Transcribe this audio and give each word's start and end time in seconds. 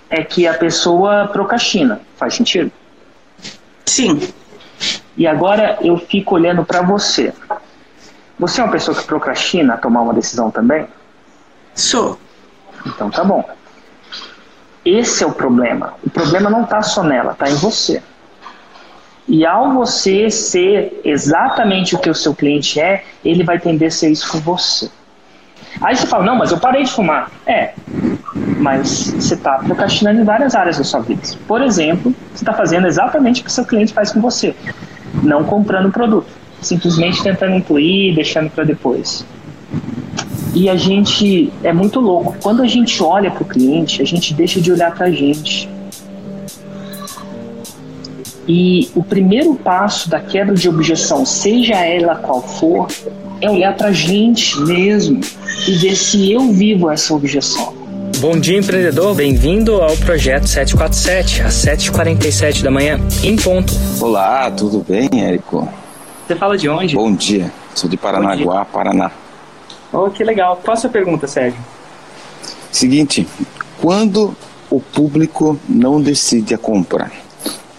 é 0.09 0.23
que 0.23 0.47
a 0.47 0.53
pessoa 0.53 1.27
procrastina. 1.27 2.01
Faz 2.15 2.35
sentido? 2.35 2.71
Sim. 3.93 4.19
E 5.15 5.27
agora 5.27 5.77
eu 5.81 5.95
fico 5.99 6.33
olhando 6.33 6.65
para 6.65 6.81
você. 6.81 7.31
Você 8.39 8.59
é 8.59 8.63
uma 8.63 8.71
pessoa 8.71 8.97
que 8.97 9.05
procrastina 9.05 9.75
a 9.75 9.77
tomar 9.77 10.01
uma 10.01 10.15
decisão 10.15 10.49
também? 10.49 10.87
Sou. 11.75 12.17
Então 12.87 13.11
tá 13.11 13.23
bom. 13.23 13.47
Esse 14.83 15.23
é 15.23 15.27
o 15.27 15.31
problema. 15.31 15.93
O 16.03 16.09
problema 16.09 16.49
não 16.49 16.63
está 16.63 16.81
só 16.81 17.03
nela, 17.03 17.33
está 17.33 17.47
em 17.47 17.53
você. 17.53 18.01
E 19.27 19.45
ao 19.45 19.73
você 19.73 20.31
ser 20.31 20.99
exatamente 21.05 21.95
o 21.95 21.99
que 21.99 22.09
o 22.09 22.15
seu 22.15 22.33
cliente 22.33 22.79
é, 22.79 23.03
ele 23.23 23.43
vai 23.43 23.59
tender 23.59 23.89
a 23.89 23.91
ser 23.91 24.09
isso 24.09 24.27
com 24.31 24.39
você. 24.39 24.89
Aí 25.79 25.95
você 25.95 26.07
fala, 26.07 26.25
não, 26.25 26.35
mas 26.35 26.51
eu 26.51 26.59
parei 26.59 26.83
de 26.83 26.91
fumar. 26.91 27.29
É, 27.45 27.75
mas 28.35 29.13
você 29.17 29.35
está 29.35 29.59
procrastinando 29.59 30.21
em 30.21 30.23
várias 30.23 30.55
áreas 30.55 30.77
da 30.77 30.83
sua 30.83 31.01
vida. 31.01 31.21
Por 31.47 31.61
exemplo, 31.61 32.13
você 32.33 32.43
está 32.43 32.53
fazendo 32.53 32.87
exatamente 32.87 33.41
o 33.41 33.43
que 33.43 33.51
seu 33.51 33.65
cliente 33.65 33.93
faz 33.93 34.11
com 34.11 34.21
você. 34.21 34.55
Não 35.21 35.43
comprando 35.43 35.87
o 35.87 35.91
produto. 35.91 36.27
Simplesmente 36.61 37.21
tentando 37.21 37.55
incluir, 37.55 38.15
deixando 38.15 38.49
para 38.49 38.63
depois. 38.63 39.25
E 40.55 40.69
a 40.69 40.75
gente 40.75 41.51
é 41.63 41.73
muito 41.73 41.99
louco. 41.99 42.35
Quando 42.41 42.61
a 42.61 42.67
gente 42.67 43.01
olha 43.03 43.29
para 43.29 43.43
o 43.43 43.45
cliente, 43.45 44.01
a 44.01 44.05
gente 44.05 44.33
deixa 44.33 44.61
de 44.61 44.71
olhar 44.71 44.93
para 44.93 45.07
a 45.07 45.11
gente. 45.11 45.69
E 48.47 48.89
o 48.95 49.03
primeiro 49.03 49.55
passo 49.55 50.09
da 50.09 50.19
quebra 50.19 50.53
de 50.53 50.67
objeção, 50.67 51.25
seja 51.25 51.75
ela 51.75 52.15
qual 52.15 52.41
for, 52.41 52.87
é 53.39 53.49
olhar 53.49 53.75
para 53.75 53.87
a 53.87 53.91
gente 53.91 54.59
mesmo 54.61 55.21
e 55.67 55.71
ver 55.73 55.95
se 55.95 56.31
eu 56.31 56.51
vivo 56.51 56.89
essa 56.89 57.13
objeção. 57.13 57.82
Bom 58.23 58.39
dia, 58.39 58.57
empreendedor. 58.57 59.13
Bem-vindo 59.13 59.81
ao 59.81 59.97
projeto 59.97 60.47
747, 60.47 61.41
às 61.41 61.55
7h47 61.55 62.63
da 62.63 62.71
manhã, 62.71 62.97
em 63.21 63.35
ponto. 63.35 63.73
Olá, 63.99 64.49
tudo 64.49 64.79
bem, 64.79 65.09
Érico? 65.21 65.67
Você 66.25 66.33
fala 66.33 66.57
de 66.57 66.69
onde? 66.69 66.95
Bom 66.95 67.13
dia. 67.13 67.51
Sou 67.75 67.89
de 67.89 67.97
Paranaguá, 67.97 68.63
Paraná. 68.63 69.11
Oh, 69.91 70.09
que 70.09 70.23
legal. 70.23 70.57
Qual 70.63 70.73
a 70.73 70.77
sua 70.77 70.89
pergunta, 70.89 71.27
Sérgio? 71.27 71.59
Seguinte, 72.71 73.27
quando 73.81 74.33
o 74.69 74.79
público 74.79 75.59
não 75.67 76.01
decide 76.01 76.53
a 76.53 76.57
compra, 76.57 77.11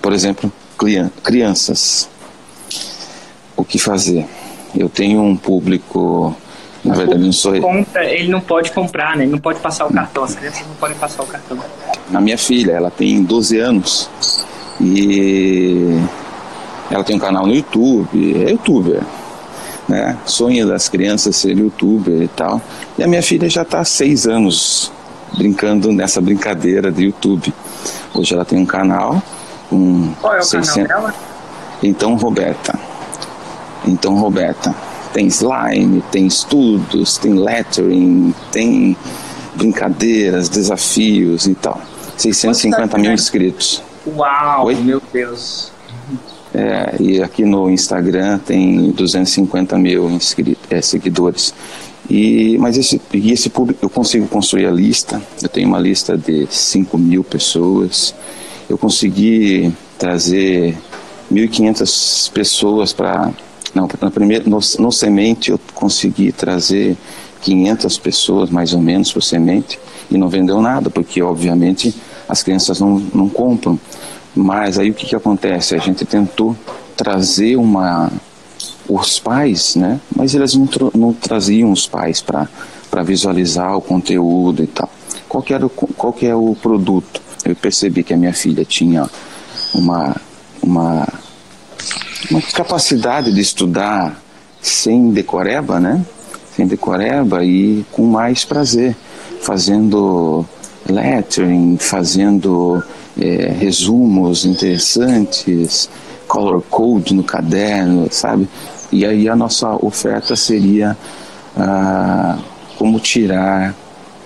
por 0.02 0.12
exemplo, 0.12 0.52
crianças, 1.22 2.06
o 3.56 3.64
que 3.64 3.78
fazer? 3.78 4.26
Eu 4.76 4.90
tenho 4.90 5.22
um 5.22 5.38
público 5.38 6.36
na 6.84 6.94
verdade, 6.94 7.22
não 7.22 7.32
sou 7.32 7.58
compra, 7.60 8.04
ele 8.04 8.28
não 8.28 8.40
pode 8.40 8.70
comprar, 8.70 9.16
né? 9.16 9.24
Ele 9.24 9.32
não 9.32 9.38
pode 9.38 9.58
passar 9.60 9.86
o 9.86 9.92
cartão. 9.92 10.24
As 10.24 10.34
crianças 10.34 10.66
não 10.66 10.74
podem 10.74 10.96
passar 10.96 11.22
o 11.22 11.26
cartão. 11.26 11.58
A 12.12 12.20
minha 12.20 12.36
filha, 12.36 12.72
ela 12.72 12.90
tem 12.90 13.22
12 13.22 13.58
anos 13.58 14.10
e 14.80 15.98
ela 16.90 17.02
tem 17.02 17.16
um 17.16 17.18
canal 17.18 17.46
no 17.46 17.54
YouTube, 17.54 18.44
é 18.44 18.50
youtuber, 18.50 19.02
né? 19.88 20.18
Sonha 20.26 20.66
das 20.66 20.88
crianças 20.88 21.36
ser 21.36 21.56
youtuber 21.56 22.22
e 22.22 22.28
tal. 22.28 22.60
E 22.98 23.02
a 23.02 23.06
minha 23.06 23.22
filha 23.22 23.48
já 23.48 23.62
está 23.62 23.80
há 23.80 23.84
seis 23.84 24.26
anos 24.26 24.92
brincando 25.38 25.90
nessa 25.90 26.20
brincadeira 26.20 26.92
de 26.92 27.04
YouTube. 27.04 27.52
Hoje 28.14 28.34
ela 28.34 28.44
tem 28.44 28.58
um 28.58 28.66
canal 28.66 29.22
com 29.70 30.12
Qual 30.20 30.34
é 30.34 30.38
o 30.38 30.42
600... 30.42 30.86
canal 30.86 31.02
dela? 31.02 31.14
Então, 31.82 32.14
Roberta. 32.14 32.78
Então, 33.86 34.16
Roberta 34.16 34.74
tem 35.14 35.28
slime, 35.28 36.02
tem 36.10 36.26
estudos, 36.26 37.16
tem 37.16 37.34
lettering, 37.34 38.34
tem 38.50 38.96
brincadeiras, 39.54 40.48
desafios 40.48 41.46
e 41.46 41.54
tal. 41.54 41.80
650 42.16 42.98
mil 42.98 43.12
inscritos. 43.12 43.80
Uau, 44.06 44.66
Oi? 44.66 44.74
meu 44.74 45.00
Deus. 45.12 45.72
É, 46.52 46.96
e 47.00 47.22
aqui 47.22 47.44
no 47.44 47.70
Instagram 47.70 48.38
tem 48.38 48.90
250 48.90 49.78
mil 49.78 50.10
inscritos, 50.10 50.64
é, 50.68 50.82
seguidores. 50.82 51.54
E, 52.10 52.58
mas 52.58 52.76
esse, 52.76 53.00
e 53.12 53.32
esse 53.32 53.48
público, 53.48 53.84
eu 53.84 53.90
consigo 53.90 54.26
construir 54.26 54.66
a 54.66 54.70
lista, 54.70 55.22
eu 55.40 55.48
tenho 55.48 55.68
uma 55.68 55.78
lista 55.78 56.18
de 56.18 56.46
5 56.50 56.98
mil 56.98 57.24
pessoas, 57.24 58.14
eu 58.68 58.76
consegui 58.76 59.72
trazer 59.98 60.76
1.500 61.32 62.30
pessoas 62.32 62.92
para 62.92 63.32
não, 63.74 63.88
na 64.00 64.10
primeira, 64.10 64.44
no, 64.48 64.58
no 64.78 64.92
semente 64.92 65.50
eu 65.50 65.60
consegui 65.74 66.30
trazer 66.32 66.96
500 67.42 67.98
pessoas 67.98 68.50
mais 68.50 68.72
ou 68.72 68.80
menos 68.80 69.12
por 69.12 69.22
semente 69.22 69.78
e 70.10 70.16
não 70.16 70.28
vendeu 70.28 70.60
nada, 70.62 70.88
porque 70.88 71.22
obviamente 71.22 71.94
as 72.28 72.42
crianças 72.42 72.80
não, 72.80 72.98
não 73.14 73.28
compram. 73.28 73.78
Mas 74.34 74.78
aí 74.78 74.90
o 74.90 74.94
que, 74.94 75.06
que 75.06 75.16
acontece? 75.16 75.74
A 75.74 75.78
gente 75.78 76.04
tentou 76.04 76.56
trazer 76.96 77.56
uma 77.56 78.10
os 78.88 79.18
pais, 79.18 79.76
né? 79.76 80.00
Mas 80.14 80.34
eles 80.34 80.54
não, 80.54 80.68
não 80.94 81.12
traziam 81.12 81.72
os 81.72 81.86
pais 81.86 82.20
para 82.20 83.02
visualizar 83.02 83.76
o 83.76 83.80
conteúdo 83.80 84.62
e 84.62 84.66
tal. 84.66 84.90
Qual 85.28 85.42
que, 85.42 85.54
era 85.54 85.66
o, 85.66 85.70
qual 85.70 86.12
que 86.12 86.26
é 86.26 86.34
o 86.34 86.54
produto? 86.54 87.20
Eu 87.44 87.56
percebi 87.56 88.02
que 88.02 88.14
a 88.14 88.16
minha 88.16 88.32
filha 88.32 88.64
tinha 88.64 89.08
uma, 89.74 90.16
uma 90.62 91.08
uma 92.30 92.42
capacidade 92.42 93.32
de 93.32 93.40
estudar 93.40 94.20
sem 94.60 95.10
decoreba, 95.10 95.78
né? 95.78 96.04
Sem 96.56 96.66
decoreba 96.66 97.44
e 97.44 97.84
com 97.92 98.06
mais 98.06 98.44
prazer, 98.44 98.96
fazendo 99.42 100.44
lettering, 100.88 101.76
fazendo 101.78 102.82
é, 103.20 103.52
resumos 103.58 104.44
interessantes, 104.44 105.88
color 106.26 106.62
code 106.70 107.14
no 107.14 107.22
caderno, 107.22 108.08
sabe? 108.10 108.48
E 108.92 109.04
aí 109.04 109.28
a 109.28 109.36
nossa 109.36 109.74
oferta 109.84 110.36
seria 110.36 110.96
ah, 111.56 112.38
como 112.78 113.00
tirar 113.00 113.74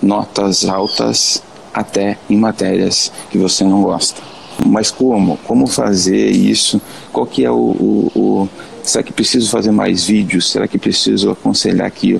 notas 0.01 0.65
altas 0.65 1.41
até 1.73 2.17
em 2.29 2.37
matérias 2.37 3.11
que 3.29 3.37
você 3.37 3.63
não 3.63 3.81
gosta. 3.81 4.21
Mas 4.65 4.91
como? 4.91 5.37
Como 5.45 5.67
fazer 5.67 6.29
isso? 6.29 6.81
Qual 7.11 7.25
que 7.25 7.45
é 7.45 7.51
o, 7.51 7.55
o, 7.55 8.11
o 8.15 8.49
será 8.83 9.03
que 9.03 9.13
preciso 9.13 9.49
fazer 9.49 9.71
mais 9.71 10.05
vídeos? 10.05 10.51
Será 10.51 10.67
que 10.67 10.77
preciso 10.77 11.31
aconselhar 11.31 11.89
que 11.91 12.19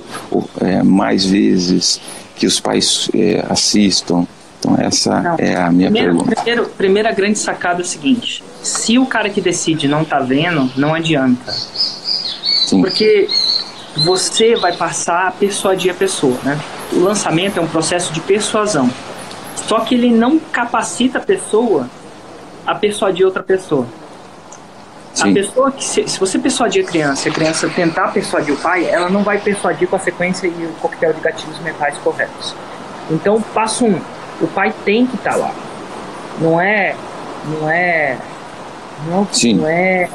é, 0.62 0.84
mais 0.84 1.26
vezes 1.26 2.00
que 2.36 2.46
os 2.46 2.60
pais 2.60 3.10
é, 3.14 3.46
assistam? 3.50 4.26
Então 4.60 4.76
essa 4.78 5.22
não. 5.22 5.36
é 5.40 5.56
a 5.56 5.72
minha 5.72 5.90
primeiro, 5.90 6.18
pergunta. 6.18 6.36
Primeiro, 6.36 6.70
primeira 6.70 7.12
grande 7.12 7.40
sacada 7.40 7.82
é 7.82 7.84
o 7.84 7.86
seguinte: 7.86 8.44
se 8.62 8.98
o 8.98 9.06
cara 9.06 9.30
que 9.30 9.42
decide 9.42 9.88
não 9.88 10.04
tá 10.04 10.20
vendo, 10.20 10.70
não 10.76 10.94
adianta. 10.94 11.52
Sim. 11.52 12.82
Porque 12.82 13.28
você 14.04 14.56
vai 14.56 14.76
passar 14.76 15.28
a 15.28 15.32
persuadir 15.32 15.92
a 15.92 15.94
pessoa, 15.94 16.38
né? 16.44 16.60
O 16.94 17.00
lançamento 17.00 17.58
é 17.58 17.62
um 17.62 17.68
processo 17.68 18.14
de 18.14 18.20
persuasão. 18.20 18.90
Só 19.56 19.82
que 19.82 19.96
ele 19.96 20.12
não 20.12 20.40
capacita 20.40 21.20
a 21.20 21.22
pessoa 21.22 21.90
a 22.70 22.76
persuadir 22.76 23.26
outra 23.26 23.42
pessoa. 23.42 23.88
Sim. 25.14 25.32
A 25.32 25.34
pessoa 25.34 25.72
que, 25.72 25.84
se, 25.84 26.08
se, 26.08 26.20
você 26.20 26.38
persuadir 26.38 26.86
a 26.86 26.88
criança, 26.88 27.28
a 27.28 27.32
criança 27.32 27.68
tentar 27.70 28.10
persuadir 28.10 28.54
o 28.54 28.58
pai, 28.58 28.86
ela 28.86 29.10
não 29.10 29.24
vai 29.24 29.40
persuadir 29.40 29.88
com 29.88 29.96
a 29.96 30.00
sequência 30.00 30.46
e 30.46 30.66
o 30.66 30.74
coquetel 30.80 31.14
de 31.14 31.20
gatilhos 31.20 31.60
mentais 31.62 31.98
corretos. 31.98 32.56
Então, 33.10 33.42
passo 33.42 33.86
um, 33.86 34.00
o 34.40 34.48
pai 34.48 34.74
tem 34.86 35.08
que 35.08 35.16
estar 35.16 35.32
tá 35.32 35.38
lá. 35.38 35.52
Não 36.40 36.62
é, 36.62 36.96
não 37.48 37.70
é, 37.70 38.18
não, 39.08 39.28
Sim. 39.32 39.56
não 39.56 39.68
é, 39.68 40.08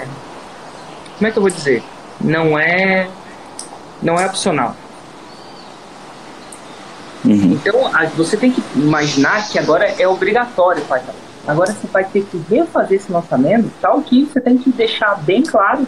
como 1.19 1.27
é 1.27 1.31
que 1.33 1.37
eu 1.37 1.43
vou 1.43 1.51
dizer? 1.51 1.83
Não 2.21 2.57
é 2.57 3.09
não 4.01 4.19
é 4.19 4.27
opcional. 4.27 4.77
Uhum. 7.25 7.53
Então, 7.53 7.91
você 8.17 8.37
tem 8.37 8.53
que 8.53 8.63
imaginar 8.77 9.49
que 9.49 9.59
agora 9.59 9.87
é 9.99 10.07
obrigatório 10.07 10.83
o 10.83 10.87
pai 10.87 11.01
estar 11.01 11.13
lá. 11.13 11.24
Agora 11.47 11.73
você 11.73 11.87
vai 11.89 12.05
ter 12.05 12.25
que 12.25 12.39
refazer 12.49 12.99
esse 12.99 13.13
lançamento, 13.13 13.71
tal 13.81 14.01
que 14.01 14.25
você 14.25 14.41
tem 14.41 14.57
que 14.57 14.71
deixar 14.71 15.15
bem 15.23 15.43
claro 15.43 15.87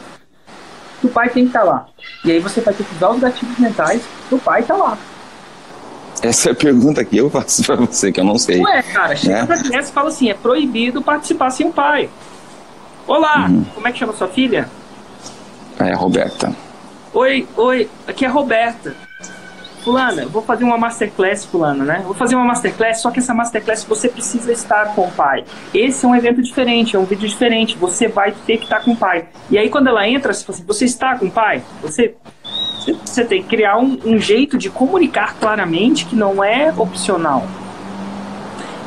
que 1.00 1.06
o 1.06 1.11
pai 1.11 1.29
tem 1.31 1.44
que 1.44 1.49
estar 1.50 1.62
lá. 1.62 1.87
E 2.25 2.31
aí 2.32 2.41
você 2.41 2.61
vai 2.61 2.75
ter 2.75 2.85
que 2.85 2.94
usar 2.94 3.11
os 3.11 3.20
gatilhos 3.20 3.58
mentais 3.58 4.03
do 4.29 4.38
pai 4.38 4.61
estar 4.61 4.76
lá. 4.76 4.99
Essa 6.23 6.50
é 6.50 6.53
a 6.53 6.55
pergunta 6.55 7.05
que 7.05 7.17
eu 7.17 7.29
faço 7.31 7.62
pra 7.64 7.76
você, 7.76 8.11
que 8.12 8.20
eu 8.20 8.25
não 8.25 8.38
sei. 8.38 8.61
Ué, 8.62 8.82
cara, 8.82 9.14
chega 9.17 9.41
Né? 9.41 9.47
pra 9.47 9.58
criança 9.58 9.91
e 9.91 9.93
fala 9.93 10.08
assim: 10.08 10.31
é 10.31 10.35
proibido 10.35 11.03
participar 11.03 11.50
sem 11.50 11.67
o 11.69 11.73
pai. 11.73 12.08
Olá, 13.06 13.49
como 13.75 13.87
é 13.87 13.93
que 13.93 13.99
chama 13.99 14.12
sua 14.14 14.29
filha? 14.29 14.69
É, 15.79 15.94
Roberta. 15.94 16.55
Oi, 17.12 17.47
oi, 17.56 17.88
aqui 18.06 18.25
é 18.25 18.29
a 18.29 18.31
Roberta. 18.31 18.94
Fulana, 19.86 20.26
vou 20.26 20.42
fazer 20.42 20.64
uma 20.64 20.76
masterclass, 20.76 21.44
Fulana, 21.44 21.84
né? 21.84 22.02
Vou 22.04 22.12
fazer 22.12 22.34
uma 22.34 22.44
masterclass, 22.44 23.02
só 23.02 23.08
que 23.12 23.20
essa 23.20 23.32
masterclass 23.32 23.84
você 23.84 24.08
precisa 24.08 24.50
estar 24.50 24.96
com 24.96 25.02
o 25.02 25.12
pai. 25.12 25.44
Esse 25.72 26.04
é 26.04 26.08
um 26.08 26.16
evento 26.16 26.42
diferente, 26.42 26.96
é 26.96 26.98
um 26.98 27.04
vídeo 27.04 27.28
diferente, 27.28 27.78
você 27.78 28.08
vai 28.08 28.32
ter 28.32 28.56
que 28.56 28.64
estar 28.64 28.80
com 28.80 28.90
o 28.90 28.96
pai. 28.96 29.28
E 29.48 29.56
aí 29.56 29.70
quando 29.70 29.86
ela 29.86 30.08
entra, 30.08 30.34
você 30.34 30.44
fala 30.44 30.56
assim, 30.56 30.66
você 30.66 30.84
está 30.86 31.16
com 31.16 31.26
o 31.26 31.30
pai? 31.30 31.62
Você, 31.82 32.16
você, 32.80 32.96
você 33.04 33.24
tem 33.24 33.44
que 33.44 33.48
criar 33.48 33.78
um, 33.78 33.96
um 34.04 34.18
jeito 34.18 34.58
de 34.58 34.68
comunicar 34.70 35.36
claramente 35.38 36.04
que 36.04 36.16
não 36.16 36.42
é 36.42 36.74
opcional. 36.76 37.46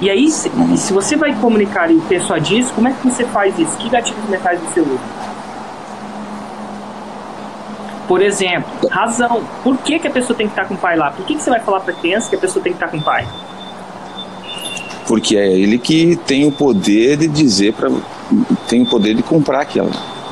E 0.02 0.10
aí, 0.10 0.30
se, 0.30 0.52
se 0.76 0.92
você 0.92 1.16
vai 1.16 1.34
comunicar 1.36 1.90
e 1.90 1.98
persuadir 2.02 2.60
isso, 2.60 2.74
como 2.74 2.90
é 2.90 2.92
que 2.92 3.10
você 3.10 3.24
faz 3.24 3.58
isso? 3.58 3.78
Que 3.78 3.90
gatilhos 3.90 4.30
mentais 4.30 4.60
você 4.60 4.82
usa? 4.82 5.00
Por 8.10 8.24
exemplo, 8.24 8.90
razão. 8.90 9.44
Por 9.64 9.78
que, 9.78 10.00
que 10.00 10.08
a 10.08 10.12
pessoa 10.12 10.36
tem 10.36 10.48
que 10.48 10.54
estar 10.54 10.66
com 10.68 10.74
o 10.74 10.78
pai 10.78 10.98
lá? 10.98 11.12
Por 11.12 11.24
que, 11.28 11.36
que 11.36 11.42
você 11.44 11.52
vai 11.52 11.60
falar 11.60 11.80
para 11.82 11.94
a 11.94 11.96
criança 11.96 12.28
que 12.28 12.36
a 12.36 12.40
pessoa 12.40 12.62
tem 12.64 12.74
que 12.74 12.78
estar 12.78 12.88
com 12.90 12.98
o 12.98 13.02
pai? 13.04 13.26
Porque 15.08 15.38
é 15.38 15.48
ele 15.48 15.78
que 15.78 16.16
tem 16.26 16.44
o 16.48 16.52
poder 16.52 17.18
de 17.18 17.28
dizer 17.28 17.74
para 17.74 17.90
tem 18.68 18.82
o 18.82 18.86
poder 18.90 19.14
de 19.14 19.22
comprar 19.22 19.62
aquela. 19.62 19.92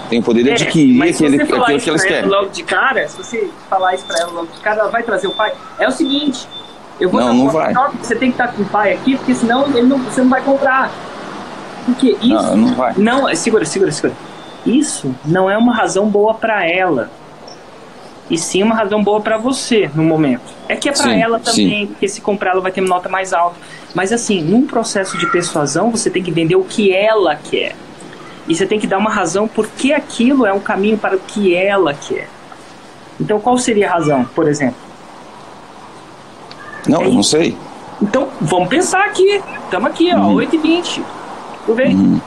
Tem 0.09 0.19
o 0.19 0.23
poder 0.23 0.43
de 0.43 0.51
adquirir 0.51 1.01
É, 1.03 1.13
se 1.13 1.23
aquele, 1.23 1.35
aquilo 1.41 1.59
que 1.59 1.63
pra 1.85 1.93
ela 1.93 1.99
querem. 2.03 2.29
logo 2.29 2.49
de 2.49 2.63
cara, 2.63 3.07
se 3.07 3.15
você 3.17 3.47
falar 3.69 3.93
isso 3.93 4.05
pra 4.05 4.19
ela 4.21 4.31
logo 4.31 4.47
de 4.47 4.59
cara, 4.59 4.79
ela 4.81 4.89
vai 4.89 5.03
trazer 5.03 5.27
o 5.27 5.31
pai. 5.33 5.53
É 5.77 5.87
o 5.87 5.91
seguinte, 5.91 6.47
eu 6.99 7.09
vou 7.11 7.21
Não, 7.21 7.31
não 7.31 7.49
vai. 7.49 7.73
você 8.01 8.15
tem 8.15 8.31
que 8.31 8.41
estar 8.41 8.53
com 8.55 8.63
o 8.63 8.65
pai 8.65 8.93
aqui, 8.93 9.15
porque 9.17 9.35
senão 9.35 9.67
ele 9.67 9.83
não, 9.87 9.99
você 9.99 10.21
não 10.21 10.29
vai 10.29 10.41
comprar. 10.41 10.89
Porque 11.85 12.17
isso 12.21 12.27
Não, 12.33 12.57
não 12.57 12.73
vai. 12.73 12.93
não, 12.97 13.35
segura, 13.35 13.65
segura, 13.65 13.91
segura. 13.91 14.13
Isso 14.65 15.13
não 15.25 15.47
é 15.47 15.55
uma 15.57 15.75
razão 15.75 16.07
boa 16.07 16.33
pra 16.33 16.67
ela. 16.67 17.09
E 18.29 18.37
sim 18.37 18.61
uma 18.61 18.75
razão 18.75 19.01
boa 19.03 19.21
pra 19.21 19.37
você 19.37 19.89
no 19.95 20.03
momento. 20.03 20.41
É 20.67 20.75
que 20.75 20.89
é 20.89 20.93
Sim, 20.93 21.21
ela 21.21 21.39
também, 21.39 21.87
porque 21.87 22.07
se 22.07 22.19
comprar 22.19 22.51
ela 22.51 22.61
vai 22.61 22.71
ter 22.71 22.81
nota 22.81 23.07
mais 23.07 23.31
alta. 23.33 23.55
Mas 23.95 24.11
assim, 24.11 24.41
num 24.41 24.67
processo 24.67 25.17
de 25.17 25.25
persuasão, 25.27 25.89
você 25.89 26.09
tem 26.09 26.21
que 26.21 26.29
entender 26.29 26.55
o 26.55 26.63
que 26.63 26.93
ela 26.93 27.35
quer. 27.35 27.75
E 28.47 28.55
você 28.55 28.65
tem 28.65 28.79
que 28.79 28.87
dar 28.87 28.97
uma 28.97 29.09
razão 29.09 29.47
por 29.47 29.67
que 29.67 29.93
aquilo 29.93 30.45
é 30.45 30.53
um 30.53 30.59
caminho 30.59 30.97
para 30.97 31.15
o 31.15 31.19
que 31.19 31.55
ela 31.55 31.93
quer. 31.93 32.27
Então, 33.19 33.39
qual 33.39 33.57
seria 33.57 33.89
a 33.89 33.93
razão, 33.93 34.25
por 34.35 34.47
exemplo? 34.47 34.77
Não, 36.87 37.01
eu 37.03 37.13
não 37.13 37.23
sei. 37.23 37.57
Então, 38.01 38.29
vamos 38.39 38.69
pensar 38.69 39.03
aqui. 39.05 39.41
Estamos 39.65 39.89
aqui, 39.89 40.13
ó, 40.13 40.19
Uhum. 40.19 40.35
8h20. 40.35 41.01
Tudo 41.65 41.75
bem? 41.75 42.21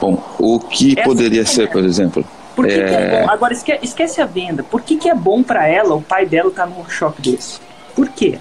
Bom, 0.00 0.22
o 0.38 0.58
que 0.60 0.92
Essa 0.98 1.08
poderia 1.08 1.42
é. 1.42 1.44
ser, 1.44 1.70
por 1.70 1.84
exemplo? 1.84 2.24
Por 2.56 2.66
que, 2.66 2.74
que 2.74 2.80
é 2.80 3.00
É. 3.02 3.20
bom? 3.22 3.30
Agora, 3.30 3.52
esque- 3.52 3.78
esquece 3.82 4.20
a 4.20 4.26
venda. 4.26 4.62
Por 4.62 4.82
que, 4.82 4.96
que 4.96 5.08
é 5.08 5.14
bom 5.14 5.42
para 5.42 5.66
ela 5.68 5.94
o 5.94 6.02
pai 6.02 6.26
dela 6.26 6.48
estar 6.50 6.66
num 6.66 6.76
workshop 6.76 7.20
desse? 7.22 7.58
Por 7.94 8.08
quê? 8.08 8.38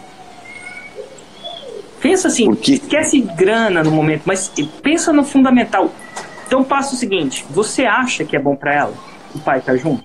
Pensa 2.02 2.28
assim, 2.30 2.46
Porque- 2.46 2.74
esquece 2.74 3.20
grana 3.20 3.84
no 3.84 3.92
momento, 3.92 4.22
mas 4.26 4.52
pensa 4.82 5.12
no 5.12 5.24
fundamental. 5.24 5.92
Então, 6.48 6.64
passa 6.64 6.96
o 6.96 6.98
seguinte: 6.98 7.46
você 7.50 7.86
acha 7.86 8.24
que 8.24 8.36
é 8.36 8.40
bom 8.40 8.56
para 8.56 8.74
ela 8.74 8.94
o 9.36 9.40
pai 9.40 9.60
estar 9.60 9.76
junto? 9.76 10.04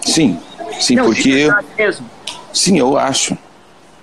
Sim, 0.00 0.38
sim, 0.80 0.96
Não, 0.96 1.04
porque 1.04 1.32
verdade 1.44 1.66
mesmo. 1.76 2.06
sim, 2.52 2.78
eu 2.78 2.96
acho. 2.98 3.36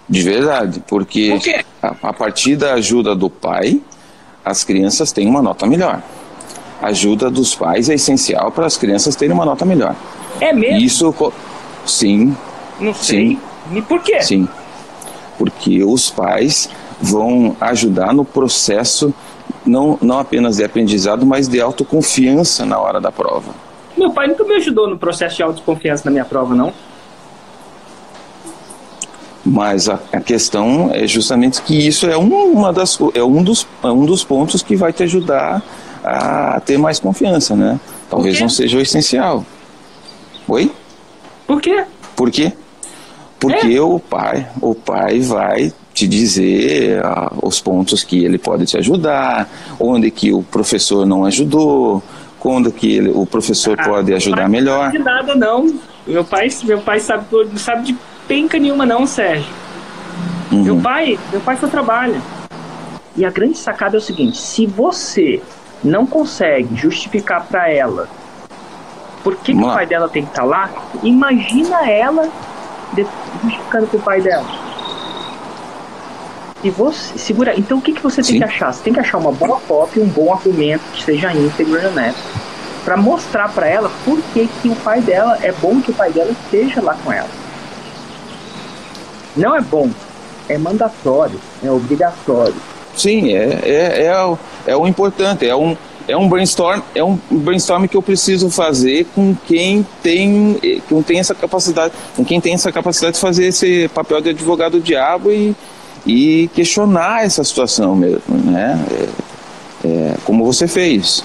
De 0.07 0.24
verdade, 0.24 0.81
porque 0.88 1.38
Por 1.81 1.88
a, 2.04 2.10
a 2.10 2.13
partir 2.13 2.56
da 2.56 2.74
ajuda 2.74 3.16
do 3.16 3.30
pai, 3.30 3.80
as 4.44 4.63
crianças 4.63 5.12
têm 5.12 5.27
uma 5.27 5.42
nota 5.42 5.68
melhor. 5.68 6.01
A 6.81 6.88
ajuda 6.88 7.30
dos 7.30 7.54
pais 7.56 7.90
é 7.90 7.96
essencial 7.96 8.52
para 8.52 8.66
as 8.66 8.78
crianças 8.78 9.16
terem 9.16 9.34
uma 9.36 9.46
nota 9.46 9.66
melhor. 9.66 9.96
É 10.40 10.54
mesmo? 10.54 10.78
Isso, 10.78 11.34
sim, 11.86 12.36
Não 12.80 12.94
sei. 12.94 13.38
E 13.74 13.81
por 13.81 14.02
quê? 14.02 14.22
Sim. 14.22 14.48
Porque 15.38 15.84
os 15.84 16.10
pais 16.10 16.70
vão 17.02 17.56
ajudar 17.60 18.14
no 18.14 18.24
processo 18.26 19.14
não, 19.66 19.98
não 20.02 20.20
apenas 20.20 20.58
de 20.58 20.64
aprendizado, 20.64 21.26
mas 21.26 21.48
de 21.48 21.60
autoconfiança 21.60 22.66
na 22.66 22.80
hora 22.80 23.00
da 23.02 23.12
prova. 23.12 23.52
Meu 23.98 24.12
pai 24.12 24.28
nunca 24.28 24.44
me 24.46 24.56
ajudou 24.56 24.88
no 24.90 24.98
processo 24.98 25.36
de 25.36 25.44
autoconfiança 25.44 26.04
na 26.06 26.12
minha 26.12 26.26
prova, 26.26 26.56
não. 26.56 26.72
Mas 29.46 29.90
a, 29.90 30.00
a 30.12 30.20
questão 30.20 30.90
é 30.94 31.08
justamente 31.08 31.62
que 31.62 31.76
isso 31.88 32.06
é, 32.08 32.18
um- 32.18 32.52
uma 32.52 32.72
das, 32.74 32.98
é, 33.14 33.24
um 33.24 33.42
dos, 33.44 33.66
é 33.84 33.88
um 33.88 34.06
dos 34.06 34.24
pontos 34.24 34.62
que 34.62 34.76
vai 34.76 34.92
te 34.94 35.04
ajudar 35.04 35.62
a 36.04 36.60
ter 36.66 36.78
mais 36.78 37.00
confiança, 37.00 37.56
né? 37.56 37.80
Talvez 38.10 38.40
não 38.40 38.50
seja 38.50 38.78
o 38.78 38.81
essencial. 38.81 39.46
Oi? 40.48 40.72
Por 41.46 41.62
quê? 41.62 41.84
Por 42.16 42.31
quê? 42.31 42.54
Porque 43.40 43.75
É. 43.75 43.81
o 43.81 44.00
pai, 44.00 44.48
o 44.62 44.75
pai 44.75 45.19
vai 45.22 45.72
te 45.94 46.07
dizer 46.07 47.04
ah, 47.06 47.31
os 47.42 47.60
pontos 47.62 48.04
que 48.04 48.24
ele 48.24 48.38
pode 48.38 48.66
te 48.66 48.78
ajudar, 48.78 49.50
onde 49.80 50.12
que 50.12 50.34
o 50.34 50.44
professor 50.44 51.06
não 51.06 51.25
ajudou, 51.25 52.02
quando 52.40 52.72
que 52.72 52.92
ele, 52.95 53.10
o 53.13 53.25
professor 53.25 53.78
pode 53.78 54.07
meu 54.07 54.18
ajudar 54.18 54.38
pai 54.42 54.48
melhor. 54.50 54.78
Não 54.86 54.92
sabe 54.92 54.98
de 54.98 55.04
nada, 55.04 55.36
não. 55.36 55.74
Meu 56.07 56.24
pai, 56.24 56.48
meu 56.63 56.80
pai 56.80 57.00
sabe, 57.00 57.25
não 57.31 57.57
sabe 57.57 57.84
de 57.84 57.98
penca 58.28 58.57
nenhuma, 58.60 58.86
não, 58.86 59.06
Sérgio. 59.06 59.45
Meu 60.52 60.75
Uhum. 60.75 60.81
pai, 60.81 61.19
meu 61.31 61.42
pai 61.42 61.57
só 61.57 61.68
trabalha. 61.68 62.19
E 63.16 63.24
a 63.25 63.30
grande 63.30 63.57
sacada 63.57 63.98
é 63.98 64.00
o 64.00 64.02
seguinte: 64.02 64.38
se 64.38 64.66
você 64.66 65.42
não 65.84 66.06
consegue 66.06 66.76
justificar 66.76 67.46
pra 67.46 67.70
ela 67.70 68.08
por 69.24 69.36
que, 69.38 69.54
que 69.54 69.60
o 69.60 69.66
pai 69.66 69.86
dela 69.86 70.08
tem 70.08 70.24
que 70.24 70.30
estar 70.30 70.44
lá, 70.44 70.70
imagina 71.04 71.90
ela 71.90 72.30
justificando 72.96 73.88
pro 73.88 74.00
pai 74.00 74.21
dela. 74.21 74.45
E 76.64 76.69
você, 76.69 77.18
segura. 77.18 77.57
Então 77.57 77.78
o 77.78 77.81
que, 77.81 77.94
que 77.94 78.02
você 78.02 78.21
tem 78.21 78.33
Sim. 78.33 78.38
que 78.40 78.44
achar? 78.44 78.74
Você 78.74 78.83
tem 78.83 78.94
que 78.94 79.00
achar 79.00 79.18
uma 79.18 79.31
boa 79.31 79.59
cópia, 79.62 80.04
um 80.04 80.07
bom 80.07 80.33
argumento 80.33 80.83
que 80.94 81.04
seja 81.04 81.33
íntegro 81.33 81.81
e 81.81 81.86
honesto. 81.86 82.21
Pra 82.83 82.98
mostrar 82.98 83.50
pra 83.50 83.68
ela 83.68 83.92
por 84.04 84.21
que, 84.33 84.48
que 84.62 84.69
o 84.69 84.76
pai 84.78 85.02
dela 85.02 85.38
é 85.42 85.52
bom 85.52 85.81
que 85.81 85.92
o 85.92 85.94
pai 85.94 86.12
dela 86.12 86.31
esteja 86.31 86.81
lá 86.81 86.95
com 87.04 87.12
ela. 87.12 87.30
Não 89.38 89.56
é 89.56 89.62
bom, 89.62 89.90
é 90.50 90.57
mandatório, 90.57 91.40
é 91.64 91.69
obrigatório. 91.69 92.56
Sim, 92.99 93.33
é, 93.33 93.59
é, 93.63 94.03
é, 94.07 94.25
o, 94.25 94.37
é 94.68 94.75
o 94.75 94.85
importante, 94.85 95.47
é 95.47 95.56
um, 95.56 95.75
é 96.06 96.18
um 96.18 96.27
brainstorm, 96.27 96.81
é 96.94 97.01
um 97.01 97.18
brainstorm 97.31 97.85
que 97.85 97.95
eu 97.95 98.01
preciso 98.01 98.49
fazer 98.49 99.06
com 99.15 99.33
quem 99.47 99.87
tem, 100.03 100.59
com 100.89 101.01
tem 101.01 101.18
essa 101.18 101.33
capacidade, 101.33 101.94
com 102.13 102.25
quem 102.25 102.41
tem 102.41 102.53
essa 102.53 102.73
capacidade 102.73 103.13
de 103.13 103.21
fazer 103.21 103.45
esse 103.45 103.87
papel 103.87 104.19
de 104.19 104.31
advogado 104.31 104.81
diabo 104.81 105.31
e, 105.31 105.56
e 106.06 106.49
questionar 106.53 107.23
essa 107.23 107.41
situação 107.41 107.95
mesmo, 107.95 108.35
né? 108.51 108.77
É, 108.91 109.87
é, 109.87 110.15
como 110.25 110.44
você 110.44 110.68
fez. 110.68 111.23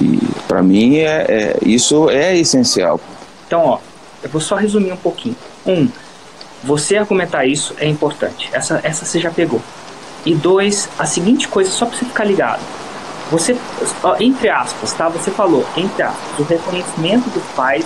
E 0.00 0.18
para 0.48 0.64
mim 0.64 0.96
é, 0.96 1.26
é- 1.28 1.58
isso 1.62 2.10
é 2.10 2.36
essencial. 2.36 3.00
Então, 3.46 3.64
ó, 3.64 3.78
eu 4.20 4.28
vou 4.30 4.40
só 4.40 4.56
resumir 4.56 4.90
um 4.90 4.96
pouquinho. 4.96 5.36
Um, 5.64 5.88
você 6.64 6.96
argumentar 6.96 7.46
isso 7.46 7.72
é 7.78 7.86
importante. 7.86 8.50
Essa, 8.52 8.80
essa 8.82 9.04
você 9.04 9.20
já 9.20 9.30
pegou. 9.30 9.60
E 10.24 10.34
dois, 10.34 10.88
a 10.98 11.06
seguinte 11.06 11.48
coisa, 11.48 11.70
só 11.70 11.86
pra 11.86 11.96
você 11.96 12.04
ficar 12.04 12.24
ligado. 12.24 12.60
Você, 13.30 13.56
entre 14.20 14.48
aspas, 14.48 14.92
tá? 14.92 15.08
Você 15.08 15.30
falou, 15.30 15.66
entre 15.76 16.02
aspas, 16.02 16.38
o 16.38 16.42
reconhecimento 16.42 17.28
dos 17.30 17.44
pais 17.54 17.84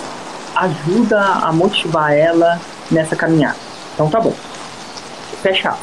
ajuda 0.55 1.19
a 1.19 1.51
motivar 1.51 2.13
ela 2.13 2.59
nessa 2.89 3.15
caminhada. 3.15 3.57
Então 3.93 4.09
tá 4.09 4.19
bom. 4.19 4.33
Fecha 5.41 5.75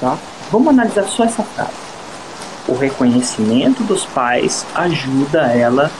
tá? 0.00 0.18
Vamos 0.50 0.68
analisar 0.68 1.04
só 1.04 1.24
essa 1.24 1.42
frase. 1.42 1.70
O 2.66 2.74
reconhecimento 2.74 3.82
dos 3.82 4.04
pais 4.06 4.66
ajuda 4.74 5.52
ela 5.52 5.90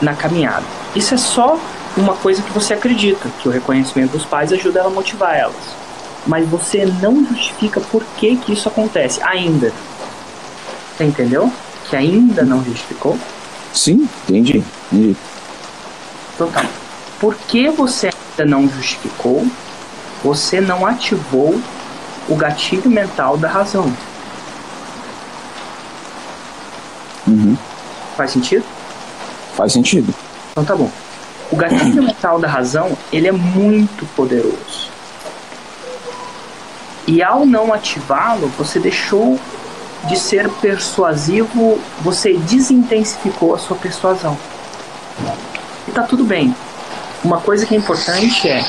na 0.00 0.14
caminhada. 0.14 0.64
Isso 0.94 1.14
é 1.14 1.16
só 1.16 1.58
uma 1.96 2.14
coisa 2.14 2.42
que 2.42 2.52
você 2.52 2.74
acredita, 2.74 3.28
que 3.40 3.48
o 3.48 3.52
reconhecimento 3.52 4.12
dos 4.12 4.24
pais 4.24 4.52
ajuda 4.52 4.80
ela 4.80 4.88
a 4.88 4.92
motivar 4.92 5.36
elas. 5.36 5.54
Mas 6.26 6.48
você 6.48 6.84
não 7.00 7.24
justifica 7.24 7.80
por 7.80 8.04
que, 8.16 8.36
que 8.36 8.52
isso 8.52 8.68
acontece 8.68 9.22
ainda. 9.22 9.72
Você 10.96 11.04
entendeu? 11.04 11.52
Que 11.88 11.96
ainda 11.96 12.42
não 12.42 12.64
justificou? 12.64 13.18
Sim, 13.72 14.08
entendi. 14.28 14.64
entendi. 14.90 15.16
Então 16.34 16.50
tá. 16.50 16.64
Por 17.20 17.34
que 17.34 17.68
você 17.68 18.10
não 18.46 18.68
justificou, 18.68 19.46
você 20.22 20.60
não 20.60 20.84
ativou 20.84 21.60
o 22.28 22.34
gatilho 22.34 22.90
mental 22.90 23.36
da 23.36 23.48
razão. 23.48 23.92
Uhum. 27.26 27.56
Faz 28.16 28.32
sentido? 28.32 28.64
Faz 29.54 29.72
sentido. 29.72 30.14
Então 30.52 30.64
tá 30.64 30.74
bom. 30.74 30.90
O 31.50 31.56
gatilho 31.56 32.02
mental 32.02 32.38
da 32.38 32.48
razão, 32.48 32.96
ele 33.12 33.28
é 33.28 33.32
muito 33.32 34.04
poderoso. 34.14 34.95
E 37.06 37.22
ao 37.22 37.46
não 37.46 37.72
ativá-lo, 37.72 38.48
você 38.58 38.78
deixou 38.78 39.38
de 40.08 40.18
ser 40.18 40.48
persuasivo, 40.60 41.78
você 42.00 42.34
desintensificou 42.34 43.54
a 43.54 43.58
sua 43.58 43.76
persuasão. 43.76 44.36
E 45.86 45.90
tá 45.90 46.02
tudo 46.02 46.24
bem. 46.24 46.54
Uma 47.24 47.40
coisa 47.40 47.64
que 47.66 47.74
é 47.74 47.78
importante 47.78 48.48
é 48.48 48.64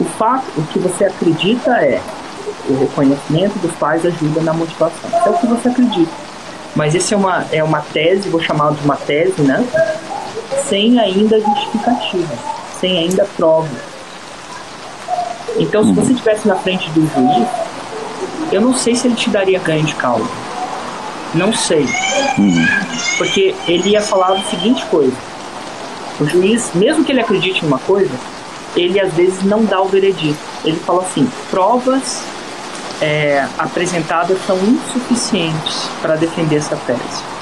o 0.00 0.04
fato, 0.04 0.44
o 0.56 0.62
que 0.66 0.78
você 0.78 1.04
acredita 1.04 1.70
é 1.72 2.00
o 2.68 2.78
reconhecimento 2.78 3.58
dos 3.58 3.72
pais 3.76 4.04
ajuda 4.04 4.40
na 4.40 4.52
motivação. 4.52 5.10
É 5.24 5.30
o 5.30 5.34
que 5.34 5.46
você 5.46 5.68
acredita. 5.68 6.12
Mas 6.74 6.94
esse 6.94 7.14
é 7.14 7.16
uma, 7.16 7.46
é 7.50 7.64
uma 7.64 7.80
tese, 7.80 8.28
vou 8.28 8.40
chamar 8.40 8.72
de 8.74 8.84
uma 8.84 8.96
tese, 8.96 9.40
né? 9.42 9.66
Sem 10.68 10.98
ainda 10.98 11.40
justificativa, 11.40 12.34
sem 12.80 12.98
ainda 12.98 13.26
prova. 13.36 13.68
Então, 15.58 15.84
se 15.84 15.92
você 15.92 16.12
estivesse 16.12 16.46
na 16.46 16.56
frente 16.56 16.90
do 16.90 17.00
juiz, 17.00 17.48
eu 18.52 18.60
não 18.60 18.74
sei 18.74 18.94
se 18.94 19.06
ele 19.06 19.14
te 19.14 19.30
daria 19.30 19.58
ganho 19.58 19.84
de 19.84 19.94
causa. 19.94 20.28
Não 21.34 21.52
sei. 21.52 21.86
Porque 23.18 23.54
ele 23.66 23.90
ia 23.90 24.00
falar 24.00 24.32
a 24.32 24.42
seguinte 24.44 24.84
coisa. 24.86 25.16
O 26.18 26.26
juiz, 26.26 26.70
mesmo 26.74 27.04
que 27.04 27.12
ele 27.12 27.20
acredite 27.20 27.64
em 27.64 27.68
uma 27.68 27.78
coisa, 27.78 28.14
ele 28.74 28.98
às 29.00 29.12
vezes 29.12 29.42
não 29.42 29.64
dá 29.64 29.80
o 29.80 29.88
veredito. 29.88 30.38
Ele 30.64 30.78
fala 30.78 31.02
assim: 31.02 31.28
provas 31.50 32.22
é, 33.00 33.46
apresentadas 33.58 34.38
são 34.46 34.56
insuficientes 34.58 35.88
para 36.00 36.16
defender 36.16 36.56
essa 36.56 36.76
tese. 36.86 37.36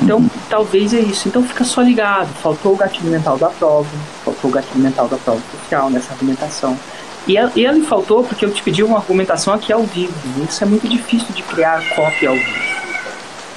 Então, 0.00 0.24
talvez 0.48 0.94
é 0.94 1.00
isso. 1.00 1.28
Então, 1.28 1.42
fica 1.44 1.64
só 1.64 1.82
ligado. 1.82 2.28
Faltou 2.42 2.72
o 2.72 2.76
gatilho 2.76 3.10
mental 3.10 3.36
da 3.36 3.50
prova, 3.50 3.88
faltou 4.24 4.50
o 4.50 4.52
gatilho 4.52 4.80
mental 4.80 5.06
da 5.06 5.16
prova 5.18 5.40
social 5.52 5.90
nessa 5.90 6.12
argumentação. 6.12 6.78
E 7.26 7.36
ele 7.36 7.82
faltou 7.82 8.24
porque 8.24 8.44
eu 8.44 8.50
te 8.50 8.62
pedi 8.62 8.82
uma 8.82 8.98
argumentação 8.98 9.54
aqui 9.54 9.72
ao 9.72 9.82
vivo. 9.84 10.12
Isso 10.48 10.62
é 10.62 10.66
muito 10.66 10.88
difícil 10.88 11.28
de 11.34 11.42
criar 11.42 11.82
cópia 11.94 12.30
ao 12.30 12.34
vivo. 12.34 12.72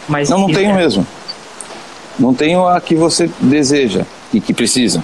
Mas 0.08 0.30
não, 0.30 0.42
não 0.42 0.48
tenho 0.48 0.72
é... 0.72 0.74
mesmo. 0.74 1.06
Não 2.20 2.34
tenho 2.34 2.68
a 2.68 2.80
que 2.80 2.96
você 2.96 3.30
deseja 3.40 4.06
e 4.34 4.40
que 4.40 4.54
precisa. 4.54 5.04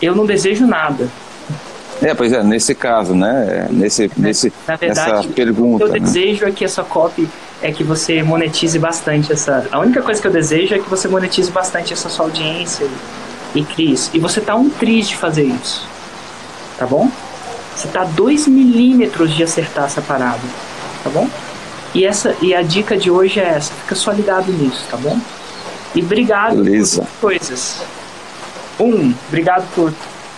Eu 0.00 0.14
não 0.14 0.24
desejo 0.24 0.66
nada. 0.66 1.08
É, 2.00 2.14
pois 2.14 2.32
é, 2.32 2.42
nesse 2.42 2.74
caso, 2.74 3.14
né? 3.14 3.68
Nesse, 3.70 4.10
nesse, 4.16 4.52
Na 4.66 4.74
verdade, 4.74 5.12
nessa 5.12 5.28
pergunta. 5.28 5.84
O 5.84 5.90
que 5.90 5.96
eu 5.96 6.00
né? 6.00 6.06
desejo 6.06 6.44
é 6.44 6.50
que 6.50 6.64
essa 6.64 6.82
copy 6.82 7.28
é 7.60 7.70
que 7.70 7.84
você 7.84 8.22
monetize 8.22 8.76
bastante 8.78 9.32
essa. 9.32 9.68
A 9.70 9.78
única 9.78 10.02
coisa 10.02 10.20
que 10.20 10.26
eu 10.26 10.32
desejo 10.32 10.74
é 10.74 10.78
que 10.78 10.90
você 10.90 11.06
monetize 11.06 11.50
bastante 11.50 11.92
essa 11.92 12.08
sua 12.08 12.26
audiência 12.26 12.84
e, 13.54 13.60
e 13.60 13.64
crie 13.64 13.92
isso. 13.92 14.10
E 14.12 14.18
você 14.18 14.40
tá 14.40 14.56
um 14.56 14.68
triz 14.68 15.08
de 15.08 15.16
fazer 15.16 15.44
isso. 15.44 15.86
Tá 16.76 16.86
bom? 16.86 17.08
Você 17.74 17.88
tá 17.88 18.02
a 18.02 18.04
2 18.04 18.48
milímetros 18.48 19.34
de 19.34 19.42
acertar 19.42 19.84
essa 19.84 20.00
parada. 20.00 20.40
Tá 21.02 21.10
bom? 21.10 21.28
E, 21.94 22.04
essa, 22.04 22.34
e 22.40 22.54
a 22.54 22.62
dica 22.62 22.96
de 22.96 23.10
hoje 23.10 23.40
é 23.40 23.48
essa. 23.48 23.72
Fica 23.72 23.94
só 23.94 24.12
ligado 24.12 24.50
nisso, 24.52 24.84
tá 24.90 24.96
bom? 24.96 25.18
E 25.94 26.00
obrigado 26.00 26.56
Beleza. 26.62 27.02
por 27.02 27.30
coisas. 27.30 27.82
Um, 28.80 29.12
obrigado 29.28 29.66
por, 29.74 29.92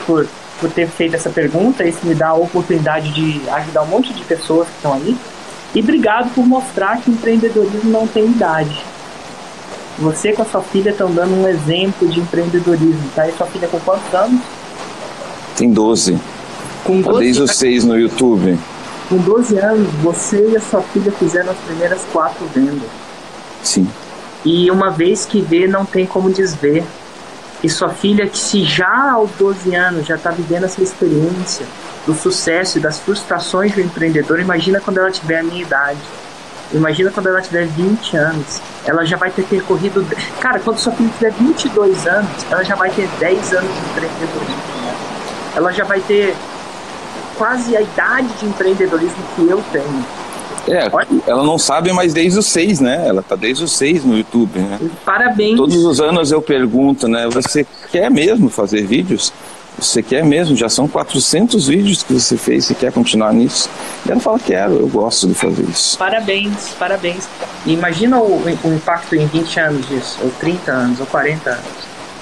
por, 0.05 0.27
por 0.61 0.71
ter 0.71 0.89
feito 0.89 1.15
essa 1.15 1.31
pergunta. 1.31 1.85
Isso 1.85 2.05
me 2.05 2.15
dá 2.15 2.29
a 2.29 2.35
oportunidade 2.35 3.13
de 3.13 3.49
ajudar 3.51 3.83
um 3.83 3.87
monte 3.87 4.13
de 4.13 4.25
pessoas 4.25 4.69
que 4.69 4.75
estão 4.77 4.95
aí. 4.95 5.17
E 5.75 5.81
obrigado 5.81 6.33
por 6.35 6.47
mostrar 6.47 7.01
que 7.01 7.11
empreendedorismo 7.11 7.91
não 7.91 8.07
tem 8.07 8.27
idade. 8.27 8.83
Você 9.99 10.33
com 10.33 10.43
a 10.43 10.45
sua 10.45 10.63
filha 10.63 10.91
estão 10.91 11.13
dando 11.13 11.35
um 11.35 11.47
exemplo 11.47 12.09
de 12.09 12.19
empreendedorismo, 12.19 13.11
tá? 13.15 13.29
E 13.29 13.33
sua 13.33 13.47
filha 13.47 13.69
com 13.69 13.79
quantos 13.81 14.13
anos? 14.13 14.41
Tem 15.57 15.71
12. 15.71 16.19
Com 16.85 17.03
Tá 17.03 17.13
desde 17.13 17.43
os 17.43 17.53
6 17.53 17.85
no 17.85 17.99
YouTube. 17.99 18.59
Com 19.09 19.17
12 19.17 19.59
anos, 19.59 19.89
você 20.03 20.51
e 20.51 20.57
a 20.57 20.61
sua 20.61 20.83
filha 20.83 21.11
fizeram 21.13 21.51
as 21.51 21.59
primeiras 21.59 22.03
quatro 22.13 22.47
vendas. 22.55 22.89
Sim. 23.63 23.89
E 24.45 24.71
uma 24.71 24.91
vez 24.91 25.25
que 25.25 25.41
vê, 25.41 25.67
não 25.67 25.87
tem 25.87 26.07
como 26.07 26.31
desver. 26.31 26.85
E 27.63 27.69
sua 27.69 27.89
filha, 27.89 28.27
que 28.27 28.37
se 28.37 28.63
já 28.63 29.13
aos 29.13 29.31
12 29.39 29.75
anos 29.75 30.07
já 30.07 30.17
está 30.17 30.31
vivendo 30.31 30.65
essa 30.65 30.83
experiência 30.83 31.65
do 32.07 32.15
sucesso 32.15 32.77
e 32.77 32.81
das 32.81 32.99
frustrações 32.99 33.73
do 33.73 33.81
empreendedor, 33.81 34.39
imagina 34.39 34.81
quando 34.81 34.99
ela 34.99 35.11
tiver 35.11 35.39
a 35.39 35.43
minha 35.43 35.63
idade. 35.63 35.99
Imagina 36.75 37.11
quando 37.11 37.29
ela 37.29 37.41
tiver 37.41 37.67
20 37.67 38.17
anos. 38.17 38.61
Ela 38.85 39.07
já 39.07 39.17
vai 39.17 39.31
ter 39.31 39.45
percorrido. 39.45 40.07
Cara, 40.41 40.59
quando 40.61 40.79
sua 40.79 40.93
filha 40.93 41.11
tiver 41.17 41.33
22 41.33 42.07
anos, 42.07 42.31
ela 42.51 42.63
já 42.63 42.75
vai 42.75 42.91
ter 42.91 43.09
10 43.19 43.53
anos 43.55 43.73
de 43.73 43.81
empreendedorismo. 43.91 44.63
Ela 45.57 45.73
já 45.73 45.85
vai 45.85 46.01
ter 46.01 46.35
quase 47.37 47.77
a 47.77 47.81
idade 47.81 48.29
de 48.41 48.47
empreendedorismo 48.47 49.23
que 49.35 49.49
eu 49.49 49.63
tenho. 49.73 50.05
É, 50.67 50.91
ela 51.27 51.43
não 51.43 51.59
sabe, 51.59 51.93
mas 51.93 52.15
desde 52.15 52.39
os 52.39 52.47
seis, 52.47 52.81
né? 52.81 53.07
Ela 53.07 53.23
tá 53.23 53.37
desde 53.37 53.65
os 53.65 53.73
seis 53.73 54.03
no 54.05 54.17
YouTube, 54.17 54.59
né? 54.59 54.79
Parabéns. 55.05 55.57
Todos 55.57 55.77
os 55.77 56.01
anos 56.01 56.33
eu 56.33 56.41
pergunto, 56.41 57.07
né? 57.07 57.29
Você 57.29 57.67
quer 57.93 58.11
mesmo 58.11 58.49
fazer 58.49 58.83
vídeos? 58.87 59.33
Você 59.79 60.03
quer 60.03 60.25
mesmo? 60.25 60.57
Já 60.57 60.69
são 60.69 60.87
400 60.87 61.67
vídeos 61.67 62.03
que 62.03 62.13
você 62.13 62.37
fez, 62.37 62.65
você 62.65 62.75
quer 62.75 62.93
continuar 62.93 63.33
nisso? 63.33 63.69
E 64.07 64.11
ela 64.11 64.21
fala, 64.21 64.39
quero, 64.39 64.75
eu 64.75 64.89
gosto 64.89 65.27
de 65.27 65.35
fazer 65.35 65.65
isso. 65.65 65.99
Parabéns, 65.99 66.69
parabéns. 66.79 67.29
E 67.67 67.73
imagina 67.73 68.19
o, 68.19 68.41
o 68.45 68.73
impacto 68.73 69.17
em 69.17 69.27
20 69.27 69.61
anos 69.61 69.89
disso, 69.89 70.19
ou 70.23 70.31
30 70.39 70.71
anos, 70.71 71.01
ou 71.01 71.07
40 71.07 71.51
anos. 71.51 71.65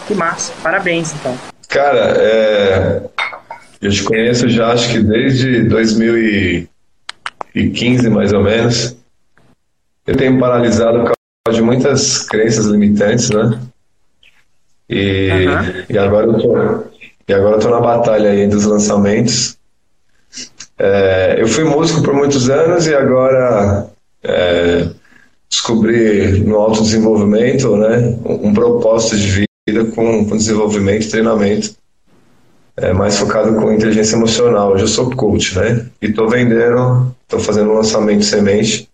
Que 0.09 0.14
massa, 0.14 0.52
parabéns 0.62 1.12
então. 1.12 1.37
Cara, 1.69 2.14
é... 2.16 3.02
eu 3.83 3.91
te 3.91 4.03
conheço 4.05 4.49
já 4.49 4.73
acho 4.73 4.91
que 4.93 5.01
desde 5.01 5.65
2015, 5.65 8.09
mais 8.09 8.33
ou 8.33 8.45
menos. 8.45 8.97
Eu 10.07 10.17
tenho 10.17 10.39
paralisado 10.39 11.01
por 11.01 11.12
causa 11.45 11.61
de 11.61 11.62
muitas 11.62 12.23
crenças 12.23 12.67
limitantes, 12.67 13.29
né? 13.31 13.61
E, 14.89 15.49
Aham. 15.49 15.85
e 15.91 15.99
agora 15.99 16.27
eu 16.27 16.39
tô, 16.39 16.57
e 17.27 17.35
agora 17.35 17.57
eu 17.57 17.61
tô 17.61 17.71
na 17.71 17.81
batalha 17.81 18.31
aí 18.31 18.47
dos 18.47 18.67
lançamentos. 18.67 19.59
É, 20.79 21.35
eu 21.39 21.49
fui 21.49 21.65
músico 21.65 22.03
por 22.03 22.15
muitos 22.15 22.49
anos 22.49 22.87
e 22.87 22.95
agora 22.95 23.89
é, 24.23 24.91
descobri 25.51 26.39
no 26.41 26.57
autodesenvolvimento 26.57 27.77
né, 27.77 28.17
um, 28.25 28.49
um 28.49 28.55
propósito 28.55 29.17
de 29.17 29.45
vida 29.69 29.85
com, 29.93 30.29
com 30.29 30.37
desenvolvimento 30.37 31.05
e 31.05 31.11
treinamento 31.11 31.82
é, 32.76 32.93
mais 32.93 33.19
focado 33.19 33.55
com 33.55 33.73
inteligência 33.73 34.17
emocional. 34.17 34.73
Hoje 34.73 34.85
eu 34.85 34.88
sou 34.88 35.11
coach, 35.11 35.57
né? 35.59 35.87
E 36.00 36.07
estou 36.07 36.29
vendendo, 36.29 37.14
estou 37.23 37.41
fazendo 37.41 37.71
um 37.71 37.75
lançamento 37.75 38.25
semente 38.25 38.88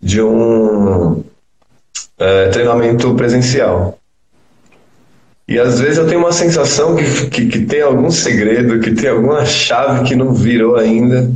de 0.00 0.22
um 0.22 1.22
é, 2.18 2.48
treinamento 2.48 3.14
presencial. 3.14 3.98
E 5.46 5.58
às 5.58 5.80
vezes 5.80 5.96
eu 5.96 6.06
tenho 6.06 6.20
uma 6.20 6.32
sensação 6.32 6.94
que, 6.94 7.30
que, 7.30 7.46
que, 7.46 7.64
tem 7.64 7.80
algum 7.80 8.10
segredo, 8.10 8.80
que 8.80 8.94
tem 8.94 9.08
alguma 9.08 9.46
chave 9.46 10.04
que 10.04 10.14
não 10.14 10.34
virou 10.34 10.76
ainda. 10.76 11.30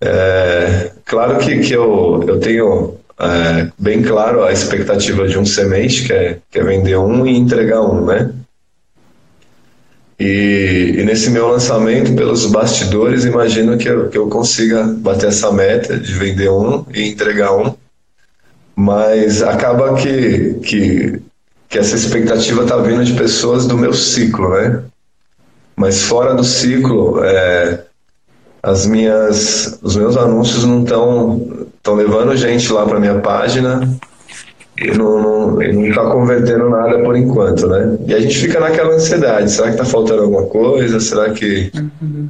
É, 0.00 0.90
claro 1.04 1.38
que, 1.38 1.60
que 1.60 1.72
eu, 1.72 2.24
eu 2.26 2.40
tenho 2.40 2.94
é, 3.18 3.70
bem 3.78 4.02
claro 4.02 4.42
a 4.42 4.52
expectativa 4.52 5.28
de 5.28 5.38
um 5.38 5.44
semente, 5.44 6.06
que 6.06 6.12
é, 6.12 6.38
que 6.50 6.58
é 6.58 6.64
vender 6.64 6.96
um 6.96 7.26
e 7.26 7.36
entregar 7.36 7.82
um, 7.82 8.06
né? 8.06 8.32
E, 10.18 10.94
e, 10.98 11.04
nesse 11.04 11.30
meu 11.30 11.48
lançamento, 11.48 12.14
pelos 12.14 12.46
bastidores, 12.46 13.24
imagino 13.24 13.76
que 13.76 13.88
eu, 13.88 14.08
que 14.08 14.16
eu 14.16 14.28
consiga 14.28 14.84
bater 14.84 15.28
essa 15.28 15.50
meta 15.52 15.98
de 15.98 16.12
vender 16.14 16.50
um 16.50 16.84
e 16.94 17.08
entregar 17.08 17.52
um. 17.56 17.74
Mas 18.76 19.42
acaba 19.42 19.94
que, 19.94 20.54
que, 20.64 21.20
que 21.68 21.78
essa 21.78 21.96
expectativa 21.96 22.62
está 22.62 22.76
vindo 22.76 23.04
de 23.04 23.14
pessoas 23.14 23.66
do 23.66 23.76
meu 23.76 23.92
ciclo, 23.92 24.50
né? 24.50 24.82
Mas 25.76 26.02
fora 26.02 26.34
do 26.34 26.44
ciclo, 26.44 27.22
é, 27.24 27.84
as 28.62 28.86
minhas, 28.86 29.78
os 29.82 29.96
meus 29.96 30.16
anúncios 30.16 30.64
não 30.64 30.82
estão 30.82 31.94
levando 31.94 32.36
gente 32.36 32.72
lá 32.72 32.86
para 32.86 33.00
minha 33.00 33.18
página 33.20 33.98
e 34.76 34.90
não 34.96 35.60
está 35.60 36.04
convertendo 36.10 36.68
nada 36.68 36.98
por 36.98 37.16
enquanto, 37.16 37.66
né? 37.68 37.96
E 38.06 38.14
a 38.14 38.20
gente 38.20 38.36
fica 38.36 38.58
naquela 38.58 38.94
ansiedade, 38.94 39.50
será 39.50 39.68
que 39.68 39.74
está 39.74 39.84
faltando 39.84 40.22
alguma 40.22 40.46
coisa? 40.46 40.98
Será 40.98 41.30
que 41.30 41.70
Uhum. 42.02 42.28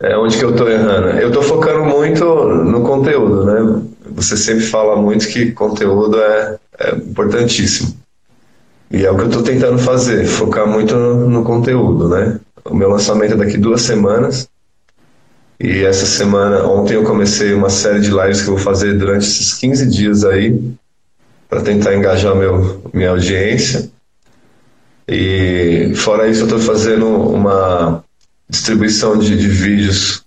é 0.00 0.16
onde 0.16 0.36
que 0.36 0.44
eu 0.44 0.50
estou 0.50 0.70
errando? 0.70 1.08
Eu 1.18 1.28
estou 1.28 1.42
focando 1.42 1.84
muito 1.84 2.24
no 2.24 2.82
conteúdo, 2.82 3.44
né? 3.44 3.82
Você 4.12 4.36
sempre 4.36 4.64
fala 4.64 5.00
muito 5.00 5.26
que 5.28 5.52
conteúdo 5.52 6.18
é, 6.20 6.58
é 6.78 6.94
importantíssimo. 6.96 7.94
E 8.90 9.06
é 9.06 9.10
o 9.10 9.16
que 9.16 9.22
eu 9.22 9.28
estou 9.28 9.42
tentando 9.42 9.78
fazer, 9.78 10.26
focar 10.26 10.66
muito 10.66 10.96
no, 10.96 11.30
no, 11.30 11.44
conteúdo, 11.44 12.08
né? 12.08 12.40
O 12.64 12.74
meu 12.74 12.90
lançamento 12.90 13.34
é 13.34 13.36
daqui 13.36 13.56
duas 13.56 13.82
semanas. 13.82 14.48
E 15.58 15.84
essa 15.84 16.06
semana, 16.06 16.66
ontem 16.66 16.94
eu 16.94 17.04
comecei 17.04 17.54
uma 17.54 17.70
série 17.70 18.00
de 18.00 18.10
lives 18.10 18.42
que 18.42 18.48
eu 18.48 18.56
vou 18.56 18.64
fazer 18.64 18.98
durante 18.98 19.26
esses 19.26 19.54
15 19.54 19.86
dias 19.86 20.24
aí, 20.24 20.58
para 21.50 21.60
tentar 21.62 21.96
engajar 21.96 22.34
meu, 22.36 22.80
minha 22.94 23.10
audiência. 23.10 23.90
E 25.08 25.92
fora 25.96 26.28
isso, 26.28 26.42
eu 26.42 26.44
estou 26.44 26.60
fazendo 26.60 27.06
uma 27.08 28.04
distribuição 28.48 29.18
de, 29.18 29.36
de, 29.36 29.48
vídeos. 29.48 30.24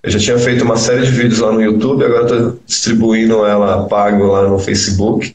Eu 0.00 0.10
já 0.10 0.18
tinha 0.20 0.38
feito 0.38 0.64
uma 0.64 0.76
série 0.76 1.02
de 1.02 1.10
vídeos 1.10 1.40
lá 1.40 1.50
no 1.50 1.60
YouTube, 1.60 2.04
agora 2.04 2.22
estou 2.22 2.60
distribuindo 2.64 3.44
ela 3.44 3.88
pago 3.88 4.26
lá 4.26 4.48
no 4.48 4.60
Facebook 4.60 5.34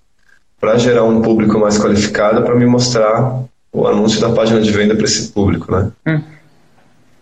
para 0.59 0.77
gerar 0.77 1.03
um 1.03 1.21
público 1.21 1.59
mais 1.59 1.77
qualificado 1.77 2.41
para 2.41 2.55
me 2.55 2.65
mostrar 2.65 3.43
o 3.71 3.85
anúncio 3.85 4.21
da 4.21 4.29
página 4.29 4.61
de 4.61 4.71
venda 4.71 4.95
para 4.95 5.05
esse 5.05 5.27
público, 5.33 5.69
né? 5.71 5.91
Hum. 6.07 6.21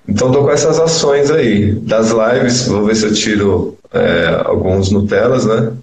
Então 0.08 0.28
estou 0.28 0.44
com 0.44 0.52
essas 0.52 0.80
ações 0.80 1.32
aí. 1.32 1.74
Das 1.74 2.12
lives, 2.12 2.68
vou 2.68 2.86
ver 2.86 2.96
se 2.96 3.06
eu 3.06 3.14
tiro 3.14 3.78
é, 3.92 4.42
alguns 4.46 4.92
Nutellas, 4.92 5.46
né? 5.46 5.74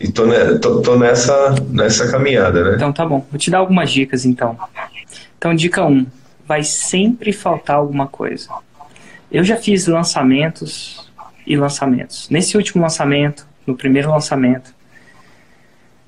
E 0.00 0.10
tô, 0.10 0.24
tô, 0.58 0.80
tô, 0.80 0.98
nessa, 0.98 1.54
nessa 1.68 2.10
caminhada, 2.10 2.64
né? 2.64 2.76
Então 2.76 2.90
tá 2.90 3.04
bom. 3.04 3.26
Vou 3.30 3.38
te 3.38 3.50
dar 3.50 3.58
algumas 3.58 3.90
dicas 3.90 4.24
então. 4.24 4.58
Então, 5.36 5.54
dica 5.54 5.84
1. 5.84 5.88
Um, 5.88 6.06
vai 6.46 6.64
sempre 6.64 7.34
faltar 7.34 7.76
alguma 7.76 8.06
coisa. 8.06 8.48
Eu 9.30 9.44
já 9.44 9.56
fiz 9.56 9.86
lançamentos 9.86 11.10
e 11.46 11.54
lançamentos. 11.54 12.30
Nesse 12.30 12.56
último 12.56 12.82
lançamento, 12.82 13.46
no 13.66 13.76
primeiro 13.76 14.10
lançamento, 14.10 14.74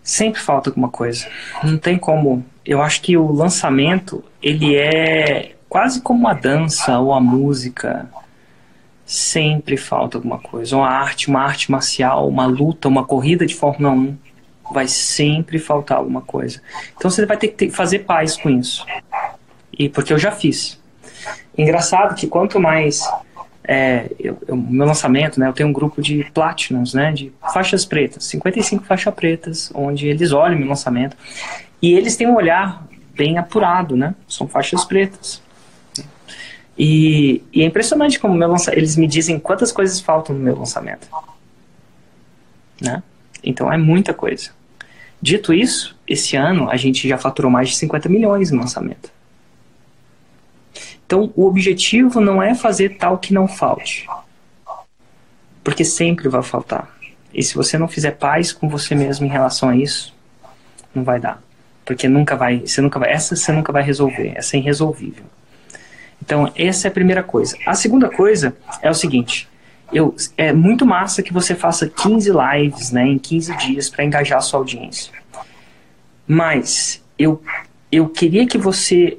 sempre 0.03 0.41
falta 0.41 0.71
alguma 0.71 0.89
coisa. 0.89 1.27
Não 1.63 1.77
tem 1.77 1.99
como. 1.99 2.45
Eu 2.65 2.81
acho 2.81 3.03
que 3.03 3.17
o 3.17 3.31
lançamento 3.31 4.25
ele 4.43 4.75
é 4.75 5.55
quase 5.69 6.01
como 6.01 6.27
a 6.29 6.33
dança 6.33 6.99
ou 6.99 7.13
a 7.13 7.21
música. 7.21 8.09
Sempre 9.12 9.76
falta 9.76 10.16
alguma 10.16 10.38
coisa. 10.38 10.75
Uma 10.75 10.88
arte, 10.88 11.28
uma 11.28 11.42
arte 11.42 11.71
marcial, 11.71 12.26
uma 12.26 12.47
luta, 12.47 12.88
uma 12.88 13.04
corrida 13.04 13.45
de 13.45 13.54
Fórmula 13.54 13.92
1. 13.92 14.16
Vai 14.73 14.88
sempre 14.88 15.59
faltar 15.59 15.99
alguma 15.99 16.23
coisa. 16.23 16.62
Então 16.97 17.11
você 17.11 17.26
vai 17.26 17.37
ter 17.37 17.49
que 17.49 17.69
fazer 17.69 17.99
paz 17.99 18.38
com 18.38 18.49
isso. 18.49 18.87
E 19.78 19.87
porque 19.90 20.14
eu 20.14 20.19
já 20.19 20.33
fiz. 20.33 20.81
Engraçado 21.59 22.14
que 22.14 22.26
quanto 22.26 22.59
mais 22.59 23.07
é, 23.62 24.11
eu, 24.19 24.38
eu, 24.49 24.57
meu 24.57 24.87
lançamento, 24.87 25.38
né, 25.38 25.47
eu 25.47 25.52
tenho 25.52 25.69
um 25.69 25.75
grupo 25.75 26.00
de 26.00 26.25
platinums, 26.33 26.95
né, 26.95 27.12
de 27.12 27.31
faixas 27.52 27.85
pretas, 27.85 28.25
55 28.25 28.83
faixas 28.83 29.12
pretas, 29.12 29.71
onde 29.75 30.09
eles 30.09 30.33
olham 30.33 30.59
meu 30.59 30.69
lançamento 30.69 31.19
e 31.83 31.92
eles 31.92 32.16
têm 32.16 32.26
um 32.26 32.35
olhar 32.35 32.83
bem 33.14 33.37
apurado, 33.37 33.95
né, 33.95 34.14
são 34.26 34.49
faixas 34.49 34.87
pretas. 34.87 35.42
E, 36.79 37.43
e 37.52 37.62
é 37.62 37.64
impressionante 37.64 38.19
como 38.19 38.35
meu 38.35 38.49
lança, 38.49 38.75
eles 38.75 38.97
me 38.97 39.07
dizem 39.07 39.38
quantas 39.38 39.71
coisas 39.71 40.00
faltam 40.00 40.35
no 40.35 40.43
meu 40.43 40.57
lançamento, 40.57 41.07
né? 42.81 43.02
Então 43.45 43.73
é 43.73 43.76
muita 43.76 44.14
coisa. 44.14 44.50
Dito 45.21 45.52
isso, 45.52 45.97
esse 46.09 46.37
ano 46.37 46.71
a 46.71 46.76
gente 46.76 47.09
já 47.09 47.19
faturou 47.19 47.50
mais 47.50 47.69
de 47.69 47.76
50 47.76 48.09
milhões 48.09 48.50
no 48.50 48.61
lançamento. 48.61 49.11
Então, 51.07 51.31
o 51.37 51.47
objetivo 51.47 52.21
não 52.21 52.43
é 52.43 52.55
fazer 52.55 52.97
tal 52.97 53.19
que 53.19 53.35
não 53.35 53.47
falte. 53.47 54.09
Porque 55.62 55.85
sempre 55.85 56.26
vai 56.29 56.43
faltar. 56.43 56.91
E 57.35 57.43
se 57.43 57.55
você 57.55 57.76
não 57.76 57.87
fizer 57.87 58.12
paz 58.12 58.50
com 58.50 58.69
você 58.69 58.95
mesmo 58.95 59.26
em 59.26 59.29
relação 59.29 59.69
a 59.69 59.76
isso, 59.76 60.14
não 60.95 61.05
vai 61.05 61.21
dar. 61.21 61.43
Porque 61.85 62.09
nunca 62.09 62.35
vai, 62.35 62.61
você 62.61 62.81
nunca 62.81 62.99
vai, 62.99 63.12
essa 63.12 63.37
você 63.37 63.52
nunca 63.52 63.71
vai 63.71 63.83
resolver, 63.83 64.33
essa 64.35 64.57
é 64.57 64.61
irresolvível. 64.61 65.25
Então, 66.23 66.52
essa 66.55 66.87
é 66.87 66.88
a 66.88 66.93
primeira 66.93 67.21
coisa. 67.21 67.59
A 67.67 67.75
segunda 67.75 68.09
coisa 68.09 68.57
é 68.81 68.88
o 68.88 68.94
seguinte, 68.94 69.49
eu, 69.92 70.14
é 70.37 70.53
muito 70.53 70.87
massa 70.87 71.20
que 71.20 71.33
você 71.33 71.53
faça 71.53 71.88
15 71.88 72.31
lives, 72.31 72.92
né, 72.92 73.05
em 73.05 73.18
15 73.18 73.57
dias 73.57 73.90
para 73.90 74.05
engajar 74.05 74.38
a 74.38 74.40
sua 74.40 74.61
audiência. 74.61 75.12
Mas 76.27 77.03
eu 77.18 77.42
eu 77.90 78.09
queria 78.09 78.47
que 78.47 78.57
você 78.57 79.18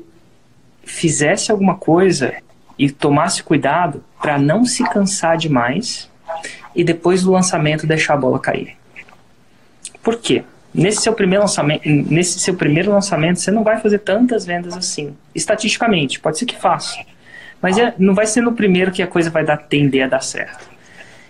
fizesse 0.84 1.51
alguma 1.51 1.75
coisa 1.75 2.34
e 2.80 2.89
tomasse 2.89 3.43
cuidado 3.43 4.04
para 4.19 4.39
não 4.39 4.65
se 4.65 4.84
cansar 4.86 5.38
demais 5.38 6.10
e 6.75 6.84
depois 6.84 7.21
do 7.21 7.32
lançamento 7.32 7.86
deixar 7.86 8.15
a 8.15 8.17
bola 8.17 8.39
cair. 8.39 8.75
Por 10.01 10.17
quê? 10.17 10.43
Nesse 10.73 11.01
seu 11.01 11.13
primeiro 11.13 11.43
lançamento, 11.43 11.81
nesse 11.86 12.39
seu 12.39 12.55
primeiro 12.55 12.91
lançamento, 12.91 13.39
você 13.39 13.51
não 13.51 13.63
vai 13.63 13.79
fazer 13.79 13.99
tantas 13.99 14.45
vendas 14.45 14.75
assim. 14.75 15.15
Estatisticamente, 15.36 16.19
pode 16.19 16.39
ser 16.39 16.45
que 16.45 16.59
faça. 16.59 16.97
Mas 17.62 17.77
é, 17.77 17.93
não 17.97 18.13
vai 18.13 18.25
ser 18.25 18.41
no 18.41 18.53
primeiro 18.53 18.91
que 18.91 19.03
a 19.03 19.07
coisa 19.07 19.29
vai 19.29 19.45
dar, 19.45 19.57
tender 19.57 20.05
a 20.05 20.07
dar 20.07 20.21
certo. 20.21 20.67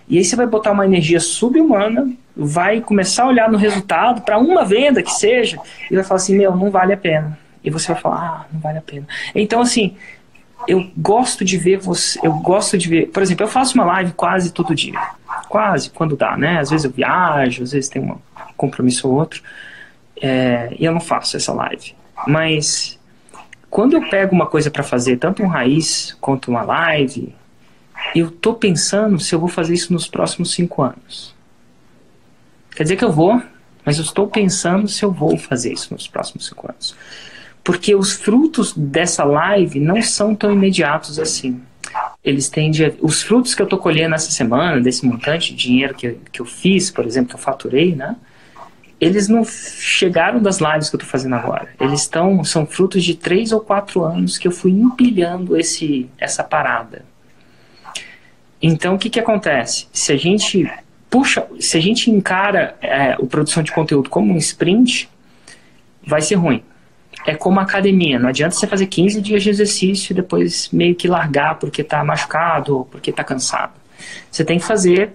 E 0.08 0.18
aí 0.18 0.24
você 0.24 0.34
vai 0.34 0.46
botar 0.46 0.72
uma 0.72 0.84
energia 0.84 1.20
subhumana, 1.20 2.10
vai 2.36 2.80
começar 2.80 3.24
a 3.24 3.28
olhar 3.28 3.50
no 3.50 3.56
resultado 3.56 4.22
para 4.22 4.38
uma 4.38 4.64
venda 4.64 5.02
que 5.02 5.12
seja, 5.12 5.58
e 5.90 5.94
vai 5.94 6.04
falar 6.04 6.16
assim, 6.16 6.36
meu, 6.36 6.54
não 6.56 6.70
vale 6.70 6.92
a 6.92 6.96
pena 6.96 7.38
e 7.64 7.70
você 7.70 7.92
vai 7.92 8.00
falar, 8.00 8.16
ah, 8.16 8.46
não 8.52 8.60
vale 8.60 8.78
a 8.78 8.82
pena. 8.82 9.06
Então, 9.34 9.62
assim, 9.62 9.96
eu 10.68 10.90
gosto 10.96 11.44
de 11.44 11.56
ver 11.56 11.78
você, 11.78 12.20
eu 12.22 12.34
gosto 12.34 12.76
de 12.76 12.88
ver, 12.88 13.06
por 13.06 13.22
exemplo, 13.22 13.44
eu 13.44 13.48
faço 13.48 13.74
uma 13.74 13.84
live 13.84 14.12
quase 14.12 14.52
todo 14.52 14.74
dia, 14.74 15.00
quase, 15.54 15.88
quando 15.90 16.16
dá, 16.16 16.36
né? 16.36 16.58
Às 16.58 16.70
vezes 16.70 16.84
eu 16.84 16.90
viajo, 16.90 17.62
às 17.62 17.70
vezes 17.70 17.88
tem 17.88 18.02
um 18.02 18.18
compromisso 18.56 19.06
ou 19.06 19.14
outro, 19.14 19.40
é, 20.20 20.74
e 20.76 20.84
eu 20.84 20.90
não 20.90 20.98
faço 20.98 21.36
essa 21.36 21.52
live. 21.52 21.94
Mas 22.26 22.98
quando 23.70 23.92
eu 23.92 24.08
pego 24.08 24.34
uma 24.34 24.46
coisa 24.46 24.68
para 24.68 24.82
fazer, 24.82 25.16
tanto 25.18 25.44
um 25.44 25.46
raiz 25.46 26.16
quanto 26.20 26.50
uma 26.50 26.62
live, 26.62 27.32
eu 28.16 28.32
tô 28.32 28.54
pensando 28.54 29.20
se 29.20 29.32
eu 29.32 29.38
vou 29.38 29.48
fazer 29.48 29.74
isso 29.74 29.92
nos 29.92 30.08
próximos 30.08 30.50
cinco 30.50 30.82
anos. 30.82 31.32
Quer 32.74 32.82
dizer 32.82 32.96
que 32.96 33.04
eu 33.04 33.12
vou, 33.12 33.40
mas 33.84 33.98
eu 33.98 34.02
estou 34.02 34.26
pensando 34.26 34.88
se 34.88 35.04
eu 35.04 35.12
vou 35.12 35.38
fazer 35.38 35.72
isso 35.72 35.94
nos 35.94 36.08
próximos 36.08 36.46
cinco 36.46 36.66
anos 36.68 36.96
porque 37.64 37.94
os 37.94 38.12
frutos 38.12 38.74
dessa 38.76 39.24
live 39.24 39.80
não 39.80 40.02
são 40.02 40.34
tão 40.34 40.52
imediatos 40.52 41.18
assim. 41.18 41.62
Eles 42.24 42.48
têm 42.48 42.70
de, 42.70 42.94
os 43.00 43.22
frutos 43.22 43.54
que 43.54 43.60
eu 43.60 43.64
estou 43.64 43.78
colhendo 43.78 44.14
essa 44.14 44.30
semana, 44.30 44.80
desse 44.80 45.04
montante 45.04 45.54
de 45.54 45.58
dinheiro 45.58 45.94
que, 45.94 46.16
que 46.32 46.40
eu 46.40 46.46
fiz, 46.46 46.90
por 46.90 47.04
exemplo, 47.04 47.28
que 47.30 47.34
eu 47.34 47.40
faturei, 47.40 47.94
né? 47.94 48.16
Eles 48.98 49.28
não 49.28 49.44
chegaram 49.44 50.40
das 50.40 50.58
lives 50.58 50.88
que 50.88 50.96
eu 50.96 50.98
estou 50.98 51.10
fazendo 51.10 51.34
agora. 51.34 51.68
Eles 51.78 52.00
estão 52.00 52.42
são 52.42 52.64
frutos 52.64 53.04
de 53.04 53.14
três 53.14 53.52
ou 53.52 53.60
quatro 53.60 54.02
anos 54.02 54.38
que 54.38 54.48
eu 54.48 54.52
fui 54.52 54.70
empilhando 54.70 55.56
esse 55.56 56.08
essa 56.18 56.42
parada. 56.42 57.04
Então, 58.62 58.94
o 58.94 58.98
que 58.98 59.10
que 59.10 59.20
acontece? 59.20 59.86
Se 59.92 60.10
a 60.12 60.16
gente 60.16 60.66
puxa, 61.10 61.46
se 61.60 61.76
a 61.76 61.80
gente 61.80 62.10
encara 62.10 62.76
é, 62.80 63.16
o 63.18 63.26
produção 63.26 63.62
de 63.62 63.70
conteúdo 63.70 64.08
como 64.08 64.32
um 64.32 64.38
sprint, 64.38 65.08
vai 66.06 66.22
ser 66.22 66.36
ruim 66.36 66.62
é 67.26 67.34
como 67.34 67.60
academia. 67.60 68.18
Não 68.18 68.28
adianta 68.28 68.54
você 68.54 68.66
fazer 68.66 68.86
15 68.86 69.20
dias 69.20 69.42
de 69.42 69.50
exercício 69.50 70.12
e 70.12 70.14
depois 70.14 70.68
meio 70.72 70.94
que 70.94 71.08
largar 71.08 71.58
porque 71.58 71.82
está 71.82 72.04
machucado 72.04 72.78
ou 72.78 72.84
porque 72.84 73.10
está 73.10 73.24
cansado. 73.24 73.72
Você 74.30 74.44
tem 74.44 74.58
que 74.58 74.64
fazer 74.64 75.12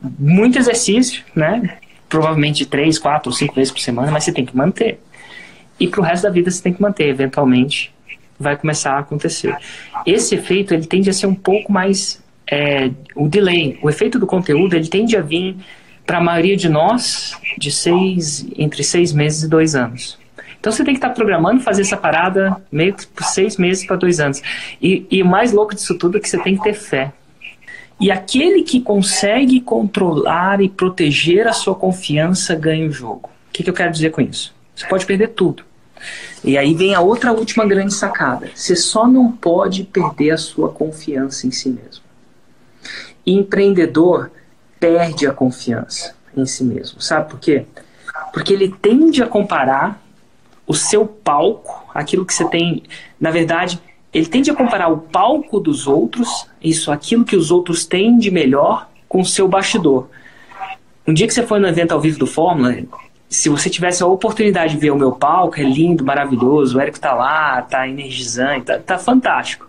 muito 0.00 0.58
exercício, 0.58 1.24
né? 1.34 1.78
Provavelmente 2.08 2.66
3, 2.66 2.98
4 2.98 3.30
ou 3.30 3.34
5 3.34 3.54
vezes 3.54 3.72
por 3.72 3.80
semana, 3.80 4.10
mas 4.12 4.24
você 4.24 4.32
tem 4.32 4.44
que 4.44 4.56
manter. 4.56 5.00
E 5.80 5.88
para 5.88 6.00
o 6.00 6.02
resto 6.02 6.24
da 6.24 6.30
vida 6.30 6.50
você 6.50 6.62
tem 6.62 6.72
que 6.72 6.82
manter. 6.82 7.08
Eventualmente 7.08 7.92
vai 8.38 8.56
começar 8.56 8.92
a 8.92 8.98
acontecer. 8.98 9.56
Esse 10.04 10.34
efeito 10.34 10.74
ele 10.74 10.86
tende 10.86 11.08
a 11.08 11.12
ser 11.12 11.26
um 11.26 11.34
pouco 11.34 11.72
mais 11.72 12.22
é, 12.50 12.90
o 13.14 13.28
delay. 13.28 13.78
O 13.82 13.88
efeito 13.88 14.18
do 14.18 14.26
conteúdo 14.26 14.76
ele 14.76 14.88
tende 14.88 15.16
a 15.16 15.22
vir 15.22 15.56
para 16.06 16.18
a 16.18 16.20
maioria 16.20 16.56
de 16.56 16.68
nós 16.68 17.36
de 17.58 17.72
seis, 17.72 18.46
entre 18.56 18.84
seis 18.84 19.12
meses 19.12 19.42
e 19.42 19.48
dois 19.48 19.74
anos. 19.74 20.18
Então 20.66 20.74
você 20.74 20.82
tem 20.82 20.94
que 20.94 20.98
estar 20.98 21.10
programando 21.10 21.62
fazer 21.62 21.82
essa 21.82 21.96
parada 21.96 22.60
meio 22.72 22.92
que 22.92 23.06
por 23.06 23.22
seis 23.22 23.56
meses 23.56 23.86
para 23.86 23.94
dois 23.94 24.18
anos. 24.18 24.42
E, 24.82 25.06
e 25.08 25.22
o 25.22 25.24
mais 25.24 25.52
louco 25.52 25.72
disso 25.72 25.96
tudo 25.96 26.18
é 26.18 26.20
que 26.20 26.28
você 26.28 26.42
tem 26.42 26.56
que 26.56 26.64
ter 26.64 26.74
fé. 26.74 27.12
E 28.00 28.10
aquele 28.10 28.64
que 28.64 28.80
consegue 28.80 29.60
controlar 29.60 30.60
e 30.60 30.68
proteger 30.68 31.46
a 31.46 31.52
sua 31.52 31.76
confiança 31.76 32.56
ganha 32.56 32.84
o 32.88 32.90
jogo. 32.90 33.30
O 33.48 33.52
que, 33.52 33.62
que 33.62 33.70
eu 33.70 33.74
quero 33.74 33.92
dizer 33.92 34.10
com 34.10 34.20
isso? 34.20 34.52
Você 34.74 34.88
pode 34.88 35.06
perder 35.06 35.28
tudo. 35.28 35.62
E 36.42 36.58
aí 36.58 36.74
vem 36.74 36.96
a 36.96 37.00
outra 37.00 37.32
última 37.32 37.64
grande 37.64 37.94
sacada. 37.94 38.50
Você 38.52 38.74
só 38.74 39.06
não 39.06 39.30
pode 39.30 39.84
perder 39.84 40.32
a 40.32 40.36
sua 40.36 40.70
confiança 40.70 41.46
em 41.46 41.52
si 41.52 41.68
mesmo. 41.68 42.02
Empreendedor 43.24 44.32
perde 44.80 45.28
a 45.28 45.32
confiança 45.32 46.12
em 46.36 46.44
si 46.44 46.64
mesmo. 46.64 47.00
Sabe 47.00 47.30
por 47.30 47.38
quê? 47.38 47.66
Porque 48.32 48.52
ele 48.52 48.74
tende 48.82 49.22
a 49.22 49.28
comparar 49.28 50.04
o 50.66 50.74
seu 50.74 51.06
palco, 51.06 51.88
aquilo 51.94 52.24
que 52.24 52.34
você 52.34 52.44
tem, 52.48 52.82
na 53.20 53.30
verdade, 53.30 53.80
ele 54.12 54.26
tende 54.26 54.50
a 54.50 54.54
comparar 54.54 54.88
o 54.88 54.98
palco 54.98 55.60
dos 55.60 55.86
outros, 55.86 56.46
isso, 56.62 56.90
aquilo 56.90 57.24
que 57.24 57.36
os 57.36 57.50
outros 57.50 57.84
têm 57.84 58.18
de 58.18 58.30
melhor, 58.30 58.88
com 59.08 59.20
o 59.20 59.24
seu 59.24 59.46
bastidor. 59.46 60.08
Um 61.06 61.14
dia 61.14 61.26
que 61.26 61.34
você 61.34 61.46
foi 61.46 61.60
no 61.60 61.68
evento 61.68 61.92
ao 61.92 62.00
vivo 62.00 62.18
do 62.18 62.26
Fórmula, 62.26 62.74
se 63.28 63.48
você 63.48 63.68
tivesse 63.68 64.02
a 64.02 64.06
oportunidade 64.06 64.74
de 64.74 64.80
ver 64.80 64.90
o 64.90 64.96
meu 64.96 65.12
palco, 65.12 65.60
é 65.60 65.62
lindo, 65.62 66.04
maravilhoso, 66.04 66.76
o 66.76 66.80
Érico 66.80 66.98
tá 66.98 67.14
lá, 67.14 67.62
tá 67.62 67.88
energizante, 67.88 68.66
tá, 68.66 68.78
tá 68.78 68.98
fantástico. 68.98 69.68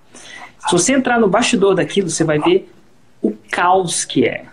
Se 0.68 0.72
você 0.72 0.94
entrar 0.94 1.20
no 1.20 1.28
bastidor 1.28 1.76
daquilo, 1.76 2.10
você 2.10 2.24
vai 2.24 2.40
ver 2.40 2.72
o 3.22 3.32
caos 3.52 4.06
que 4.06 4.26
é. 4.26 4.46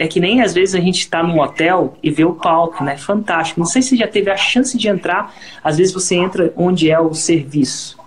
É 0.00 0.06
que 0.06 0.20
nem 0.20 0.40
às 0.40 0.54
vezes 0.54 0.76
a 0.76 0.80
gente 0.80 1.00
está 1.00 1.24
num 1.24 1.40
hotel 1.40 1.98
e 2.00 2.08
vê 2.08 2.24
o 2.24 2.34
palco, 2.34 2.84
né? 2.84 2.96
Fantástico. 2.96 3.58
Não 3.58 3.66
sei 3.66 3.82
se 3.82 3.96
já 3.96 4.06
teve 4.06 4.30
a 4.30 4.36
chance 4.36 4.78
de 4.78 4.86
entrar, 4.86 5.34
às 5.62 5.76
vezes 5.76 5.92
você 5.92 6.14
entra 6.14 6.52
onde 6.56 6.88
é 6.88 7.00
o 7.00 7.12
serviço. 7.12 7.98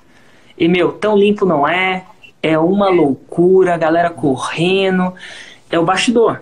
E, 0.58 0.70
meu, 0.70 0.94
tão 0.94 1.18
limpo 1.18 1.46
não 1.46 1.68
é, 1.68 2.06
é 2.42 2.58
uma 2.58 2.88
loucura, 2.88 3.74
a 3.74 3.78
galera 3.78 4.10
correndo, 4.10 5.14
é 5.70 5.78
o 5.78 5.84
bastidor. 5.84 6.42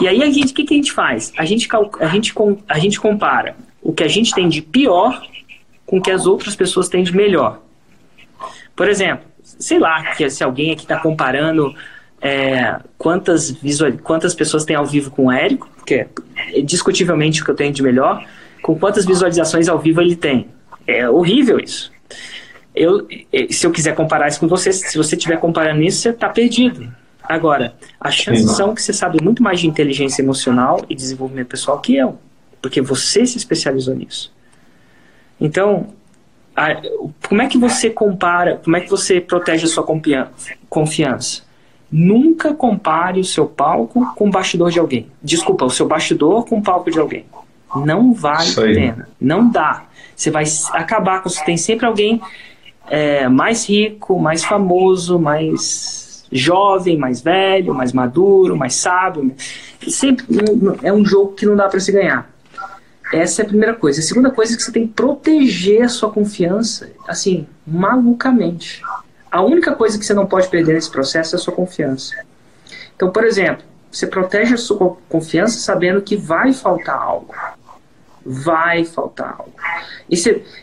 E 0.00 0.06
aí 0.06 0.22
a 0.22 0.30
gente, 0.30 0.52
o 0.52 0.54
que, 0.54 0.64
que 0.64 0.74
a 0.74 0.76
gente 0.76 0.92
faz? 0.92 1.32
A 1.36 1.44
gente, 1.44 1.68
a, 2.00 2.06
gente, 2.06 2.34
a 2.68 2.78
gente 2.78 3.00
compara 3.00 3.56
o 3.82 3.92
que 3.92 4.04
a 4.04 4.08
gente 4.08 4.32
tem 4.32 4.48
de 4.48 4.62
pior 4.62 5.22
com 5.84 5.98
o 5.98 6.00
que 6.00 6.10
as 6.10 6.24
outras 6.24 6.54
pessoas 6.54 6.88
têm 6.88 7.02
de 7.02 7.14
melhor. 7.14 7.60
Por 8.76 8.88
exemplo, 8.88 9.26
sei 9.42 9.78
lá, 9.78 10.14
que 10.14 10.28
se 10.30 10.42
alguém 10.42 10.72
aqui 10.72 10.82
está 10.82 10.98
comparando 10.98 11.74
é, 12.20 12.78
quantas, 13.02 13.50
visual, 13.50 13.90
quantas 14.00 14.32
pessoas 14.32 14.64
tem 14.64 14.76
ao 14.76 14.86
vivo 14.86 15.10
com 15.10 15.26
o 15.26 15.32
Érico, 15.32 15.68
que 15.84 15.94
é 15.94 16.08
discutivelmente 16.62 17.42
o 17.42 17.44
que 17.44 17.50
eu 17.50 17.54
tenho 17.56 17.72
de 17.72 17.82
melhor, 17.82 18.24
com 18.62 18.78
quantas 18.78 19.04
visualizações 19.04 19.68
ao 19.68 19.76
vivo 19.76 20.00
ele 20.00 20.14
tem. 20.14 20.46
É 20.86 21.10
horrível 21.10 21.58
isso. 21.58 21.90
Eu, 22.72 23.08
se 23.50 23.66
eu 23.66 23.72
quiser 23.72 23.96
comparar 23.96 24.28
isso 24.28 24.38
com 24.38 24.46
você, 24.46 24.72
se 24.72 24.96
você 24.96 25.16
estiver 25.16 25.36
comparando 25.38 25.82
isso, 25.82 26.00
você 26.00 26.10
está 26.10 26.28
perdido. 26.28 26.94
Agora, 27.24 27.74
as 28.00 28.14
chances 28.14 28.48
Sim. 28.50 28.54
são 28.54 28.72
que 28.72 28.80
você 28.80 28.92
sabe 28.92 29.18
muito 29.20 29.42
mais 29.42 29.58
de 29.58 29.66
inteligência 29.66 30.22
emocional 30.22 30.84
e 30.88 30.94
desenvolvimento 30.94 31.48
pessoal 31.48 31.80
que 31.80 31.96
eu, 31.96 32.20
porque 32.60 32.80
você 32.80 33.26
se 33.26 33.36
especializou 33.36 33.96
nisso. 33.96 34.32
Então, 35.40 35.88
a, 36.54 36.80
como 37.28 37.42
é 37.42 37.48
que 37.48 37.58
você 37.58 37.90
compara, 37.90 38.60
como 38.62 38.76
é 38.76 38.80
que 38.80 38.88
você 38.88 39.20
protege 39.20 39.64
a 39.64 39.68
sua 39.68 39.84
confiança? 40.68 41.42
Nunca 41.92 42.54
compare 42.54 43.20
o 43.20 43.24
seu 43.24 43.46
palco 43.46 44.14
com 44.16 44.28
o 44.28 44.30
bastidor 44.30 44.70
de 44.70 44.78
alguém. 44.78 45.08
Desculpa, 45.22 45.66
o 45.66 45.70
seu 45.70 45.86
bastidor 45.86 46.46
com 46.46 46.58
o 46.58 46.62
palco 46.62 46.90
de 46.90 46.98
alguém. 46.98 47.26
Não 47.84 48.14
vale 48.14 48.50
a 48.50 48.54
pena. 48.54 49.08
Não 49.20 49.48
dá. 49.48 49.84
Você 50.16 50.30
vai 50.30 50.44
acabar 50.72 51.22
com. 51.22 51.28
Você 51.28 51.44
tem 51.44 51.56
sempre 51.56 51.84
alguém 51.84 52.20
é, 52.88 53.28
mais 53.28 53.68
rico, 53.68 54.18
mais 54.18 54.42
famoso, 54.42 55.18
mais 55.18 56.26
jovem, 56.32 56.96
mais 56.96 57.20
velho, 57.20 57.74
mais 57.74 57.92
maduro, 57.92 58.56
mais 58.56 58.74
sábio. 58.74 59.34
Sempre 59.86 60.24
é 60.82 60.92
um 60.92 61.04
jogo 61.04 61.32
que 61.32 61.44
não 61.44 61.56
dá 61.56 61.68
para 61.68 61.78
se 61.78 61.92
ganhar. 61.92 62.30
Essa 63.12 63.42
é 63.42 63.44
a 63.44 63.48
primeira 63.48 63.74
coisa. 63.74 64.00
A 64.00 64.02
segunda 64.02 64.30
coisa 64.30 64.54
é 64.54 64.56
que 64.56 64.62
você 64.62 64.72
tem 64.72 64.86
que 64.86 64.94
proteger 64.94 65.82
a 65.82 65.88
sua 65.88 66.10
confiança, 66.10 66.90
assim, 67.06 67.46
malucamente. 67.66 68.82
A 69.32 69.42
única 69.42 69.74
coisa 69.74 69.98
que 69.98 70.04
você 70.04 70.14
não 70.14 70.26
pode 70.26 70.48
perder 70.48 70.74
nesse 70.74 70.90
processo 70.90 71.34
é 71.34 71.36
a 71.38 71.40
sua 71.40 71.54
confiança. 71.54 72.14
Então, 72.94 73.10
por 73.10 73.24
exemplo, 73.24 73.64
você 73.90 74.06
protege 74.06 74.54
a 74.54 74.58
sua 74.58 74.96
confiança 75.08 75.58
sabendo 75.58 76.02
que 76.02 76.16
vai 76.16 76.52
faltar 76.52 76.96
algo 76.96 77.34
vai 78.24 78.84
faltar 78.84 79.36
algo. 79.38 79.52
E, 80.08 80.16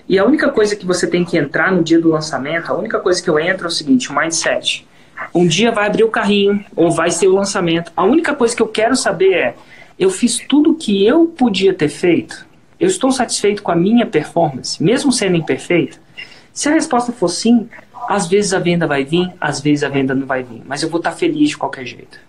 e 0.07 0.19
a 0.19 0.25
única 0.25 0.49
coisa 0.49 0.75
que 0.75 0.85
você 0.85 1.05
tem 1.05 1.25
que 1.25 1.37
entrar 1.37 1.71
no 1.71 1.83
dia 1.83 1.99
do 1.99 2.09
lançamento, 2.09 2.71
a 2.71 2.77
única 2.77 2.99
coisa 2.99 3.21
que 3.21 3.29
eu 3.29 3.39
entro 3.39 3.65
é 3.65 3.67
o 3.67 3.71
seguinte, 3.71 4.09
o 4.09 4.15
mindset. 4.15 4.87
Um 5.33 5.45
dia 5.45 5.71
vai 5.71 5.87
abrir 5.87 6.03
o 6.03 6.09
carrinho, 6.09 6.63
ou 6.75 6.91
vai 6.91 7.11
ser 7.11 7.27
o 7.27 7.35
lançamento. 7.35 7.91
A 7.95 8.03
única 8.03 8.33
coisa 8.33 8.55
que 8.55 8.61
eu 8.61 8.67
quero 8.67 8.95
saber 8.95 9.33
é, 9.33 9.55
eu 9.97 10.09
fiz 10.09 10.37
tudo 10.37 10.71
o 10.71 10.75
que 10.75 11.05
eu 11.05 11.25
podia 11.25 11.73
ter 11.73 11.89
feito? 11.89 12.47
Eu 12.79 12.87
estou 12.87 13.11
satisfeito 13.11 13.61
com 13.61 13.71
a 13.71 13.75
minha 13.75 14.05
performance, 14.05 14.81
mesmo 14.81 15.11
sendo 15.11 15.35
imperfeita? 15.35 15.97
Se 16.53 16.69
a 16.69 16.71
resposta 16.71 17.11
for 17.11 17.27
sim, 17.27 17.69
às 18.09 18.25
vezes 18.25 18.55
a 18.55 18.59
venda 18.59 18.87
vai 18.87 19.03
vir, 19.03 19.31
às 19.39 19.61
vezes 19.61 19.83
a 19.83 19.87
venda 19.87 20.15
não 20.15 20.25
vai 20.25 20.41
vir, 20.41 20.63
mas 20.65 20.81
eu 20.81 20.89
vou 20.89 20.97
estar 20.97 21.11
feliz 21.11 21.49
de 21.49 21.57
qualquer 21.57 21.85
jeito. 21.85 22.19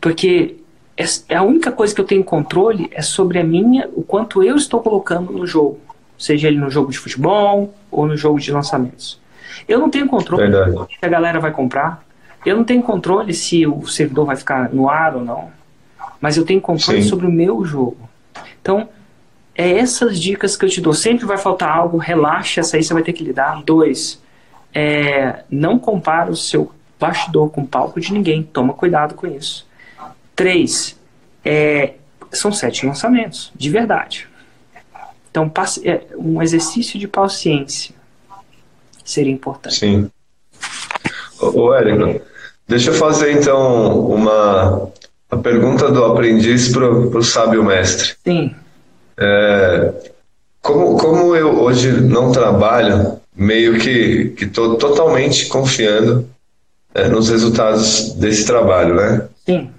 Porque 0.00 0.58
é, 0.96 1.04
é 1.30 1.34
a 1.34 1.42
única 1.42 1.72
coisa 1.72 1.92
que 1.92 2.00
eu 2.00 2.04
tenho 2.04 2.22
controle 2.22 2.88
é 2.92 3.02
sobre 3.02 3.40
a 3.40 3.42
minha, 3.42 3.90
o 3.96 4.04
quanto 4.04 4.44
eu 4.44 4.54
estou 4.54 4.80
colocando 4.80 5.32
no 5.32 5.44
jogo, 5.44 5.80
seja 6.16 6.46
ele 6.46 6.58
no 6.58 6.70
jogo 6.70 6.92
de 6.92 6.98
futebol 6.98 7.74
ou 7.90 8.06
no 8.06 8.16
jogo 8.16 8.38
de 8.38 8.52
lançamentos. 8.52 9.20
Eu 9.66 9.80
não 9.80 9.90
tenho 9.90 10.06
controle 10.06 10.48
Verdade. 10.48 10.76
se 11.00 11.04
a 11.04 11.08
galera 11.08 11.40
vai 11.40 11.50
comprar, 11.50 12.04
eu 12.44 12.56
não 12.56 12.62
tenho 12.62 12.80
controle 12.80 13.34
se 13.34 13.66
o 13.66 13.88
servidor 13.88 14.24
vai 14.24 14.36
ficar 14.36 14.72
no 14.72 14.88
ar 14.88 15.16
ou 15.16 15.24
não, 15.24 15.50
mas 16.20 16.36
eu 16.36 16.44
tenho 16.44 16.60
controle 16.60 17.02
Sim. 17.02 17.08
sobre 17.08 17.26
o 17.26 17.32
meu 17.32 17.64
jogo. 17.64 18.08
Então, 18.62 18.88
é 19.52 19.68
essas 19.78 20.20
dicas 20.20 20.56
que 20.56 20.64
eu 20.64 20.68
te 20.68 20.80
dou. 20.80 20.94
Sempre 20.94 21.26
vai 21.26 21.38
faltar 21.38 21.76
algo, 21.76 21.98
relaxa, 21.98 22.60
essa 22.60 22.76
aí 22.76 22.84
você 22.84 22.94
vai 22.94 23.02
ter 23.02 23.12
que 23.12 23.24
lidar. 23.24 23.64
Dois, 23.64 24.24
é, 24.78 25.42
não 25.50 25.78
compara 25.78 26.30
o 26.30 26.36
seu 26.36 26.70
bastidor 27.00 27.48
com 27.48 27.62
o 27.62 27.66
palco 27.66 27.98
de 27.98 28.12
ninguém, 28.12 28.42
toma 28.42 28.74
cuidado 28.74 29.14
com 29.14 29.26
isso. 29.26 29.66
Três, 30.34 31.00
é, 31.42 31.94
são 32.30 32.52
sete 32.52 32.84
lançamentos, 32.84 33.50
de 33.56 33.70
verdade. 33.70 34.28
Então, 35.30 35.50
é, 35.82 36.02
um 36.18 36.42
exercício 36.42 37.00
de 37.00 37.08
paciência 37.08 37.94
seria 39.02 39.32
importante. 39.32 39.76
Sim. 39.76 40.10
Ô, 41.40 41.72
Érico, 41.72 42.20
deixa 42.68 42.90
eu 42.90 42.94
fazer 42.94 43.32
então 43.32 44.06
uma 44.06 44.90
a 45.30 45.36
pergunta 45.38 45.90
do 45.90 46.04
aprendiz 46.04 46.70
para 46.70 46.86
o 46.86 47.22
sábio 47.22 47.64
mestre. 47.64 48.14
Sim. 48.22 48.54
É, 49.16 50.12
como, 50.60 50.98
como 50.98 51.34
eu 51.34 51.62
hoje 51.62 51.92
não 51.92 52.30
trabalho, 52.30 53.18
meio 53.36 53.78
que 53.78 54.34
estou 54.40 54.76
totalmente 54.76 55.46
confiando 55.46 56.28
é, 56.94 57.08
nos 57.08 57.28
resultados 57.28 58.14
desse 58.14 58.46
trabalho, 58.46 58.94
né? 58.94 59.22
Sim. 59.44 59.70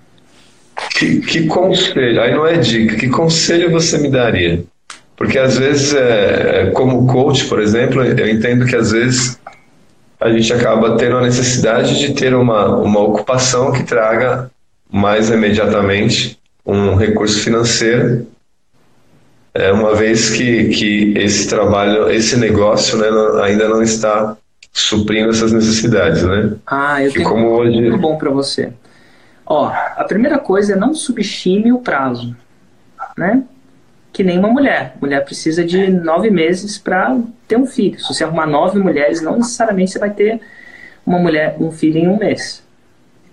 Que, 0.92 1.22
que 1.22 1.48
conselho, 1.48 2.22
aí 2.22 2.34
não 2.34 2.46
é 2.46 2.58
dica, 2.58 2.96
que 2.96 3.10
conselho 3.10 3.72
você 3.72 3.98
me 3.98 4.10
daria? 4.10 4.64
Porque 5.16 5.40
às 5.40 5.58
vezes, 5.58 5.96
é, 5.96 6.62
é, 6.68 6.72
como 6.72 7.08
coach, 7.08 7.46
por 7.46 7.60
exemplo, 7.60 8.04
eu 8.04 8.30
entendo 8.30 8.66
que 8.66 8.76
às 8.76 8.92
vezes 8.92 9.40
a 10.20 10.30
gente 10.32 10.54
acaba 10.54 10.96
tendo 10.96 11.18
a 11.18 11.22
necessidade 11.22 11.98
de 12.00 12.14
ter 12.14 12.36
uma, 12.36 12.76
uma 12.78 13.00
ocupação 13.00 13.72
que 13.72 13.84
traga 13.84 14.52
mais 14.92 15.30
imediatamente 15.32 16.38
um 16.64 16.96
recurso 16.96 17.40
financeiro, 17.40 18.28
é, 19.58 19.72
uma 19.72 19.96
vez 19.96 20.30
que, 20.30 20.70
que 20.70 21.14
esse 21.18 21.50
trabalho, 21.50 22.10
esse 22.10 22.38
negócio 22.38 22.98
né, 22.98 23.08
ainda 23.44 23.68
não 23.68 23.82
está 23.82 24.38
suprindo 24.72 25.32
essas 25.32 25.52
necessidades, 25.52 26.24
né? 26.24 26.54
Ah, 26.68 27.04
eu 27.04 27.12
tenho 27.12 27.28
como 27.28 27.48
um 27.48 27.54
hoje... 27.54 27.82
muito 27.82 27.98
bom 27.98 28.18
para 28.18 28.30
você. 28.30 28.72
Ó, 29.46 29.66
a 29.66 30.04
primeira 30.04 30.38
coisa 30.38 30.74
é 30.74 30.76
não 30.76 30.94
subestime 30.94 31.72
o 31.72 31.80
prazo, 31.80 32.36
né? 33.18 33.44
Que 34.14 34.24
nem 34.24 34.38
uma 34.38 34.50
mulher. 34.50 34.96
Mulher 35.02 35.26
precisa 35.26 35.66
de 35.66 35.90
nove 35.90 36.30
meses 36.30 36.78
para 36.78 37.18
ter 37.48 37.58
um 37.58 37.66
filho. 37.66 38.00
Se 38.00 38.14
você 38.14 38.24
arrumar 38.24 38.46
nove 38.46 38.78
mulheres, 38.78 39.22
não 39.22 39.38
necessariamente 39.38 39.92
você 39.92 40.00
vai 40.00 40.12
ter 40.12 40.40
uma 41.06 41.18
mulher, 41.18 41.56
um 41.60 41.72
filho 41.72 41.98
em 41.98 42.08
um 42.08 42.18
mês. 42.18 42.64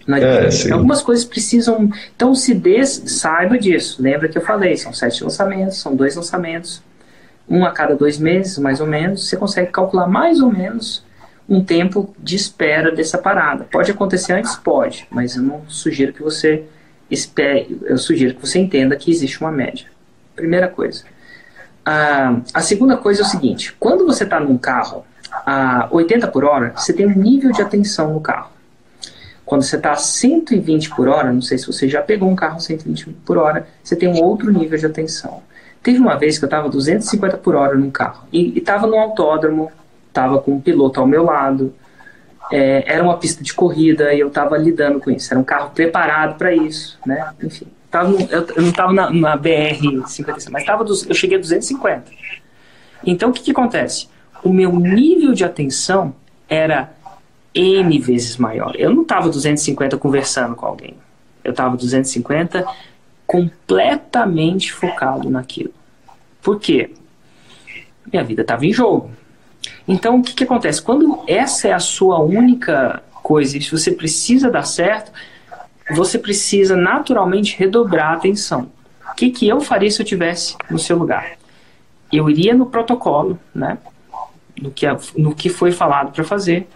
É, 0.07 0.73
Algumas 0.73 1.03
coisas 1.03 1.25
precisam. 1.25 1.91
Então, 2.15 2.35
se 2.35 2.55
saiba 2.85 3.59
disso. 3.59 4.03
Lembra 4.03 4.29
que 4.29 4.37
eu 4.37 4.43
falei: 4.43 4.77
são 4.77 4.93
sete 4.93 5.23
lançamentos, 5.25 5.79
são 5.79 5.95
dois 5.95 6.17
lançamentos, 6.17 6.83
um 7.49 7.65
a 7.65 7.71
cada 7.71 7.95
dois 7.95 8.19
meses, 8.19 8.59
mais 8.59 8.81
ou 8.81 8.87
menos. 8.87 9.29
Você 9.29 9.37
consegue 9.37 9.71
calcular 9.71 10.07
mais 10.07 10.41
ou 10.41 10.53
menos 10.53 11.05
um 11.49 11.63
tempo 11.63 12.15
de 12.19 12.37
espera 12.37 12.91
dessa 12.91 13.19
parada. 13.19 13.65
Pode 13.71 13.91
acontecer 13.91 14.33
antes? 14.33 14.57
Pode, 14.57 15.07
mas 15.11 15.37
eu 15.37 15.43
não 15.43 15.63
sugiro 15.69 16.13
que 16.13 16.23
você 16.23 16.65
espere, 17.11 17.79
eu 17.85 17.99
sugiro 17.99 18.35
que 18.35 18.47
você 18.47 18.59
entenda 18.59 18.97
que 18.97 19.11
existe 19.11 19.41
uma 19.41 19.53
média. 19.53 19.87
Primeira 20.35 20.69
coisa. 20.69 21.05
Ah, 21.85 22.41
a 22.53 22.61
segunda 22.61 22.97
coisa 22.97 23.23
é 23.23 23.25
o 23.25 23.29
seguinte: 23.29 23.75
quando 23.79 24.07
você 24.07 24.25
está 24.25 24.41
num 24.41 24.57
carro 24.57 25.05
a 25.31 25.89
80 25.91 26.29
por 26.29 26.45
hora, 26.45 26.73
você 26.77 26.93
tem 26.93 27.07
um 27.07 27.15
nível 27.15 27.53
de 27.53 27.61
atenção 27.61 28.13
no 28.13 28.21
carro. 28.21 28.54
Quando 29.45 29.63
você 29.63 29.77
está 29.77 29.93
a 29.93 29.97
120 29.97 30.91
por 30.91 31.09
hora, 31.09 31.33
não 31.33 31.43
sei 31.43 31.59
se 31.59 31.67
você 31.67 31.89
já 31.89 32.01
pegou 32.01 32.29
um 32.29 32.37
carro 32.37 32.57
a 32.57 32.61
120 32.61 33.11
por 33.27 33.37
hora, 33.37 33.67
você 33.83 33.95
tem 33.95 34.09
um 34.09 34.23
outro 34.23 34.51
nível 34.51 34.79
de 34.79 34.87
atenção. 34.87 35.43
Teve 35.83 35.99
uma 35.99 36.17
vez 36.17 36.39
que 36.39 36.45
eu 36.45 36.47
estava 36.47 36.69
250 36.69 37.37
por 37.39 37.55
hora 37.55 37.77
num 37.77 37.91
carro 37.91 38.27
e 38.33 38.57
estava 38.59 38.87
no 38.87 38.99
autódromo 38.99 39.71
estava 40.15 40.39
com 40.39 40.53
um 40.53 40.61
piloto 40.61 41.01
ao 41.01 41.07
meu 41.07 41.25
lado, 41.25 41.75
é, 42.53 42.85
era 42.87 43.03
uma 43.03 43.19
pista 43.19 43.43
de 43.43 43.53
corrida 43.53 44.15
e 44.15 44.21
eu 44.21 44.29
estava 44.29 44.57
lidando 44.57 45.01
com 45.01 45.11
isso. 45.11 45.33
Era 45.33 45.41
um 45.41 45.45
carro 45.45 45.71
preparado 45.71 46.39
para 46.39 46.55
isso, 46.55 46.99
né? 47.05 47.33
Enfim, 47.43 47.67
tava 47.91 48.13
eu, 48.13 48.47
eu, 48.47 48.63
não 48.63 48.71
estava 48.71 48.93
na, 48.93 49.11
na 49.11 49.37
BR 49.37 50.07
55, 50.07 50.53
mas 50.53 50.65
tava 50.65 50.85
eu 50.85 51.15
cheguei 51.15 51.37
a 51.37 51.41
250. 51.41 52.05
Então 53.05 53.31
o 53.31 53.33
que, 53.33 53.43
que 53.43 53.51
acontece? 53.51 54.09
O 54.43 54.53
meu 54.53 54.73
nível 54.73 55.33
de 55.33 55.45
atenção 55.45 56.15
era 56.49 56.93
N 57.55 57.99
vezes 57.99 58.37
maior. 58.37 58.75
Eu 58.77 58.93
não 58.93 59.03
estava 59.03 59.29
250 59.29 59.97
conversando 59.97 60.57
com 60.57 60.67
alguém. 60.67 60.95
Eu 61.43 61.53
estava 61.53 61.77
250 61.77 62.67
completamente 63.27 64.73
focado 64.73 65.31
naquilo. 65.31 65.73
Por 66.43 66.59
quê? 66.59 66.91
Minha 68.13 68.25
vida 68.25 68.43
estava 68.43 68.67
em 68.67 68.73
jogo. 68.73 69.11
Então, 69.87 70.19
o 70.19 70.23
que, 70.23 70.35
que 70.35 70.45
acontece? 70.45 70.83
Quando 70.83 71.23
essa 71.27 71.69
é 71.69 71.73
a 71.73 71.79
sua 71.79 72.19
única 72.19 73.03
coisa 73.23 73.57
e 73.57 73.63
se 73.63 73.71
você 73.71 73.91
precisa 73.93 74.51
dar 74.51 74.65
certo, 74.65 75.13
você 75.93 76.19
precisa 76.19 76.77
naturalmente 76.77 77.57
redobrar 77.57 78.13
a 78.13 78.15
atenção. 78.15 78.71
O 79.11 79.15
que, 79.15 79.31
que 79.31 79.49
eu 79.49 79.61
faria 79.61 79.91
se 79.91 80.01
eu 80.01 80.07
tivesse 80.07 80.57
no 80.71 80.79
seu 80.79 80.97
lugar? 80.97 81.33
Eu 82.13 82.29
iria 82.29 82.55
no 82.55 82.67
protocolo, 82.67 83.39
né? 83.55 83.79
No 84.61 84.71
que, 84.71 84.87
no 85.17 85.35
que 85.35 85.49
foi 85.49 85.73
falado 85.73 86.13
para 86.13 86.25
fazer 86.25 86.69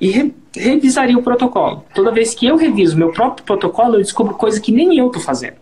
e 0.00 0.10
re, 0.10 0.34
revisaria 0.54 1.18
o 1.18 1.22
protocolo. 1.22 1.84
Toda 1.94 2.12
vez 2.12 2.34
que 2.34 2.46
eu 2.46 2.56
reviso 2.56 2.96
meu 2.96 3.12
próprio 3.12 3.44
protocolo, 3.44 3.94
eu 3.94 4.02
descubro 4.02 4.34
coisa 4.34 4.60
que 4.60 4.72
nem 4.72 4.96
eu 4.96 5.06
estou 5.06 5.22
fazendo. 5.22 5.56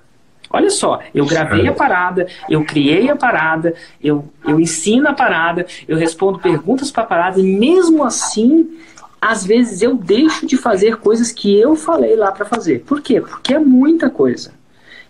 Olha 0.51 0.70
só, 0.70 1.01
eu 1.14 1.27
gravei 1.27 1.66
a 1.66 1.72
parada, 1.72 2.27
eu 2.49 2.64
criei 2.64 3.11
a 3.11 3.16
parada, 3.16 3.75
eu, 4.03 4.25
eu 4.46 4.61
ensino 4.61 5.09
a 5.09 5.12
parada, 5.12 5.66
eu 5.88 5.96
respondo 5.96 6.38
perguntas 6.38 6.90
para 6.90 7.03
a 7.03 7.07
parada, 7.07 7.40
e 7.40 7.42
mesmo 7.42 8.05
assim, 8.05 8.79
às 9.20 9.44
vezes 9.44 9.83
eu 9.83 9.96
deixo 9.96 10.46
de 10.46 10.57
fazer 10.57 10.96
coisas 10.99 11.33
que 11.33 11.59
eu 11.59 11.75
falei 11.75 12.14
lá 12.14 12.31
para 12.31 12.46
fazer. 12.46 12.85
Por 12.87 13.01
quê? 13.01 13.20
Porque 13.20 13.55
é 13.55 13.59
muita 13.59 14.09
coisa. 14.09 14.53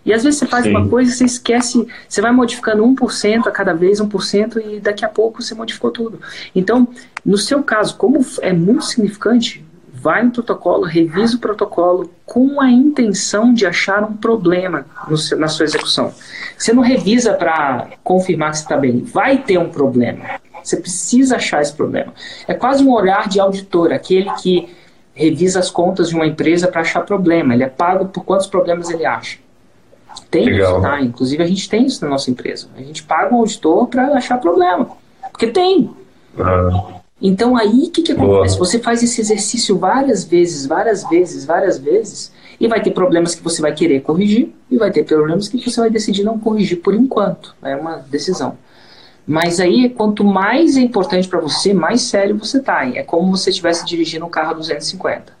E 0.07 0.13
às 0.13 0.23
vezes 0.23 0.39
você 0.39 0.47
faz 0.47 0.63
Sim. 0.63 0.69
uma 0.69 0.87
coisa 0.87 1.11
e 1.11 1.13
você 1.13 1.25
esquece, 1.25 1.85
você 2.07 2.21
vai 2.21 2.31
modificando 2.31 2.81
1% 2.81 3.45
a 3.45 3.51
cada 3.51 3.73
vez, 3.73 3.99
1%, 3.99 4.63
e 4.65 4.79
daqui 4.79 5.03
a 5.03 5.09
pouco 5.09 5.43
você 5.43 5.53
modificou 5.53 5.91
tudo. 5.91 6.21
Então, 6.55 6.87
no 7.25 7.37
seu 7.37 7.61
caso, 7.61 7.97
como 7.97 8.25
é 8.41 8.53
muito 8.53 8.85
significante, 8.85 9.65
vai 9.91 10.23
no 10.23 10.31
protocolo, 10.31 10.85
revisa 10.85 11.35
o 11.35 11.39
protocolo 11.39 12.09
com 12.25 12.61
a 12.61 12.71
intenção 12.71 13.53
de 13.53 13.65
achar 13.65 14.01
um 14.01 14.13
problema 14.13 14.85
seu, 15.17 15.37
na 15.37 15.49
sua 15.49 15.65
execução. 15.65 16.13
Você 16.57 16.71
não 16.71 16.81
revisa 16.81 17.33
para 17.33 17.89
confirmar 18.01 18.51
que 18.51 18.59
você 18.59 18.63
está 18.63 18.77
bem, 18.77 19.01
vai 19.01 19.39
ter 19.39 19.57
um 19.57 19.69
problema. 19.69 20.39
Você 20.63 20.77
precisa 20.77 21.35
achar 21.35 21.61
esse 21.61 21.73
problema. 21.73 22.13
É 22.47 22.53
quase 22.53 22.81
um 22.81 22.93
olhar 22.93 23.27
de 23.27 23.41
auditor, 23.41 23.91
aquele 23.91 24.31
que 24.35 24.69
revisa 25.13 25.59
as 25.59 25.69
contas 25.69 26.09
de 26.09 26.15
uma 26.15 26.27
empresa 26.27 26.69
para 26.69 26.79
achar 26.79 27.01
problema. 27.01 27.53
Ele 27.53 27.63
é 27.63 27.69
pago 27.69 28.05
por 28.05 28.23
quantos 28.23 28.47
problemas 28.47 28.89
ele 28.89 29.05
acha. 29.05 29.39
Tem 30.29 30.45
Legal. 30.45 30.73
isso, 30.73 30.81
tá? 30.81 31.01
Inclusive 31.01 31.43
a 31.43 31.47
gente 31.47 31.69
tem 31.69 31.85
isso 31.85 32.03
na 32.03 32.11
nossa 32.11 32.29
empresa. 32.29 32.67
A 32.75 32.81
gente 32.81 33.03
paga 33.03 33.33
um 33.33 33.39
auditor 33.39 33.87
para 33.87 34.07
achar 34.13 34.37
problema. 34.39 34.89
Porque 35.31 35.47
tem. 35.47 35.89
Ah. 36.39 37.01
Então 37.21 37.55
aí 37.55 37.85
o 37.87 37.91
que, 37.91 38.01
que 38.01 38.11
acontece? 38.11 38.57
Boa. 38.57 38.65
Você 38.65 38.79
faz 38.79 39.01
esse 39.01 39.19
exercício 39.19 39.77
várias 39.77 40.23
vezes, 40.23 40.65
várias 40.65 41.03
vezes, 41.09 41.45
várias 41.45 41.77
vezes, 41.77 42.31
e 42.59 42.67
vai 42.67 42.81
ter 42.81 42.91
problemas 42.91 43.33
que 43.33 43.43
você 43.43 43.61
vai 43.61 43.73
querer 43.73 44.01
corrigir, 44.01 44.53
e 44.69 44.77
vai 44.77 44.91
ter 44.91 45.03
problemas 45.03 45.47
que 45.47 45.57
você 45.69 45.79
vai 45.79 45.89
decidir 45.89 46.23
não 46.23 46.39
corrigir 46.39 46.81
por 46.81 46.93
enquanto. 46.93 47.55
É 47.63 47.75
uma 47.75 47.97
decisão. 47.97 48.57
Mas 49.25 49.59
aí, 49.59 49.89
quanto 49.89 50.23
mais 50.23 50.77
é 50.77 50.79
importante 50.79 51.27
para 51.27 51.41
você, 51.41 51.73
mais 51.73 52.01
sério 52.01 52.37
você 52.37 52.61
tá. 52.61 52.87
É 52.87 53.03
como 53.03 53.35
se 53.35 53.43
você 53.43 53.49
estivesse 53.49 53.85
dirigindo 53.85 54.25
um 54.25 54.29
carro 54.29 54.51
a 54.51 54.53
250. 54.53 55.33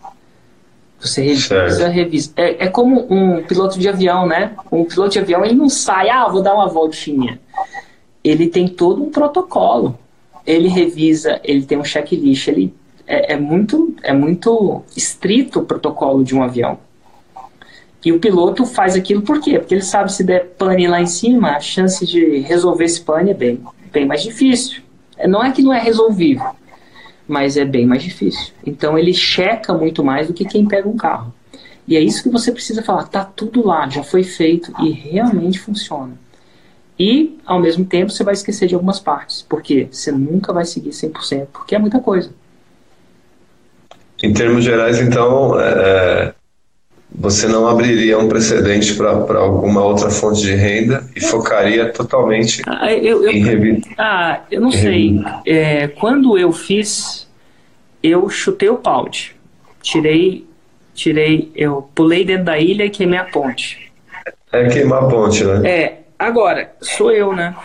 Você 0.99 1.21
revisa, 1.21 1.69
certo. 1.69 1.93
revisa. 1.93 2.31
É, 2.35 2.65
é 2.65 2.67
como 2.67 3.05
um 3.13 3.43
piloto 3.43 3.79
de 3.79 3.87
avião, 3.87 4.27
né? 4.27 4.55
Um 4.71 4.83
piloto 4.83 5.11
de 5.11 5.19
avião, 5.19 5.45
ele 5.45 5.55
não 5.55 5.69
sai, 5.69 6.09
ah, 6.09 6.27
vou 6.27 6.41
dar 6.41 6.55
uma 6.55 6.67
voltinha. 6.67 7.39
Ele 8.23 8.47
tem 8.47 8.67
todo 8.67 9.03
um 9.03 9.11
protocolo 9.11 9.97
ele 10.47 10.69
revisa, 10.69 11.41
ele 11.43 11.63
tem 11.63 11.77
um 11.77 11.83
checklist, 11.83 12.47
ele 12.47 12.73
é, 13.05 13.33
é, 13.33 13.37
muito, 13.37 13.93
é 14.01 14.13
muito 14.13 14.81
estrito 14.95 15.59
o 15.59 15.65
protocolo 15.65 16.23
de 16.23 16.33
um 16.33 16.41
avião. 16.41 16.79
E 18.03 18.13
o 18.13 18.19
piloto 18.19 18.65
faz 18.65 18.95
aquilo 18.95 19.21
por 19.21 19.41
quê? 19.41 19.59
Porque 19.59 19.75
ele 19.75 19.81
sabe 19.81 20.13
se 20.13 20.23
der 20.23 20.45
pane 20.57 20.87
lá 20.87 21.01
em 21.01 21.05
cima, 21.05 21.49
a 21.49 21.59
chance 21.59 22.05
de 22.05 22.39
resolver 22.39 22.85
esse 22.85 23.01
pane 23.01 23.31
é 23.31 23.33
bem, 23.33 23.61
bem 23.91 24.05
mais 24.05 24.23
difícil. 24.23 24.81
Não 25.27 25.43
é 25.43 25.51
que 25.51 25.61
não 25.61 25.73
é 25.73 25.79
resolvível, 25.79 26.51
mas 27.27 27.57
é 27.57 27.65
bem 27.65 27.85
mais 27.85 28.03
difícil. 28.03 28.53
Então 28.65 28.97
ele 28.97 29.13
checa 29.13 29.73
muito 29.73 30.03
mais 30.03 30.27
do 30.27 30.33
que 30.33 30.45
quem 30.45 30.65
pega 30.65 30.87
um 30.87 30.97
carro. 30.97 31.33
E 31.87 31.95
é 31.95 32.01
isso 32.01 32.23
que 32.23 32.29
você 32.29 32.51
precisa 32.51 32.83
falar, 32.83 33.03
tá 33.07 33.23
tudo 33.23 33.65
lá, 33.65 33.87
já 33.87 34.03
foi 34.03 34.23
feito 34.23 34.73
e 34.83 34.91
realmente 34.91 35.59
funciona. 35.59 36.13
E, 36.99 37.37
ao 37.45 37.59
mesmo 37.59 37.85
tempo, 37.85 38.11
você 38.11 38.23
vai 38.23 38.33
esquecer 38.33 38.67
de 38.67 38.73
algumas 38.73 38.99
partes. 38.99 39.45
Porque 39.47 39.87
você 39.91 40.11
nunca 40.11 40.51
vai 40.51 40.65
seguir 40.65 40.89
100%, 40.89 41.47
porque 41.53 41.75
é 41.75 41.79
muita 41.79 41.99
coisa. 41.99 42.31
Em 44.21 44.33
termos 44.33 44.63
gerais, 44.63 44.99
então, 44.99 45.59
é, 45.59 45.69
é 45.69 46.33
você 47.13 47.47
não 47.47 47.67
abriria 47.67 48.17
um 48.19 48.27
precedente 48.27 48.93
para 48.95 49.39
alguma 49.39 49.83
outra 49.83 50.09
fonte 50.09 50.41
de 50.41 50.53
renda 50.53 51.05
e 51.15 51.21
focaria 51.21 51.91
totalmente 51.91 52.61
ah, 52.67 52.91
eu, 52.91 53.23
eu, 53.23 53.31
em 53.31 53.43
revisar? 53.43 53.81
Ah, 53.97 54.41
eu 54.51 54.61
não 54.61 54.71
sei. 54.71 55.19
É, 55.45 55.87
quando 55.87 56.37
eu 56.37 56.51
fiz, 56.51 57.27
eu 58.03 58.29
chutei 58.29 58.69
o 58.69 58.77
balde. 58.77 59.35
Tirei, 59.81 60.45
tirei, 60.93 61.51
eu 61.55 61.89
pulei 61.95 62.25
dentro 62.25 62.45
da 62.45 62.59
ilha 62.59 62.83
e 62.83 62.89
queimei 62.89 63.19
a 63.19 63.23
ponte. 63.23 63.91
É 64.51 64.67
queimar 64.67 65.03
a 65.03 65.07
ponte, 65.07 65.43
né? 65.43 65.69
É, 65.69 65.97
Agora, 66.17 66.71
sou 66.81 67.11
eu, 67.11 67.33
né? 67.33 67.55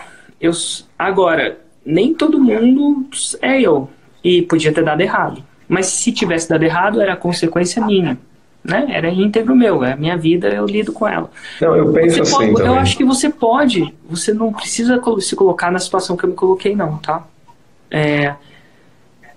Eu, 0.41 0.53
agora, 0.99 1.59
nem 1.85 2.13
todo 2.13 2.39
mundo 2.39 3.09
é 3.41 3.61
eu. 3.61 3.89
E 4.23 4.43
podia 4.43 4.73
ter 4.73 4.85
dado 4.85 5.01
errado. 5.01 5.43
Mas 5.67 5.87
se 5.87 6.13
tivesse 6.13 6.49
dado 6.49 6.63
errado, 6.63 7.01
era 7.01 7.17
consequência 7.17 7.85
minha. 7.85 8.19
Né? 8.65 8.87
Era 8.91 9.11
íntegro 9.11 9.57
meu, 9.57 9.83
é 9.83 9.93
a 9.93 9.97
minha 9.97 10.17
vida, 10.17 10.49
eu 10.49 10.65
lido 10.67 10.93
com 10.93 11.07
ela. 11.07 11.31
Não, 11.61 11.77
eu 11.77 11.93
penso 11.93 12.19
você 12.19 12.21
assim. 12.23 12.53
Pode, 12.53 12.67
eu 12.67 12.75
acho 12.75 12.97
que 12.97 13.05
você 13.05 13.29
pode, 13.29 13.95
você 14.09 14.33
não 14.33 14.53
precisa 14.53 15.01
se 15.21 15.35
colocar 15.35 15.71
na 15.71 15.81
situação 15.81 16.17
que 16.17 16.25
eu 16.25 16.31
me 16.31 16.37
coloquei, 16.37 16.77
não, 16.77 16.99
tá? 16.99 17.25
É, 17.91 18.35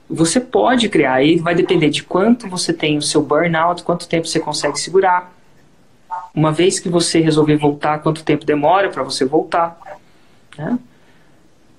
você 0.08 0.40
pode 0.40 0.88
criar, 0.90 1.16
aí 1.16 1.38
vai 1.38 1.56
depender 1.56 1.90
de 1.90 2.04
quanto 2.04 2.48
você 2.48 2.72
tem 2.72 2.98
o 2.98 3.02
seu 3.02 3.22
burnout, 3.24 3.84
quanto 3.84 4.08
tempo 4.08 4.28
você 4.28 4.40
consegue 4.40 4.80
segurar, 4.80 5.34
uma 6.34 6.52
vez 6.52 6.80
que 6.80 6.88
você 6.88 7.20
resolver 7.20 7.58
voltar, 7.58 8.00
quanto 8.00 8.24
tempo 8.24 8.46
demora 8.46 8.90
para 8.90 9.02
você 9.02 9.26
voltar? 9.26 9.80
Né? 10.58 10.78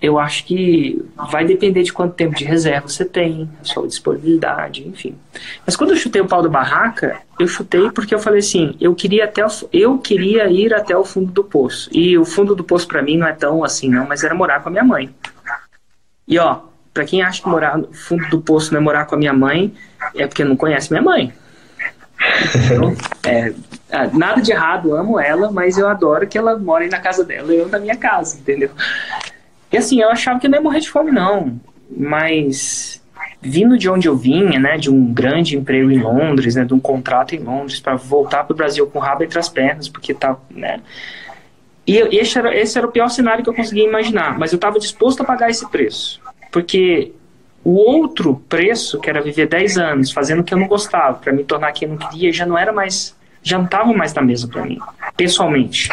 Eu 0.01 0.19
acho 0.19 0.45
que 0.45 1.03
vai 1.31 1.45
depender 1.45 1.83
de 1.83 1.93
quanto 1.93 2.15
tempo 2.15 2.35
de 2.35 2.45
reserva 2.45 2.87
você 2.87 3.05
tem, 3.05 3.49
a 3.61 3.65
sua 3.65 3.87
disponibilidade, 3.87 4.87
enfim. 4.87 5.17
Mas 5.65 5.75
quando 5.75 5.91
eu 5.91 5.97
chutei 5.97 6.21
o 6.21 6.27
pau 6.27 6.43
da 6.43 6.49
barraca, 6.49 7.19
eu 7.41 7.49
chutei 7.49 7.91
porque 7.91 8.15
eu 8.15 8.19
falei 8.19 8.41
assim, 8.41 8.77
eu 8.81 8.95
queria 8.95 9.25
até 9.25 9.45
o, 9.45 9.49
eu 9.73 9.99
queria 9.99 10.49
ir 10.49 10.75
até 10.75 10.97
o 10.97 11.05
fundo 11.05 11.33
do 11.33 11.43
poço. 11.43 11.89
E 11.93 12.17
o 12.19 12.25
fundo 12.25 12.55
do 12.55 12.63
poço 12.63 12.87
para 12.87 13.03
mim 13.03 13.17
não 13.17 13.27
é 13.27 13.33
tão 13.33 13.65
assim 13.65 13.89
não, 13.89 14.07
mas 14.07 14.23
era 14.23 14.35
morar 14.35 14.63
com 14.63 14.69
a 14.69 14.73
minha 14.73 14.85
mãe. 14.85 15.15
E 16.29 16.39
ó, 16.39 16.61
para 16.93 17.05
quem 17.05 17.23
acha 17.23 17.43
que 17.43 17.49
morar 17.49 17.79
no 17.79 17.93
fundo 17.93 18.29
do 18.29 18.41
poço 18.41 18.73
não 18.73 18.81
é 18.81 18.83
morar 18.83 19.07
com 19.07 19.15
a 19.15 19.19
minha 19.19 19.33
mãe, 19.33 19.73
é 20.15 20.27
porque 20.27 20.45
não 20.45 20.57
conhece 20.57 20.93
minha 20.93 21.03
mãe. 21.03 21.33
Então, 22.55 22.95
é, 23.25 23.53
ah, 23.91 24.07
nada 24.13 24.41
de 24.41 24.51
errado, 24.51 24.95
amo 24.95 25.21
ela, 25.21 25.51
mas 25.51 25.79
eu 25.79 25.89
adoro 25.89 26.27
que 26.27 26.37
ela 26.37 26.59
mora 26.59 26.87
na 26.89 26.99
casa 26.99 27.25
dela 27.25 27.53
e 27.55 27.59
eu 27.59 27.69
na 27.69 27.79
minha 27.79 27.97
casa, 27.97 28.39
entendeu? 28.39 28.71
E 29.73 29.77
assim, 29.77 30.01
eu 30.01 30.11
achava 30.11 30.39
que 30.39 30.47
eu 30.47 30.51
não 30.51 30.59
ia 30.59 30.63
morrer 30.63 30.81
de 30.81 30.89
fome, 30.89 31.11
não. 31.11 31.61
Mas 31.91 33.03
vindo 33.41 33.79
de 33.79 33.89
onde 33.89 34.09
eu 34.09 34.17
vinha, 34.17 34.59
né, 34.59 34.77
de 34.77 34.91
um 34.91 35.13
grande 35.13 35.57
emprego 35.57 35.91
em 35.91 36.01
Londres, 36.01 36.55
né, 36.55 36.65
de 36.65 36.75
um 36.75 36.81
contrato 36.81 37.35
em 37.35 37.39
Londres, 37.39 37.79
para 37.79 37.95
voltar 37.95 38.45
para 38.45 38.53
o 38.53 38.57
Brasil 38.57 38.87
com 38.87 38.99
o 38.99 39.03
rabo 39.03 39.23
entre 39.23 39.39
as 39.39 39.49
pernas, 39.49 39.89
porque 39.89 40.13
tá, 40.13 40.37
né. 40.51 40.81
E 41.87 41.99
esse 42.17 42.37
era, 42.37 42.55
esse 42.57 42.77
era 42.77 42.87
o 42.87 42.91
pior 42.91 43.09
cenário 43.09 43.45
que 43.45 43.51
eu 43.51 43.55
conseguia 43.55 43.85
imaginar, 43.85 44.37
mas 44.39 44.53
eu 44.53 44.57
estava 44.57 44.79
disposto 44.79 45.21
a 45.23 45.25
pagar 45.25 45.51
esse 45.51 45.69
preço, 45.71 46.21
porque 46.51 47.13
o 47.63 47.75
outro 47.75 48.43
preço, 48.49 48.99
que 49.01 49.09
era 49.09 49.21
viver 49.21 49.47
10 49.47 49.79
anos 49.79 50.11
fazendo 50.11 50.41
o 50.41 50.45
que 50.45 50.53
eu 50.53 50.59
não 50.59 50.67
gostava, 50.67 51.19
para 51.19 51.33
me 51.33 51.45
tornar 51.45 51.73
quem 51.73 51.89
eu 51.89 51.97
não 51.97 52.09
queria, 52.09 52.33
já 52.33 52.45
não 52.45 52.59
era 52.59 52.73
mais, 52.73 53.17
já 53.43 53.59
não 53.59 53.67
estava 53.67 53.93
mais 53.93 54.13
na 54.13 54.23
mesa 54.23 54.49
para 54.49 54.65
mim, 54.65 54.79
pessoalmente. 55.17 55.91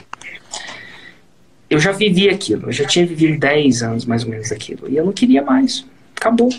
Eu 1.74 1.80
já 1.80 1.92
vivi 1.92 2.30
aquilo, 2.30 2.68
eu 2.68 2.72
já 2.72 2.86
tinha 2.86 3.04
vivido 3.04 3.40
10 3.40 3.82
anos 3.82 4.06
mais 4.06 4.24
ou 4.24 4.30
menos 4.30 4.52
aquilo, 4.52 4.88
e 4.88 4.96
eu 4.96 5.04
não 5.04 5.12
queria 5.12 5.42
mais. 5.42 5.84
Acabou. 6.16 6.50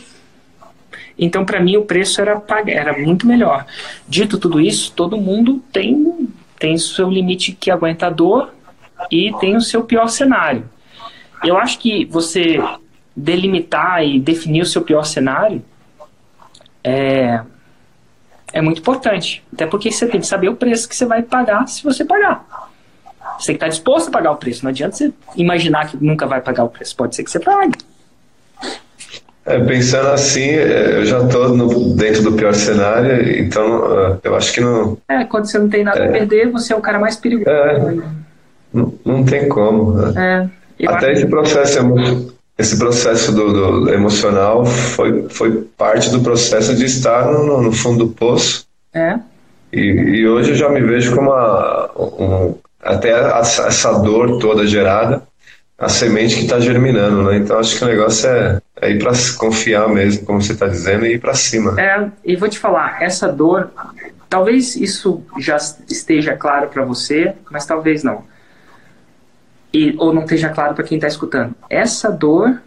Então, 1.17 1.45
para 1.45 1.61
mim, 1.61 1.77
o 1.77 1.85
preço 1.85 2.21
era, 2.21 2.43
era 2.67 2.99
muito 2.99 3.25
melhor. 3.25 3.65
Dito 4.09 4.39
tudo 4.39 4.61
isso, 4.61 4.91
todo 4.91 5.17
mundo 5.17 5.63
tem, 5.73 6.29
tem 6.59 6.77
seu 6.77 7.09
limite 7.09 7.53
que 7.53 7.71
aguenta 7.71 8.09
a 8.09 8.11
dor 8.11 8.53
e 9.09 9.33
tem 9.39 9.55
o 9.55 9.61
seu 9.61 9.85
pior 9.85 10.09
cenário. 10.09 10.69
Eu 11.45 11.57
acho 11.57 11.79
que 11.79 12.05
você 12.07 12.59
delimitar 13.15 14.05
e 14.05 14.19
definir 14.19 14.63
o 14.63 14.67
seu 14.67 14.83
pior 14.83 15.05
cenário 15.05 15.65
é, 16.83 17.41
é 18.53 18.61
muito 18.61 18.81
importante. 18.81 19.45
Até 19.53 19.65
porque 19.65 19.93
você 19.93 20.09
tem 20.09 20.21
que 20.21 20.27
saber 20.27 20.49
o 20.49 20.57
preço 20.57 20.89
que 20.89 20.97
você 20.97 21.07
vai 21.07 21.23
pagar 21.23 21.69
se 21.69 21.85
você 21.85 22.05
pagar. 22.05 22.74
Você 23.39 23.47
tem 23.47 23.55
que 23.55 23.65
estar 23.65 23.69
disposto 23.69 24.09
a 24.09 24.11
pagar 24.11 24.33
o 24.33 24.37
preço. 24.37 24.65
Não 24.65 24.71
adianta 24.71 24.97
você 24.97 25.13
imaginar 25.37 25.89
que 25.89 25.97
nunca 26.03 26.27
vai 26.27 26.41
pagar 26.41 26.65
o 26.65 26.69
preço. 26.69 26.97
Pode 26.97 27.15
ser 27.15 27.25
que 27.25 27.31
você 27.31 27.41
pague. 27.41 27.79
É, 29.47 29.59
pensando 29.61 30.09
assim, 30.09 30.49
é, 30.49 30.97
eu 30.97 31.05
já 31.05 31.23
estou 31.23 31.55
dentro 31.95 32.23
do 32.23 32.33
pior 32.33 32.55
cenário, 32.55 33.39
então 33.39 33.99
é, 33.99 34.19
eu 34.25 34.35
acho 34.35 34.55
que 34.55 34.61
não. 34.61 34.97
É, 35.07 35.25
quando 35.25 35.45
você 35.45 35.59
não 35.59 35.69
tem 35.69 35.85
nada 35.85 35.99
é, 35.99 36.09
a 36.09 36.13
perder, 36.13 36.51
você 36.51 36.73
é 36.73 36.77
o 36.77 36.81
cara 36.81 36.99
mais 36.99 37.17
perigoso. 37.17 37.51
É, 37.51 37.95
não, 38.73 38.95
não 39.05 39.25
tem 39.25 39.47
como. 39.49 39.93
Né? 39.93 40.51
É. 40.81 40.87
Até 40.89 41.13
esse 41.13 41.27
processo, 41.27 41.79
esse 42.59 42.79
processo 42.79 43.33
do, 43.33 43.83
do, 43.83 43.93
emocional 43.93 44.65
foi, 44.65 45.29
foi 45.29 45.63
parte 45.77 46.11
do 46.11 46.21
processo 46.21 46.75
de 46.75 46.87
estar 46.87 47.27
no, 47.31 47.61
no 47.61 47.73
fundo 47.73 48.07
do 48.07 48.13
poço. 48.13 48.67
É. 48.95 49.19
E, 49.73 49.81
e, 49.81 50.29
hoje 50.29 50.53
eu 50.53 50.57
já 50.57 50.69
me 50.71 50.81
vejo 50.81 51.15
como 51.15 51.31
uma, 51.31 51.91
um, 51.97 52.55
até 52.85 53.11
essa 53.11 53.93
dor 53.99 54.39
toda 54.39 54.67
gerada, 54.67 55.23
a 55.79 55.89
semente 55.89 56.37
que 56.37 56.43
está 56.43 56.61
germinando, 56.61 57.25
né? 57.25 57.39
Então 57.39 57.59
acho 57.59 57.77
que 57.77 57.85
o 57.85 57.89
negócio 57.89 58.29
é, 58.29 58.61
é 58.81 58.91
ir 58.91 58.99
para 58.99 59.13
confiar 59.37 59.89
mesmo, 59.89 60.25
como 60.25 60.41
você 60.41 60.53
está 60.53 60.69
dizendo, 60.69 61.07
e 61.07 61.15
ir 61.15 61.19
para 61.19 61.35
cima. 61.35 61.81
É, 61.81 62.11
e 62.25 62.37
vou 62.37 62.49
te 62.49 62.59
falar, 62.59 63.03
essa 63.03 63.27
dor, 63.33 63.71
talvez 64.29 64.77
isso 64.77 65.23
já 65.39 65.57
esteja 65.89 66.37
claro 66.37 66.69
para 66.69 66.85
você, 66.85 67.35
mas 67.51 67.67
talvez 67.67 68.05
não. 68.05 68.23
E, 69.73 69.95
ou 69.99 70.13
não 70.13 70.23
esteja 70.23 70.51
claro 70.51 70.75
para 70.75 70.85
quem 70.85 70.99
está 70.99 71.09
escutando. 71.09 71.55
Essa 71.69 72.11
dor, 72.11 72.63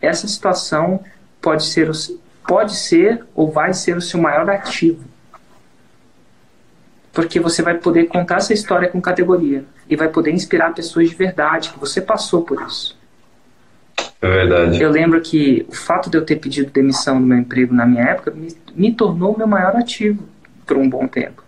essa 0.00 0.26
situação 0.26 1.00
pode 1.40 1.64
ser, 1.64 1.88
pode 2.46 2.74
ser 2.74 3.24
ou 3.34 3.52
vai 3.52 3.72
ser 3.72 3.96
o 3.96 4.00
seu 4.00 4.20
maior 4.20 4.50
ativo 4.50 5.04
porque 7.18 7.40
você 7.40 7.62
vai 7.62 7.74
poder 7.76 8.06
contar 8.06 8.36
essa 8.36 8.52
história 8.52 8.88
com 8.88 9.00
categoria 9.00 9.64
e 9.90 9.96
vai 9.96 10.08
poder 10.08 10.30
inspirar 10.30 10.72
pessoas 10.72 11.10
de 11.10 11.16
verdade 11.16 11.70
que 11.70 11.76
você 11.80 12.00
passou 12.00 12.42
por 12.42 12.62
isso. 12.62 12.96
É 14.22 14.28
verdade. 14.28 14.80
Eu 14.80 14.88
lembro 14.88 15.20
que 15.20 15.66
o 15.68 15.74
fato 15.74 16.08
de 16.08 16.16
eu 16.16 16.24
ter 16.24 16.36
pedido 16.36 16.70
demissão 16.70 17.20
do 17.20 17.26
meu 17.26 17.38
emprego 17.38 17.74
na 17.74 17.84
minha 17.84 18.04
época 18.04 18.30
me, 18.30 18.56
me 18.72 18.94
tornou 18.94 19.34
o 19.34 19.36
meu 19.36 19.48
maior 19.48 19.74
ativo 19.74 20.22
por 20.64 20.76
um 20.76 20.88
bom 20.88 21.08
tempo. 21.08 21.42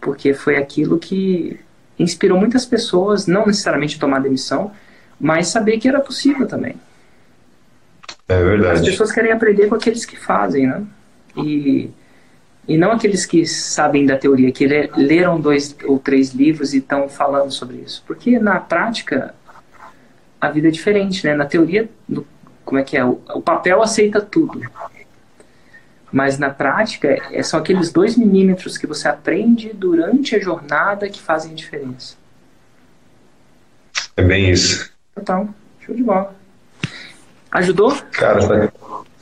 Porque 0.00 0.32
foi 0.32 0.56
aquilo 0.56 0.96
que 0.96 1.58
inspirou 1.98 2.38
muitas 2.38 2.64
pessoas, 2.64 3.26
não 3.26 3.46
necessariamente 3.46 3.96
a 3.96 3.98
tomar 3.98 4.20
demissão, 4.20 4.70
mas 5.18 5.48
saber 5.48 5.78
que 5.78 5.88
era 5.88 5.98
possível 5.98 6.46
também. 6.46 6.76
É 8.28 8.40
verdade. 8.40 8.78
As 8.78 8.86
pessoas 8.86 9.10
querem 9.10 9.32
aprender 9.32 9.66
com 9.66 9.74
aqueles 9.74 10.04
que 10.04 10.16
fazem, 10.16 10.68
né? 10.68 10.84
E 11.36 11.90
e 12.68 12.76
não 12.76 12.92
aqueles 12.92 13.24
que 13.24 13.46
sabem 13.46 14.04
da 14.04 14.18
teoria, 14.18 14.50
que 14.50 14.66
leram 14.66 15.40
dois 15.40 15.76
ou 15.84 15.98
três 15.98 16.30
livros 16.30 16.74
e 16.74 16.78
estão 16.78 17.08
falando 17.08 17.50
sobre 17.52 17.76
isso. 17.76 18.02
Porque 18.06 18.38
na 18.38 18.58
prática, 18.58 19.34
a 20.40 20.50
vida 20.50 20.68
é 20.68 20.70
diferente, 20.70 21.24
né? 21.24 21.34
Na 21.34 21.46
teoria, 21.46 21.88
como 22.64 22.78
é 22.78 22.82
que 22.82 22.96
é? 22.96 23.04
O, 23.04 23.20
o 23.34 23.40
papel 23.40 23.80
aceita 23.82 24.20
tudo. 24.20 24.60
Mas 26.10 26.38
na 26.38 26.50
prática, 26.50 27.08
é, 27.30 27.42
são 27.42 27.60
aqueles 27.60 27.92
dois 27.92 28.16
milímetros 28.16 28.76
que 28.76 28.86
você 28.86 29.06
aprende 29.06 29.72
durante 29.72 30.34
a 30.34 30.40
jornada 30.40 31.08
que 31.08 31.20
fazem 31.20 31.52
a 31.52 31.54
diferença. 31.54 32.16
É 34.16 34.22
bem 34.22 34.50
isso. 34.50 34.90
Então, 35.16 35.54
show 35.80 35.94
de 35.94 36.02
bola. 36.02 36.34
Ajudou? 37.50 37.96
Cara, 38.12 38.72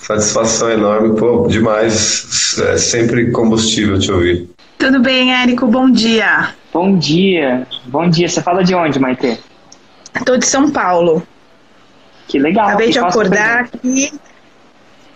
Satisfação 0.06 0.70
enorme, 0.70 1.18
pô, 1.18 1.46
demais. 1.48 2.58
É 2.58 2.76
sempre 2.76 3.30
combustível 3.30 3.98
te 3.98 4.12
ouvir. 4.12 4.50
Tudo 4.76 5.00
bem, 5.00 5.32
Érico? 5.32 5.66
Bom 5.66 5.90
dia. 5.90 6.50
Bom 6.70 6.98
dia. 6.98 7.66
Bom 7.86 8.10
dia. 8.10 8.28
Você 8.28 8.42
fala 8.42 8.62
de 8.62 8.74
onde, 8.74 8.98
Maite? 8.98 9.40
Estou 10.14 10.36
de 10.36 10.44
São 10.44 10.70
Paulo. 10.70 11.26
Que 12.28 12.38
legal. 12.38 12.68
Acabei 12.68 12.90
de 12.90 12.98
acordar 12.98 13.70
e 13.82 14.12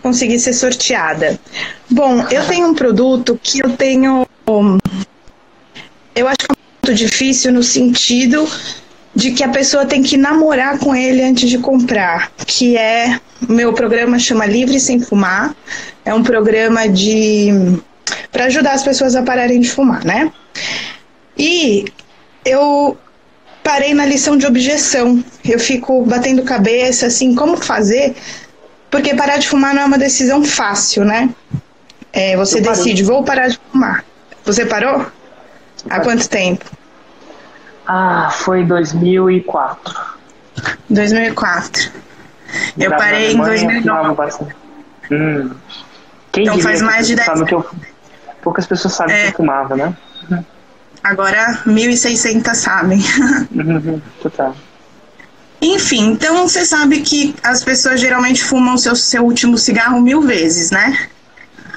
consegui 0.01 0.39
ser 0.39 0.53
sorteada. 0.53 1.39
Bom, 1.87 2.25
eu 2.31 2.43
tenho 2.47 2.67
um 2.67 2.73
produto 2.73 3.39
que 3.43 3.63
eu 3.63 3.69
tenho. 3.77 4.25
Eu 6.15 6.27
acho 6.27 6.37
que 6.39 6.51
é 6.51 6.55
muito 6.87 6.97
difícil 6.97 7.53
no 7.53 7.61
sentido 7.61 8.49
de 9.13 9.33
que 9.33 9.43
a 9.43 9.49
pessoa 9.49 9.85
tem 9.85 10.01
que 10.01 10.17
namorar 10.17 10.79
com 10.79 10.95
ele 10.95 11.21
antes 11.21 11.47
de 11.47 11.59
comprar, 11.59 12.31
que 12.47 12.75
é 12.75 13.19
meu 13.47 13.73
programa 13.73 14.19
chama 14.19 14.45
Livre 14.45 14.79
Sem 14.79 14.99
Fumar. 14.99 15.55
É 16.03 16.13
um 16.13 16.23
programa 16.23 16.87
de 16.87 17.79
para 18.31 18.45
ajudar 18.45 18.73
as 18.73 18.83
pessoas 18.83 19.15
a 19.15 19.23
pararem 19.23 19.59
de 19.59 19.69
fumar, 19.69 20.03
né? 20.03 20.31
E 21.37 21.85
eu 22.45 22.97
parei 23.63 23.93
na 23.93 24.05
lição 24.05 24.37
de 24.37 24.45
objeção. 24.45 25.23
Eu 25.43 25.59
fico 25.59 26.03
batendo 26.05 26.43
cabeça 26.43 27.07
assim, 27.07 27.35
como 27.35 27.57
fazer? 27.57 28.15
Porque 28.89 29.15
parar 29.15 29.37
de 29.37 29.47
fumar 29.47 29.73
não 29.73 29.83
é 29.83 29.85
uma 29.85 29.97
decisão 29.97 30.43
fácil, 30.43 31.05
né? 31.05 31.29
É, 32.11 32.35
você 32.35 32.59
decide, 32.59 33.03
vou 33.03 33.23
parar 33.23 33.47
de 33.47 33.59
fumar. 33.71 34.03
Você 34.43 34.65
parou? 34.65 35.05
Há 35.89 35.99
quanto 35.99 36.27
tempo? 36.27 36.65
Ah, 37.85 38.29
foi 38.31 38.63
2004. 38.63 39.95
2004. 40.89 41.91
Eu 42.77 42.91
parei 42.91 43.33
em 43.33 43.37
2009. 43.37 44.45
Hum. 45.11 45.51
Quem 46.31 46.43
então 46.43 46.59
faz 46.59 46.81
mais 46.81 47.07
de 47.07 47.15
10 47.15 47.29
anos. 47.29 47.51
Eu... 47.51 47.65
Poucas 48.41 48.65
pessoas 48.65 48.93
sabem 48.93 49.15
é. 49.15 49.23
que 49.23 49.27
eu 49.29 49.37
fumava, 49.37 49.75
né? 49.75 49.93
Agora 51.03 51.61
1.600 51.65 52.53
sabem. 52.53 52.99
Uhum, 53.51 54.01
total. 54.21 54.55
Enfim, 55.61 56.11
então 56.11 56.47
você 56.47 56.65
sabe 56.65 57.01
que 57.01 57.35
as 57.43 57.63
pessoas 57.63 57.99
geralmente 57.99 58.43
fumam 58.43 58.77
seu, 58.77 58.95
seu 58.95 59.23
último 59.23 59.57
cigarro 59.57 59.99
mil 59.99 60.21
vezes, 60.21 60.71
né? 60.71 60.97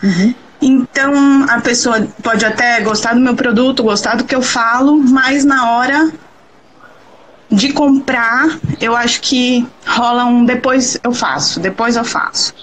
Uhum. 0.03 0.35
Então, 0.61 1.45
a 1.49 1.61
pessoa 1.61 2.07
pode 2.23 2.45
até 2.45 2.81
gostar 2.81 3.15
do 3.15 3.21
meu 3.21 3.35
produto, 3.35 3.83
gostar 3.83 4.17
do 4.17 4.25
que 4.25 4.35
eu 4.35 4.43
falo, 4.43 4.97
mas 4.97 5.45
na 5.45 5.73
hora 5.73 6.13
de 7.53 7.73
comprar, 7.73 8.59
eu 8.81 8.97
acho 8.97 9.21
que 9.21 9.67
rola 9.87 10.25
um 10.25 10.45
depois 10.45 10.99
eu 11.03 11.13
faço, 11.13 11.61
depois 11.61 11.97
eu 11.97 12.05
faço. 12.05 12.55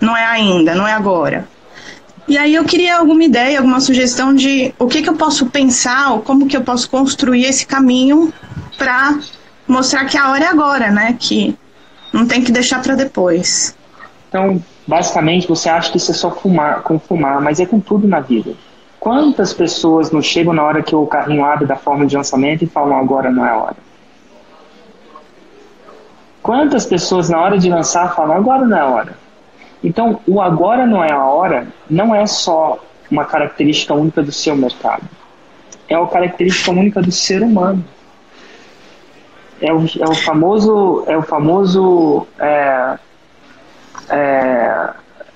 Não 0.00 0.16
é 0.16 0.24
ainda, 0.24 0.74
não 0.74 0.86
é 0.86 0.92
agora. 0.92 1.46
E 2.26 2.38
aí 2.38 2.54
eu 2.54 2.64
queria 2.64 2.98
alguma 2.98 3.24
ideia, 3.24 3.58
alguma 3.58 3.80
sugestão 3.80 4.34
de 4.34 4.72
o 4.78 4.86
que, 4.86 5.02
que 5.02 5.08
eu 5.08 5.16
posso 5.16 5.46
pensar, 5.46 6.12
ou 6.12 6.20
como 6.20 6.46
que 6.46 6.56
eu 6.56 6.62
posso 6.62 6.88
construir 6.88 7.44
esse 7.44 7.66
caminho 7.66 8.32
para 8.76 9.18
mostrar 9.66 10.04
que 10.04 10.16
a 10.16 10.30
hora 10.30 10.44
é 10.44 10.48
agora, 10.48 10.90
né? 10.90 11.16
Que 11.18 11.56
não 12.12 12.26
tem 12.26 12.42
que 12.42 12.52
deixar 12.52 12.82
para 12.82 12.94
depois. 12.94 13.74
Então, 14.28 14.62
Basicamente, 14.88 15.46
você 15.46 15.68
acha 15.68 15.90
que 15.90 15.98
isso 15.98 16.10
é 16.10 16.14
só 16.14 16.30
fumar, 16.30 16.80
com 16.80 16.98
fumar, 16.98 17.42
mas 17.42 17.60
é 17.60 17.66
com 17.66 17.78
tudo 17.78 18.08
na 18.08 18.20
vida. 18.20 18.54
Quantas 18.98 19.52
pessoas 19.52 20.10
não 20.10 20.22
chegam 20.22 20.54
na 20.54 20.64
hora 20.64 20.82
que 20.82 20.96
o 20.96 21.06
carrinho 21.06 21.44
abre 21.44 21.66
da 21.66 21.76
forma 21.76 22.06
de 22.06 22.16
lançamento 22.16 22.64
e 22.64 22.66
falam 22.66 22.96
agora 22.96 23.30
não 23.30 23.44
é 23.44 23.52
hora? 23.52 23.76
Quantas 26.48 26.86
pessoas 26.86 27.28
na 27.28 27.38
hora 27.38 27.58
de 27.58 27.68
lançar 27.68 28.16
falam 28.16 28.34
agora 28.34 28.64
não 28.64 28.78
é 28.78 28.82
hora? 28.82 29.12
Então, 29.84 30.18
o 30.26 30.40
agora 30.40 30.86
não 30.86 31.04
é 31.04 31.12
a 31.12 31.22
hora 31.26 31.68
não 31.90 32.14
é 32.14 32.24
só 32.26 32.82
uma 33.10 33.26
característica 33.26 33.92
única 33.92 34.22
do 34.22 34.32
seu 34.32 34.56
mercado. 34.56 35.02
É 35.86 35.98
uma 35.98 36.08
característica 36.08 36.70
única 36.70 37.02
do 37.02 37.12
ser 37.12 37.42
humano. 37.42 37.84
É 39.60 39.70
o, 39.74 39.84
é 40.00 40.08
o 40.08 40.14
famoso, 40.14 41.04
é 41.06 41.18
o 41.18 41.22
famoso 41.22 42.26
é, 42.38 42.98
é, 44.08 44.90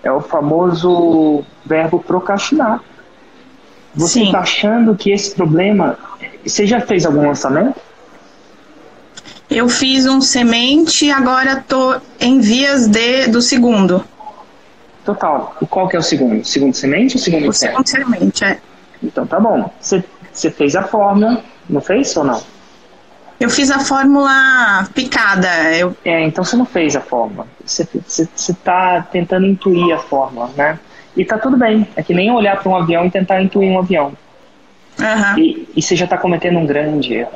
é 0.05 0.13
o 0.13 0.21
famoso 0.23 1.45
verbo 1.67 2.01
procrastinar. 2.01 2.81
Você 3.95 4.23
está 4.23 4.39
achando 4.39 4.97
que 4.97 5.11
esse 5.11 5.35
problema. 5.35 5.99
Você 6.43 6.67
já 6.67 6.81
fez 6.81 7.05
algum 7.05 7.27
lançamento? 7.27 7.79
Eu 9.55 9.69
fiz 9.69 10.07
um 10.07 10.21
semente 10.21 11.07
e 11.07 11.13
agora 11.13 11.53
estou 11.53 12.01
em 12.19 12.41
vias 12.41 12.87
de, 12.89 13.27
do 13.29 13.43
segundo. 13.43 14.05
Total. 15.05 15.57
E 15.61 15.67
qual 15.67 15.89
que 15.89 15.97
é 15.97 15.99
o 15.99 16.03
segundo? 16.03 16.45
Segundo 16.45 16.75
semente 16.75 17.17
ou 17.17 17.23
segundo 17.23 17.49
O 17.49 17.53
segundo 17.53 17.87
semente, 17.87 18.45
é. 18.45 18.59
Então 19.03 19.27
tá 19.27 19.39
bom. 19.39 19.71
Você, 19.81 20.51
fez 20.51 20.77
a 20.77 20.83
fórmula, 20.83 21.43
não 21.69 21.81
fez 21.81 22.17
ou 22.17 22.25
não? 22.25 22.43
Eu 23.39 23.51
fiz 23.51 23.71
a 23.71 23.81
fórmula 23.81 24.89
picada. 24.95 25.49
Eu... 25.75 25.97
É, 26.05 26.25
então 26.25 26.45
você 26.45 26.57
não 26.57 26.65
fez 26.65 26.95
a 26.95 27.01
fórmula. 27.01 27.47
Você 27.65 27.89
está 28.35 29.03
tentando 29.03 29.47
intuir 29.47 29.95
a 29.95 29.99
fórmula, 29.99 30.49
né? 30.57 30.79
E 31.17 31.25
tá 31.25 31.37
tudo 31.37 31.57
bem. 31.57 31.87
É 31.97 32.03
que 32.03 32.15
nem 32.15 32.31
olhar 32.31 32.63
para 32.63 32.71
um 32.71 32.77
avião 32.77 33.05
e 33.05 33.11
tentar 33.11 33.43
intuir 33.43 33.69
um 33.69 33.79
avião. 33.79 34.13
Uhum. 34.99 35.39
E, 35.39 35.69
e 35.77 35.83
você 35.83 35.97
já 35.97 36.05
está 36.05 36.17
cometendo 36.17 36.59
um 36.59 36.67
grande 36.67 37.15
erro. 37.15 37.33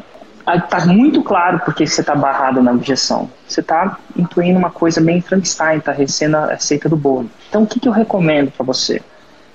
Está 0.54 0.86
muito 0.86 1.22
claro 1.22 1.60
porque 1.64 1.84
você 1.86 2.02
está 2.02 2.14
barrado 2.14 2.62
na 2.62 2.70
objeção. 2.70 3.28
Você 3.48 3.60
está 3.60 3.98
intuindo 4.16 4.58
uma 4.58 4.70
coisa 4.70 5.00
bem 5.00 5.20
Frankenstein, 5.20 5.78
está 5.78 5.90
recebendo 5.90 6.36
a 6.36 6.46
receita 6.52 6.88
do 6.88 6.96
bolo. 6.96 7.28
Então 7.48 7.64
o 7.64 7.66
que, 7.66 7.80
que 7.80 7.88
eu 7.88 7.92
recomendo 7.92 8.52
para 8.52 8.64
você? 8.64 9.02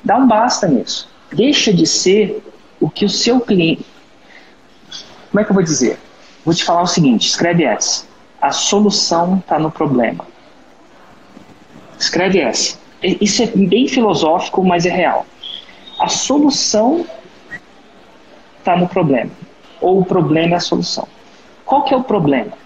Dá 0.03 0.17
um 0.17 0.27
basta 0.27 0.67
nisso. 0.67 1.09
Deixa 1.31 1.71
de 1.71 1.85
ser 1.85 2.43
o 2.79 2.89
que 2.89 3.05
o 3.05 3.09
seu 3.09 3.39
cliente. 3.39 3.85
Como 5.29 5.39
é 5.39 5.45
que 5.45 5.51
eu 5.51 5.53
vou 5.53 5.63
dizer? 5.63 5.97
Vou 6.43 6.53
te 6.53 6.63
falar 6.63 6.81
o 6.81 6.87
seguinte: 6.87 7.25
escreve 7.27 7.63
essa. 7.63 8.05
A 8.41 8.51
solução 8.51 9.37
está 9.37 9.57
no 9.57 9.71
problema. 9.71 10.25
Escreve 11.97 12.39
essa. 12.39 12.77
Isso 13.01 13.43
é 13.43 13.45
bem 13.45 13.87
filosófico, 13.87 14.63
mas 14.63 14.85
é 14.85 14.89
real. 14.89 15.25
A 15.99 16.09
solução 16.09 17.05
está 18.59 18.75
no 18.75 18.89
problema. 18.89 19.31
Ou 19.81 19.99
o 19.99 20.05
problema 20.05 20.53
é 20.53 20.57
a 20.57 20.61
solução. 20.61 21.07
Qual 21.65 21.83
que 21.83 21.93
é 21.93 21.97
o 21.97 22.03
problema? 22.03 22.61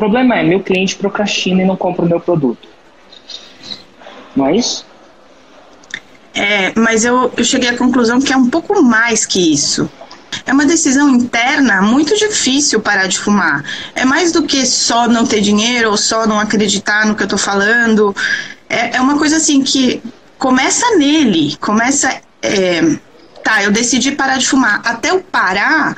problema 0.00 0.36
é, 0.36 0.42
meu 0.42 0.60
cliente 0.60 0.96
procrastina 0.96 1.62
e 1.62 1.66
não 1.66 1.76
compra 1.76 2.06
o 2.06 2.08
meu 2.08 2.18
produto. 2.18 2.66
Não 4.34 4.46
é 4.46 4.56
isso? 4.56 4.86
É, 6.34 6.72
mas 6.74 7.04
eu, 7.04 7.30
eu 7.36 7.44
cheguei 7.44 7.68
à 7.68 7.76
conclusão 7.76 8.18
que 8.18 8.32
é 8.32 8.36
um 8.36 8.48
pouco 8.48 8.82
mais 8.82 9.26
que 9.26 9.52
isso. 9.52 9.90
É 10.46 10.54
uma 10.54 10.64
decisão 10.64 11.10
interna 11.10 11.82
muito 11.82 12.16
difícil 12.16 12.80
parar 12.80 13.08
de 13.08 13.18
fumar. 13.18 13.62
É 13.94 14.06
mais 14.06 14.32
do 14.32 14.44
que 14.44 14.64
só 14.64 15.06
não 15.06 15.26
ter 15.26 15.42
dinheiro 15.42 15.90
ou 15.90 15.98
só 15.98 16.26
não 16.26 16.40
acreditar 16.40 17.04
no 17.04 17.14
que 17.14 17.22
eu 17.22 17.28
tô 17.28 17.36
falando. 17.36 18.16
É, 18.70 18.96
é 18.96 19.00
uma 19.02 19.18
coisa 19.18 19.36
assim 19.36 19.62
que 19.62 20.02
começa 20.38 20.96
nele, 20.96 21.56
começa. 21.60 22.22
É, 22.40 22.80
tá, 23.44 23.62
eu 23.64 23.70
decidi 23.70 24.12
parar 24.12 24.38
de 24.38 24.46
fumar. 24.46 24.80
Até 24.82 25.10
eu 25.10 25.20
parar, 25.20 25.94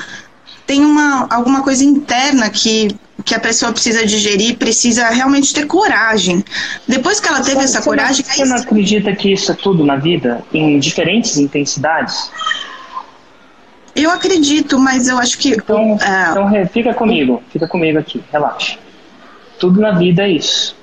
tem 0.67 0.85
uma, 0.85 1.27
alguma 1.31 1.63
coisa 1.63 1.85
interna 1.85 2.49
que 2.51 2.89
que 3.25 3.35
a 3.35 3.41
pessoa 3.41 3.73
precisa 3.73 4.05
digerir, 4.05 4.57
precisa 4.57 5.09
realmente 5.09 5.55
ter 5.55 5.67
coragem. 5.67 6.45
Depois 6.89 7.21
que 7.21 7.29
ela 7.29 7.41
teve 7.41 7.57
você, 7.57 7.65
essa 7.65 7.79
você 7.79 7.89
coragem. 7.89 8.25
Não, 8.27 8.35
você 8.35 8.45
não 8.45 8.57
acredita 8.57 9.15
que 9.15 9.33
isso 9.33 9.53
é 9.53 9.55
tudo 9.55 9.85
na 9.85 9.97
vida, 9.97 10.43
em 10.53 10.79
diferentes 10.79 11.37
intensidades? 11.37 12.31
Eu 13.95 14.11
acredito, 14.11 14.79
mas 14.79 15.09
eu 15.09 15.19
acho 15.19 15.39
que. 15.39 15.51
Então, 15.51 15.99
é... 16.01 16.31
então 16.31 16.67
fica 16.69 16.95
comigo, 16.95 17.43
fica 17.51 17.69
comigo 17.69 17.99
aqui, 17.99 18.23
relaxa. 18.33 18.79
Tudo 19.59 19.81
na 19.81 19.93
vida 19.93 20.23
é 20.23 20.31
isso. 20.31 20.75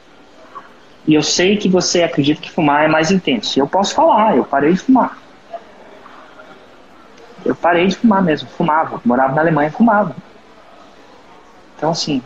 E 1.08 1.16
eu 1.16 1.24
sei 1.24 1.58
que 1.58 1.68
você 1.68 2.04
acredita 2.04 2.40
que 2.40 2.52
fumar 2.52 2.86
é 2.86 2.88
mais 2.88 3.10
intenso. 3.10 3.58
E 3.58 3.60
eu 3.60 3.68
posso 3.68 3.96
falar, 3.96 4.38
eu 4.38 4.44
parei 4.46 4.74
de 4.74 4.80
fumar. 4.80 5.18
Eu 7.46 7.56
parei 7.56 7.88
de 7.88 7.96
fumar 7.96 8.22
mesmo, 8.22 8.50
fumava. 8.50 9.02
Morava 9.06 9.34
na 9.34 9.42
Alemanha, 9.42 9.72
fumava. 9.72 10.16
Então, 11.78 11.92
assim. 11.92 12.22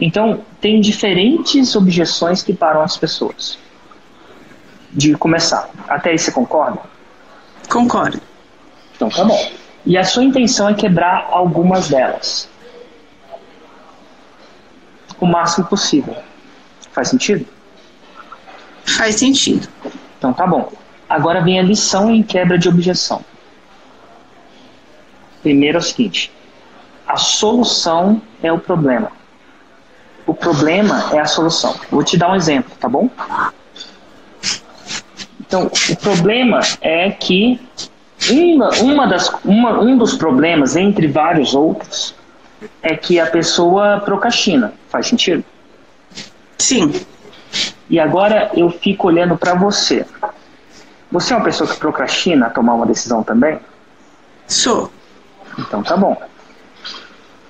Então, 0.00 0.42
tem 0.60 0.80
diferentes 0.80 1.74
objeções 1.74 2.42
que 2.42 2.52
param 2.52 2.82
as 2.82 2.96
pessoas 2.96 3.58
de 4.90 5.14
começar. 5.16 5.68
Até 5.88 6.10
aí 6.10 6.18
você 6.18 6.30
concorda? 6.30 6.80
Concordo. 7.68 8.20
Então, 8.94 9.08
tá 9.08 9.24
bom. 9.24 9.50
E 9.84 9.96
a 9.96 10.04
sua 10.04 10.24
intenção 10.24 10.68
é 10.68 10.74
quebrar 10.74 11.28
algumas 11.30 11.88
delas. 11.88 12.48
O 15.20 15.26
máximo 15.26 15.66
possível. 15.66 16.16
Faz 16.92 17.08
sentido? 17.08 17.46
Faz 18.84 19.16
sentido. 19.16 19.68
Então, 20.16 20.32
tá 20.32 20.46
bom. 20.46 20.72
Agora 21.08 21.42
vem 21.42 21.58
a 21.58 21.62
lição 21.62 22.10
em 22.10 22.22
quebra 22.22 22.58
de 22.58 22.68
objeção. 22.68 23.24
Primeiro 25.42 25.78
é 25.78 25.80
o 25.80 25.82
seguinte: 25.82 26.32
a 27.06 27.16
solução 27.16 28.20
é 28.42 28.52
o 28.52 28.58
problema. 28.58 29.10
O 30.26 30.34
problema 30.34 31.10
é 31.12 31.18
a 31.18 31.26
solução. 31.26 31.74
Vou 31.90 32.04
te 32.04 32.16
dar 32.16 32.30
um 32.30 32.36
exemplo, 32.36 32.70
tá 32.78 32.88
bom? 32.88 33.08
Então, 35.40 35.70
o 35.88 35.96
problema 35.96 36.60
é 36.82 37.10
que 37.10 37.58
uma, 38.30 38.68
uma 38.80 39.06
das, 39.06 39.32
uma, 39.44 39.80
um 39.80 39.96
dos 39.96 40.14
problemas, 40.14 40.76
entre 40.76 41.06
vários 41.06 41.54
outros, 41.54 42.14
é 42.82 42.94
que 42.94 43.18
a 43.18 43.26
pessoa 43.26 44.00
procrastina. 44.00 44.74
Faz 44.90 45.06
sentido? 45.06 45.42
Sim. 46.58 46.92
E 47.88 47.98
agora 47.98 48.50
eu 48.54 48.68
fico 48.68 49.06
olhando 49.06 49.38
para 49.38 49.54
você. 49.54 50.04
Você 51.10 51.32
é 51.32 51.36
uma 51.36 51.44
pessoa 51.44 51.70
que 51.70 51.78
procrastina 51.78 52.46
a 52.46 52.50
tomar 52.50 52.74
uma 52.74 52.84
decisão 52.84 53.22
também? 53.22 53.58
Sou. 54.46 54.92
Então 55.58 55.82
tá 55.82 55.96
bom. 55.96 56.16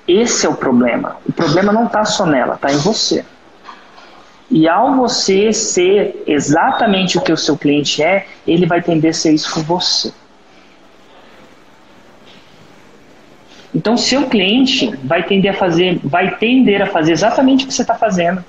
Esse 0.07 0.47
é 0.47 0.49
o 0.49 0.55
problema. 0.55 1.19
O 1.29 1.33
problema 1.33 1.73
não 1.73 1.85
está 1.85 2.05
só 2.05 2.25
nela, 2.25 2.55
está 2.55 2.73
em 2.73 2.79
você. 2.79 3.25
E 4.51 4.67
ao 4.67 4.97
você 4.97 5.53
ser 5.53 6.23
exatamente 6.27 7.19
o 7.19 7.21
que 7.21 7.31
o 7.31 7.37
seu 7.37 7.59
cliente 7.59 8.03
é, 8.03 8.27
ele 8.47 8.65
vai 8.65 8.81
tender 8.81 9.11
a 9.11 9.15
ser 9.15 9.33
isso 9.33 9.53
com 9.53 9.63
você. 9.63 10.11
Então, 13.75 13.99
seu 13.99 14.27
cliente 14.27 14.97
vai 15.05 15.23
tender 15.23 15.51
a 15.51 15.55
fazer, 15.55 16.01
vai 16.03 16.37
tender 16.37 16.81
a 16.81 16.87
fazer 16.87 17.13
exatamente 17.13 17.65
o 17.65 17.69
que 17.69 17.75
você 17.75 17.83
está 17.83 17.95
fazendo. 17.95 18.43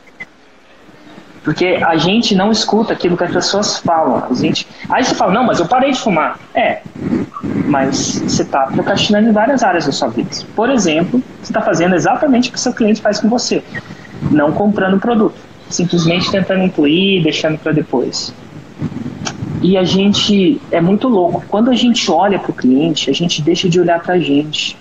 Porque 1.43 1.79
a 1.85 1.95
gente 1.95 2.35
não 2.35 2.51
escuta 2.51 2.93
aquilo 2.93 3.15
que 3.15 3.23
as 3.23 3.31
pessoas 3.31 3.77
falam. 3.77 4.23
A 4.29 4.33
gente, 4.33 4.67
aí 4.89 5.03
você 5.03 5.15
fala, 5.15 5.33
não, 5.33 5.43
mas 5.43 5.59
eu 5.59 5.67
parei 5.67 5.91
de 5.91 5.99
fumar. 5.99 6.39
É, 6.53 6.81
mas 7.65 8.19
você 8.19 8.41
está 8.41 8.67
procrastinando 8.67 9.29
em 9.29 9.31
várias 9.31 9.63
áreas 9.63 9.85
da 9.85 9.91
sua 9.91 10.09
vida. 10.09 10.29
Por 10.55 10.69
exemplo, 10.69 11.23
você 11.41 11.51
está 11.51 11.61
fazendo 11.61 11.95
exatamente 11.95 12.49
o 12.49 12.53
que 12.53 12.59
seu 12.59 12.73
cliente 12.73 13.01
faz 13.01 13.19
com 13.19 13.29
você. 13.29 13.63
Não 14.31 14.51
comprando 14.51 14.95
o 14.95 14.99
produto. 14.99 15.35
Simplesmente 15.69 16.31
tentando 16.31 16.63
incluir, 16.63 17.23
deixando 17.23 17.57
para 17.57 17.71
depois. 17.71 18.33
E 19.61 19.77
a 19.77 19.83
gente 19.83 20.59
é 20.71 20.81
muito 20.81 21.07
louco. 21.07 21.43
Quando 21.47 21.69
a 21.69 21.75
gente 21.75 22.09
olha 22.09 22.39
para 22.39 22.51
o 22.51 22.53
cliente, 22.53 23.09
a 23.09 23.13
gente 23.13 23.41
deixa 23.41 23.69
de 23.69 23.79
olhar 23.79 23.99
para 24.01 24.15
a 24.15 24.19
gente. 24.19 24.77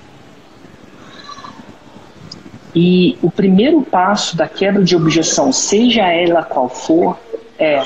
E 2.74 3.16
o 3.22 3.30
primeiro 3.30 3.82
passo 3.82 4.36
da 4.36 4.46
quebra 4.46 4.82
de 4.82 4.94
objeção, 4.94 5.52
seja 5.52 6.02
ela 6.02 6.42
qual 6.42 6.68
for, 6.68 7.18
é, 7.58 7.82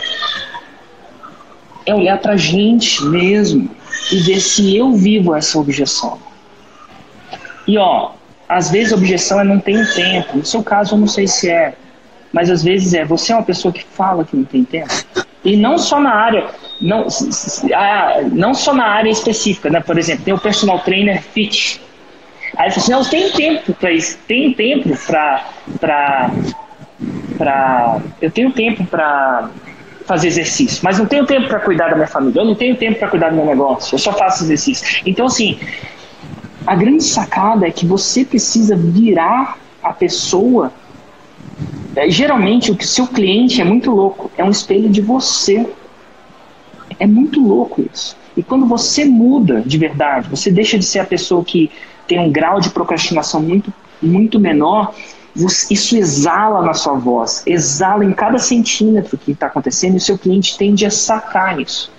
é 1.86 1.94
olhar 1.94 2.18
para 2.18 2.34
a 2.34 2.36
gente 2.36 3.04
mesmo 3.04 3.70
e 4.10 4.18
ver 4.18 4.40
se 4.40 4.76
eu 4.76 4.92
vivo 4.92 5.34
essa 5.34 5.58
objeção. 5.58 6.18
E 7.66 7.78
ó, 7.78 8.12
às 8.48 8.70
vezes 8.70 8.92
a 8.92 8.96
objeção 8.96 9.40
é 9.40 9.44
não 9.44 9.60
tenho 9.60 9.86
tempo. 9.94 10.36
No 10.36 10.44
seu 10.44 10.62
caso, 10.62 10.94
eu 10.94 10.98
não 10.98 11.06
sei 11.06 11.26
se 11.26 11.48
é, 11.48 11.74
mas 12.32 12.50
às 12.50 12.62
vezes 12.62 12.92
é 12.94 13.04
você 13.04 13.32
é 13.32 13.36
uma 13.36 13.44
pessoa 13.44 13.72
que 13.72 13.84
fala 13.84 14.24
que 14.24 14.36
não 14.36 14.44
tem 14.44 14.64
tempo. 14.64 14.92
E 15.44 15.56
não 15.56 15.78
só 15.78 16.00
na 16.00 16.14
área, 16.14 16.48
não, 16.80 17.06
não 18.32 18.54
só 18.54 18.72
na 18.74 18.86
área 18.86 19.10
específica, 19.10 19.70
né? 19.70 19.80
Por 19.80 19.98
exemplo, 19.98 20.24
tem 20.24 20.34
o 20.34 20.38
personal 20.38 20.80
trainer 20.80 21.22
fit 21.22 21.80
Aí 22.62 22.68
ele 22.68 22.74
falou 22.74 22.84
assim, 22.84 22.92
não, 22.92 23.04
tem 23.04 23.32
tempo 23.32 23.74
para 23.74 23.90
isso, 23.90 24.16
tem 24.28 24.54
tempo 24.54 24.96
para 25.04 25.44
para 27.36 28.00
eu 28.20 28.30
tenho 28.30 28.52
tempo 28.52 28.84
para 28.84 29.50
fazer 30.06 30.28
exercício, 30.28 30.78
mas 30.84 30.96
não 30.96 31.06
tenho 31.06 31.26
tempo 31.26 31.48
para 31.48 31.58
cuidar 31.58 31.88
da 31.88 31.96
minha 31.96 32.06
família, 32.06 32.40
eu 32.40 32.44
não 32.44 32.54
tenho 32.54 32.76
tempo 32.76 33.00
para 33.00 33.08
cuidar 33.08 33.30
do 33.30 33.36
meu 33.36 33.46
negócio, 33.46 33.96
eu 33.96 33.98
só 33.98 34.12
faço 34.12 34.44
exercício. 34.44 35.02
Então 35.04 35.26
assim, 35.26 35.58
a 36.64 36.76
grande 36.76 37.02
sacada 37.02 37.66
é 37.66 37.70
que 37.72 37.84
você 37.84 38.24
precisa 38.24 38.76
virar 38.76 39.58
a 39.82 39.92
pessoa. 39.92 40.72
É, 41.96 42.08
geralmente 42.08 42.70
o 42.70 42.76
que 42.76 42.86
seu 42.86 43.08
cliente 43.08 43.60
é 43.60 43.64
muito 43.64 43.90
louco, 43.90 44.30
é 44.38 44.44
um 44.44 44.50
espelho 44.50 44.88
de 44.88 45.00
você. 45.00 45.66
É 47.00 47.08
muito 47.08 47.44
louco 47.44 47.84
isso. 47.92 48.16
E 48.36 48.42
quando 48.42 48.66
você 48.66 49.04
muda 49.04 49.62
de 49.66 49.76
verdade, 49.76 50.28
você 50.28 50.48
deixa 50.48 50.78
de 50.78 50.84
ser 50.84 51.00
a 51.00 51.04
pessoa 51.04 51.44
que 51.44 51.68
tem 52.12 52.20
um 52.20 52.30
grau 52.30 52.60
de 52.60 52.68
procrastinação 52.68 53.40
muito, 53.40 53.72
muito 54.02 54.38
menor, 54.38 54.94
isso 55.34 55.96
exala 55.96 56.60
na 56.60 56.74
sua 56.74 56.92
voz, 56.92 57.42
exala 57.46 58.04
em 58.04 58.12
cada 58.12 58.38
centímetro 58.38 59.16
que 59.16 59.32
está 59.32 59.46
acontecendo 59.46 59.94
e 59.94 59.96
o 59.96 60.00
seu 60.00 60.18
cliente 60.18 60.58
tende 60.58 60.84
a 60.84 60.90
sacar 60.90 61.58
isso. 61.58 61.90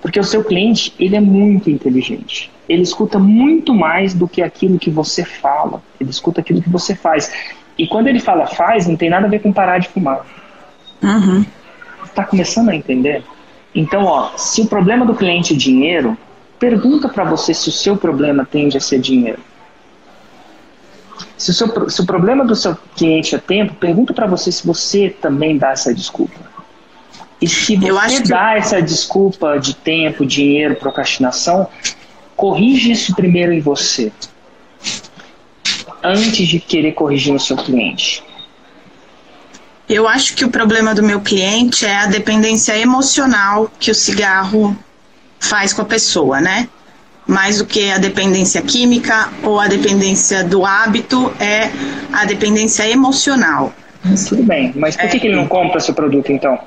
Porque 0.00 0.18
o 0.18 0.24
seu 0.24 0.42
cliente, 0.42 0.92
ele 0.98 1.14
é 1.14 1.20
muito 1.20 1.70
inteligente. 1.70 2.50
Ele 2.68 2.82
escuta 2.82 3.20
muito 3.20 3.72
mais 3.72 4.14
do 4.14 4.26
que 4.26 4.42
aquilo 4.42 4.80
que 4.80 4.90
você 4.90 5.24
fala. 5.24 5.80
Ele 6.00 6.10
escuta 6.10 6.40
aquilo 6.40 6.60
que 6.60 6.68
você 6.68 6.96
faz. 6.96 7.32
E 7.78 7.86
quando 7.86 8.08
ele 8.08 8.18
fala 8.18 8.48
faz, 8.48 8.88
não 8.88 8.96
tem 8.96 9.08
nada 9.08 9.28
a 9.28 9.30
ver 9.30 9.38
com 9.38 9.52
parar 9.52 9.78
de 9.78 9.88
fumar. 9.90 10.26
Uhum. 11.00 11.46
Está 12.04 12.24
começando 12.24 12.70
a 12.70 12.74
entender? 12.74 13.22
Então, 13.72 14.06
ó, 14.06 14.36
se 14.36 14.60
o 14.60 14.66
problema 14.66 15.06
do 15.06 15.14
cliente 15.14 15.54
é 15.54 15.56
dinheiro, 15.56 16.18
pergunta 16.58 17.08
para 17.08 17.22
você 17.22 17.54
se 17.54 17.68
o 17.68 17.72
seu 17.72 17.96
problema 17.96 18.44
tende 18.44 18.76
a 18.76 18.80
ser 18.80 18.98
dinheiro. 18.98 19.38
Se 21.36 21.50
o, 21.50 21.54
seu, 21.54 21.90
se 21.90 22.00
o 22.00 22.06
problema 22.06 22.44
do 22.44 22.54
seu 22.54 22.76
cliente 22.96 23.34
é 23.34 23.38
tempo, 23.38 23.74
pergunta 23.74 24.12
para 24.12 24.26
você 24.26 24.50
se 24.50 24.66
você 24.66 25.10
também 25.10 25.58
dá 25.58 25.70
essa 25.70 25.94
desculpa. 25.94 26.38
E 27.40 27.48
se 27.48 27.76
você 27.76 28.20
dá 28.20 28.52
que... 28.52 28.58
essa 28.58 28.80
desculpa 28.80 29.58
de 29.58 29.74
tempo, 29.74 30.24
dinheiro, 30.24 30.76
procrastinação, 30.76 31.68
corrige 32.36 32.92
isso 32.92 33.14
primeiro 33.14 33.52
em 33.52 33.60
você. 33.60 34.12
Antes 36.02 36.48
de 36.48 36.60
querer 36.60 36.92
corrigir 36.92 37.32
no 37.32 37.40
seu 37.40 37.56
cliente. 37.56 38.22
Eu 39.88 40.08
acho 40.08 40.34
que 40.34 40.44
o 40.44 40.50
problema 40.50 40.94
do 40.94 41.02
meu 41.02 41.20
cliente 41.20 41.84
é 41.84 41.96
a 41.96 42.06
dependência 42.06 42.78
emocional 42.78 43.70
que 43.78 43.90
o 43.90 43.94
cigarro 43.94 44.76
faz 45.38 45.72
com 45.72 45.82
a 45.82 45.84
pessoa, 45.84 46.40
né? 46.40 46.68
Mais 47.26 47.58
do 47.58 47.66
que 47.66 47.90
a 47.90 47.98
dependência 47.98 48.60
química 48.62 49.28
ou 49.42 49.60
a 49.60 49.68
dependência 49.68 50.42
do 50.42 50.64
hábito, 50.64 51.32
é 51.38 51.70
a 52.12 52.24
dependência 52.24 52.88
emocional. 52.88 53.72
Tudo 54.28 54.42
bem, 54.42 54.72
mas 54.74 54.96
por 54.96 55.08
que, 55.08 55.16
é, 55.16 55.20
que 55.20 55.26
ele 55.28 55.36
não 55.36 55.46
compra 55.46 55.78
seu 55.78 55.94
produto 55.94 56.32
então? 56.32 56.58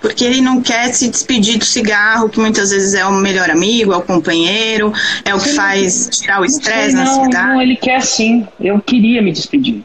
Porque 0.00 0.24
ele 0.24 0.40
não 0.40 0.62
quer 0.62 0.92
se 0.94 1.08
despedir 1.08 1.58
do 1.58 1.64
cigarro, 1.64 2.28
que 2.28 2.38
muitas 2.38 2.70
vezes 2.70 2.94
é 2.94 3.04
o 3.04 3.12
melhor 3.12 3.50
amigo, 3.50 3.92
é 3.92 3.96
o 3.96 4.02
companheiro, 4.02 4.92
é 5.24 5.34
o 5.34 5.40
que 5.40 5.48
faz 5.50 6.08
tirar 6.10 6.40
o 6.40 6.44
estresse 6.44 6.94
na 6.94 7.06
cidade. 7.06 7.48
Não, 7.48 7.60
ele 7.60 7.74
quer 7.74 8.00
sim. 8.02 8.46
Eu 8.60 8.80
queria 8.80 9.20
me 9.20 9.32
despedir. 9.32 9.82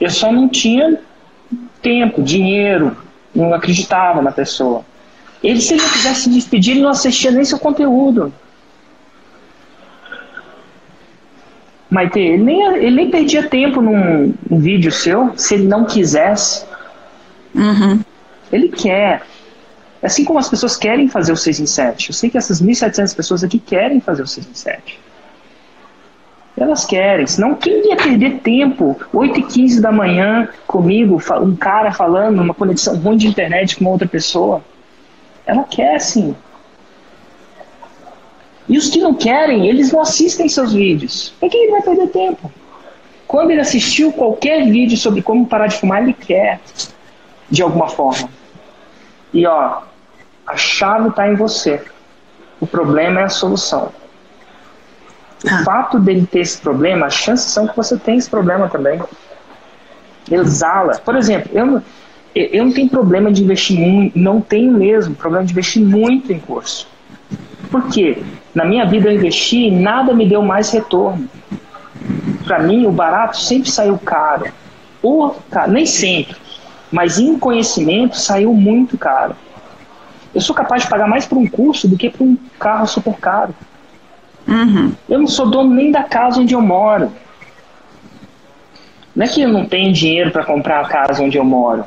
Eu 0.00 0.10
só 0.10 0.32
não 0.32 0.48
tinha 0.48 0.98
tempo, 1.80 2.22
dinheiro, 2.22 2.96
não 3.34 3.54
acreditava 3.54 4.20
na 4.20 4.32
pessoa. 4.32 4.84
Ele, 5.42 5.60
se 5.60 5.74
ele 5.74 5.82
não 5.82 5.90
quisesse 5.90 6.22
se 6.22 6.30
despedir, 6.30 6.72
ele 6.72 6.82
não 6.82 6.90
assistia 6.90 7.30
nem 7.30 7.44
seu 7.44 7.58
conteúdo. 7.58 8.32
Maite, 11.88 12.18
ele 12.18 12.42
nem, 12.42 12.62
ele 12.76 12.96
nem 12.96 13.10
perdia 13.10 13.48
tempo 13.48 13.80
num, 13.80 14.34
num 14.50 14.58
vídeo 14.58 14.90
seu 14.90 15.32
se 15.36 15.54
ele 15.54 15.68
não 15.68 15.84
quisesse. 15.84 16.64
Uhum. 17.54 18.00
Ele 18.52 18.68
quer. 18.68 19.22
Assim 20.02 20.24
como 20.24 20.38
as 20.38 20.48
pessoas 20.48 20.76
querem 20.76 21.08
fazer 21.08 21.32
o 21.32 21.36
6 21.36 21.60
em 21.60 21.66
7. 21.66 22.10
Eu 22.10 22.14
sei 22.14 22.30
que 22.30 22.38
essas 22.38 22.62
1.700 22.62 23.16
pessoas 23.16 23.42
aqui 23.42 23.58
querem 23.58 24.00
fazer 24.00 24.22
o 24.22 24.26
6 24.26 24.48
em 24.48 24.54
7. 24.54 25.00
Elas 26.56 26.84
querem. 26.84 27.26
Senão, 27.26 27.54
quem 27.54 27.88
ia 27.88 27.96
perder 27.96 28.38
tempo 28.38 28.98
8 29.12 29.40
e 29.40 29.42
15 29.42 29.80
da 29.80 29.92
manhã 29.92 30.48
comigo, 30.66 31.20
um 31.42 31.54
cara 31.54 31.92
falando, 31.92 32.40
uma 32.40 32.54
conexão 32.54 32.96
ruim 32.96 33.16
de 33.16 33.26
internet 33.26 33.76
com 33.76 33.84
uma 33.84 33.90
outra 33.90 34.08
pessoa? 34.08 34.62
Ela 35.44 35.64
quer, 35.64 36.00
sim. 36.00 36.34
E 38.68 38.76
os 38.76 38.88
que 38.88 39.00
não 39.00 39.14
querem, 39.14 39.68
eles 39.68 39.92
não 39.92 40.00
assistem 40.00 40.48
seus 40.48 40.72
vídeos. 40.72 41.32
Por 41.38 41.50
que 41.50 41.56
ele 41.56 41.72
vai 41.72 41.82
perder 41.82 42.08
tempo? 42.08 42.50
Quando 43.26 43.50
ele 43.50 43.60
assistiu 43.60 44.12
qualquer 44.12 44.66
vídeo 44.66 44.96
sobre 44.96 45.22
como 45.22 45.46
parar 45.46 45.66
de 45.66 45.76
fumar, 45.76 46.02
ele 46.02 46.12
quer, 46.12 46.60
de 47.50 47.62
alguma 47.62 47.88
forma. 47.88 48.28
E 49.32 49.46
ó, 49.46 49.82
a 50.46 50.56
chave 50.56 51.08
está 51.08 51.28
em 51.28 51.34
você. 51.34 51.82
O 52.60 52.66
problema 52.66 53.20
é 53.20 53.24
a 53.24 53.28
solução. 53.28 53.90
O 55.44 55.48
ah. 55.48 55.62
fato 55.64 55.98
dele 55.98 56.26
ter 56.26 56.40
esse 56.40 56.58
problema, 56.58 57.06
as 57.06 57.14
chances 57.14 57.50
são 57.50 57.66
que 57.66 57.76
você 57.76 57.96
tem 57.96 58.16
esse 58.16 58.30
problema 58.30 58.68
também. 58.68 59.00
Exala. 60.30 60.98
Por 60.98 61.16
exemplo, 61.16 61.50
eu, 61.54 61.82
eu 62.34 62.64
não 62.64 62.72
tenho 62.72 62.88
problema 62.88 63.30
de 63.30 63.42
investir 63.42 63.78
muito, 63.78 64.18
não 64.18 64.40
tenho 64.40 64.72
mesmo 64.72 65.14
problema 65.14 65.44
de 65.44 65.52
investir 65.52 65.82
muito 65.82 66.32
em 66.32 66.38
curso. 66.38 66.88
Por 67.70 67.88
quê? 67.88 68.22
Na 68.56 68.64
minha 68.64 68.86
vida 68.86 69.10
eu 69.10 69.14
investi 69.14 69.66
e 69.66 69.70
nada 69.70 70.14
me 70.14 70.26
deu 70.26 70.40
mais 70.40 70.70
retorno. 70.70 71.28
Para 72.46 72.60
mim, 72.60 72.86
o 72.86 72.90
barato 72.90 73.36
sempre 73.36 73.70
saiu 73.70 73.98
caro. 73.98 74.50
Ou, 75.02 75.36
nem 75.68 75.84
sempre, 75.84 76.34
mas 76.90 77.18
em 77.18 77.38
conhecimento 77.38 78.16
saiu 78.16 78.54
muito 78.54 78.96
caro. 78.96 79.36
Eu 80.34 80.40
sou 80.40 80.56
capaz 80.56 80.84
de 80.84 80.88
pagar 80.88 81.06
mais 81.06 81.26
por 81.26 81.36
um 81.36 81.46
curso 81.46 81.86
do 81.86 81.98
que 81.98 82.08
por 82.08 82.24
um 82.24 82.34
carro 82.58 82.86
super 82.86 83.12
caro. 83.16 83.54
Uhum. 84.48 84.94
Eu 85.06 85.18
não 85.18 85.26
sou 85.26 85.50
dono 85.50 85.74
nem 85.74 85.92
da 85.92 86.04
casa 86.04 86.40
onde 86.40 86.54
eu 86.54 86.62
moro. 86.62 87.12
Não 89.14 89.26
é 89.26 89.28
que 89.28 89.42
eu 89.42 89.50
não 89.50 89.66
tenho 89.66 89.92
dinheiro 89.92 90.30
para 90.30 90.46
comprar 90.46 90.80
a 90.80 90.88
casa 90.88 91.22
onde 91.22 91.36
eu 91.36 91.44
moro. 91.44 91.84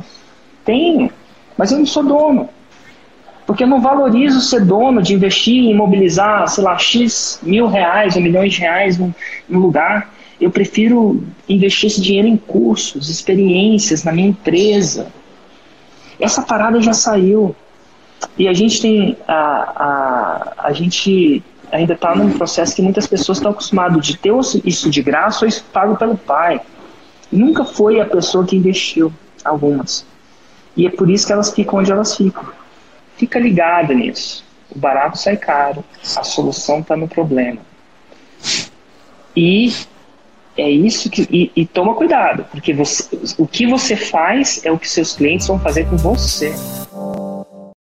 Tenho, 0.63 1.09
mas 1.57 1.71
eu 1.71 1.79
não 1.79 1.85
sou 1.87 2.03
dono. 2.03 2.47
Porque 3.49 3.63
eu 3.63 3.67
não 3.67 3.81
valorizo 3.81 4.41
ser 4.41 4.63
dono 4.63 5.01
de 5.01 5.15
investir 5.15 5.55
e 5.55 5.71
imobilizar, 5.71 6.47
sei 6.47 6.63
lá, 6.63 6.77
X 6.77 7.39
mil 7.41 7.65
reais 7.65 8.15
ou 8.15 8.21
milhões 8.21 8.53
de 8.53 8.59
reais 8.59 8.95
num, 8.95 9.11
num 9.49 9.57
lugar. 9.57 10.13
Eu 10.39 10.51
prefiro 10.51 11.23
investir 11.49 11.87
esse 11.87 11.99
dinheiro 11.99 12.27
em 12.27 12.37
cursos, 12.37 13.09
experiências 13.09 14.03
na 14.03 14.11
minha 14.11 14.27
empresa. 14.27 15.07
Essa 16.19 16.43
parada 16.43 16.79
já 16.79 16.93
saiu. 16.93 17.55
E 18.37 18.47
a 18.47 18.53
gente 18.53 18.79
tem. 18.83 19.17
A, 19.27 19.33
a, 19.35 20.67
a 20.67 20.71
gente 20.71 21.43
ainda 21.71 21.93
está 21.93 22.13
num 22.13 22.31
processo 22.33 22.75
que 22.75 22.83
muitas 22.83 23.07
pessoas 23.07 23.39
estão 23.39 23.49
acostumadas 23.49 24.05
de 24.05 24.15
ter 24.15 24.31
isso 24.63 24.91
de 24.91 25.01
graça 25.01 25.43
ou 25.43 25.49
isso 25.49 25.65
pago 25.73 25.95
pelo 25.95 26.15
pai. 26.15 26.61
Nunca 27.31 27.65
foi 27.65 27.99
a 27.99 28.05
pessoa 28.05 28.45
que 28.45 28.55
investiu, 28.55 29.11
algumas. 29.43 30.05
E 30.77 30.85
é 30.85 30.91
por 30.91 31.09
isso 31.09 31.25
que 31.25 31.33
elas 31.33 31.49
ficam 31.49 31.79
onde 31.79 31.91
elas 31.91 32.15
ficam. 32.15 32.58
Fica 33.19 33.37
ligado 33.37 33.93
nisso. 33.93 34.45
O 34.73 34.79
barato 34.79 35.17
sai 35.17 35.35
caro, 35.35 35.83
a 36.15 36.23
solução 36.23 36.79
está 36.79 36.95
no 36.95 37.07
problema. 37.07 37.59
E 39.35 39.73
é 40.57 40.69
isso 40.69 41.09
que. 41.09 41.27
E, 41.29 41.51
e, 41.53 41.65
toma 41.65 41.95
cuidado, 41.95 42.45
porque 42.49 42.73
você, 42.73 43.09
o 43.37 43.45
que 43.45 43.67
você 43.67 43.97
faz 43.97 44.61
é 44.63 44.71
o 44.71 44.79
que 44.79 44.89
seus 44.89 45.13
clientes 45.13 45.47
vão 45.47 45.59
fazer 45.59 45.85
com 45.89 45.97
você. 45.97 46.53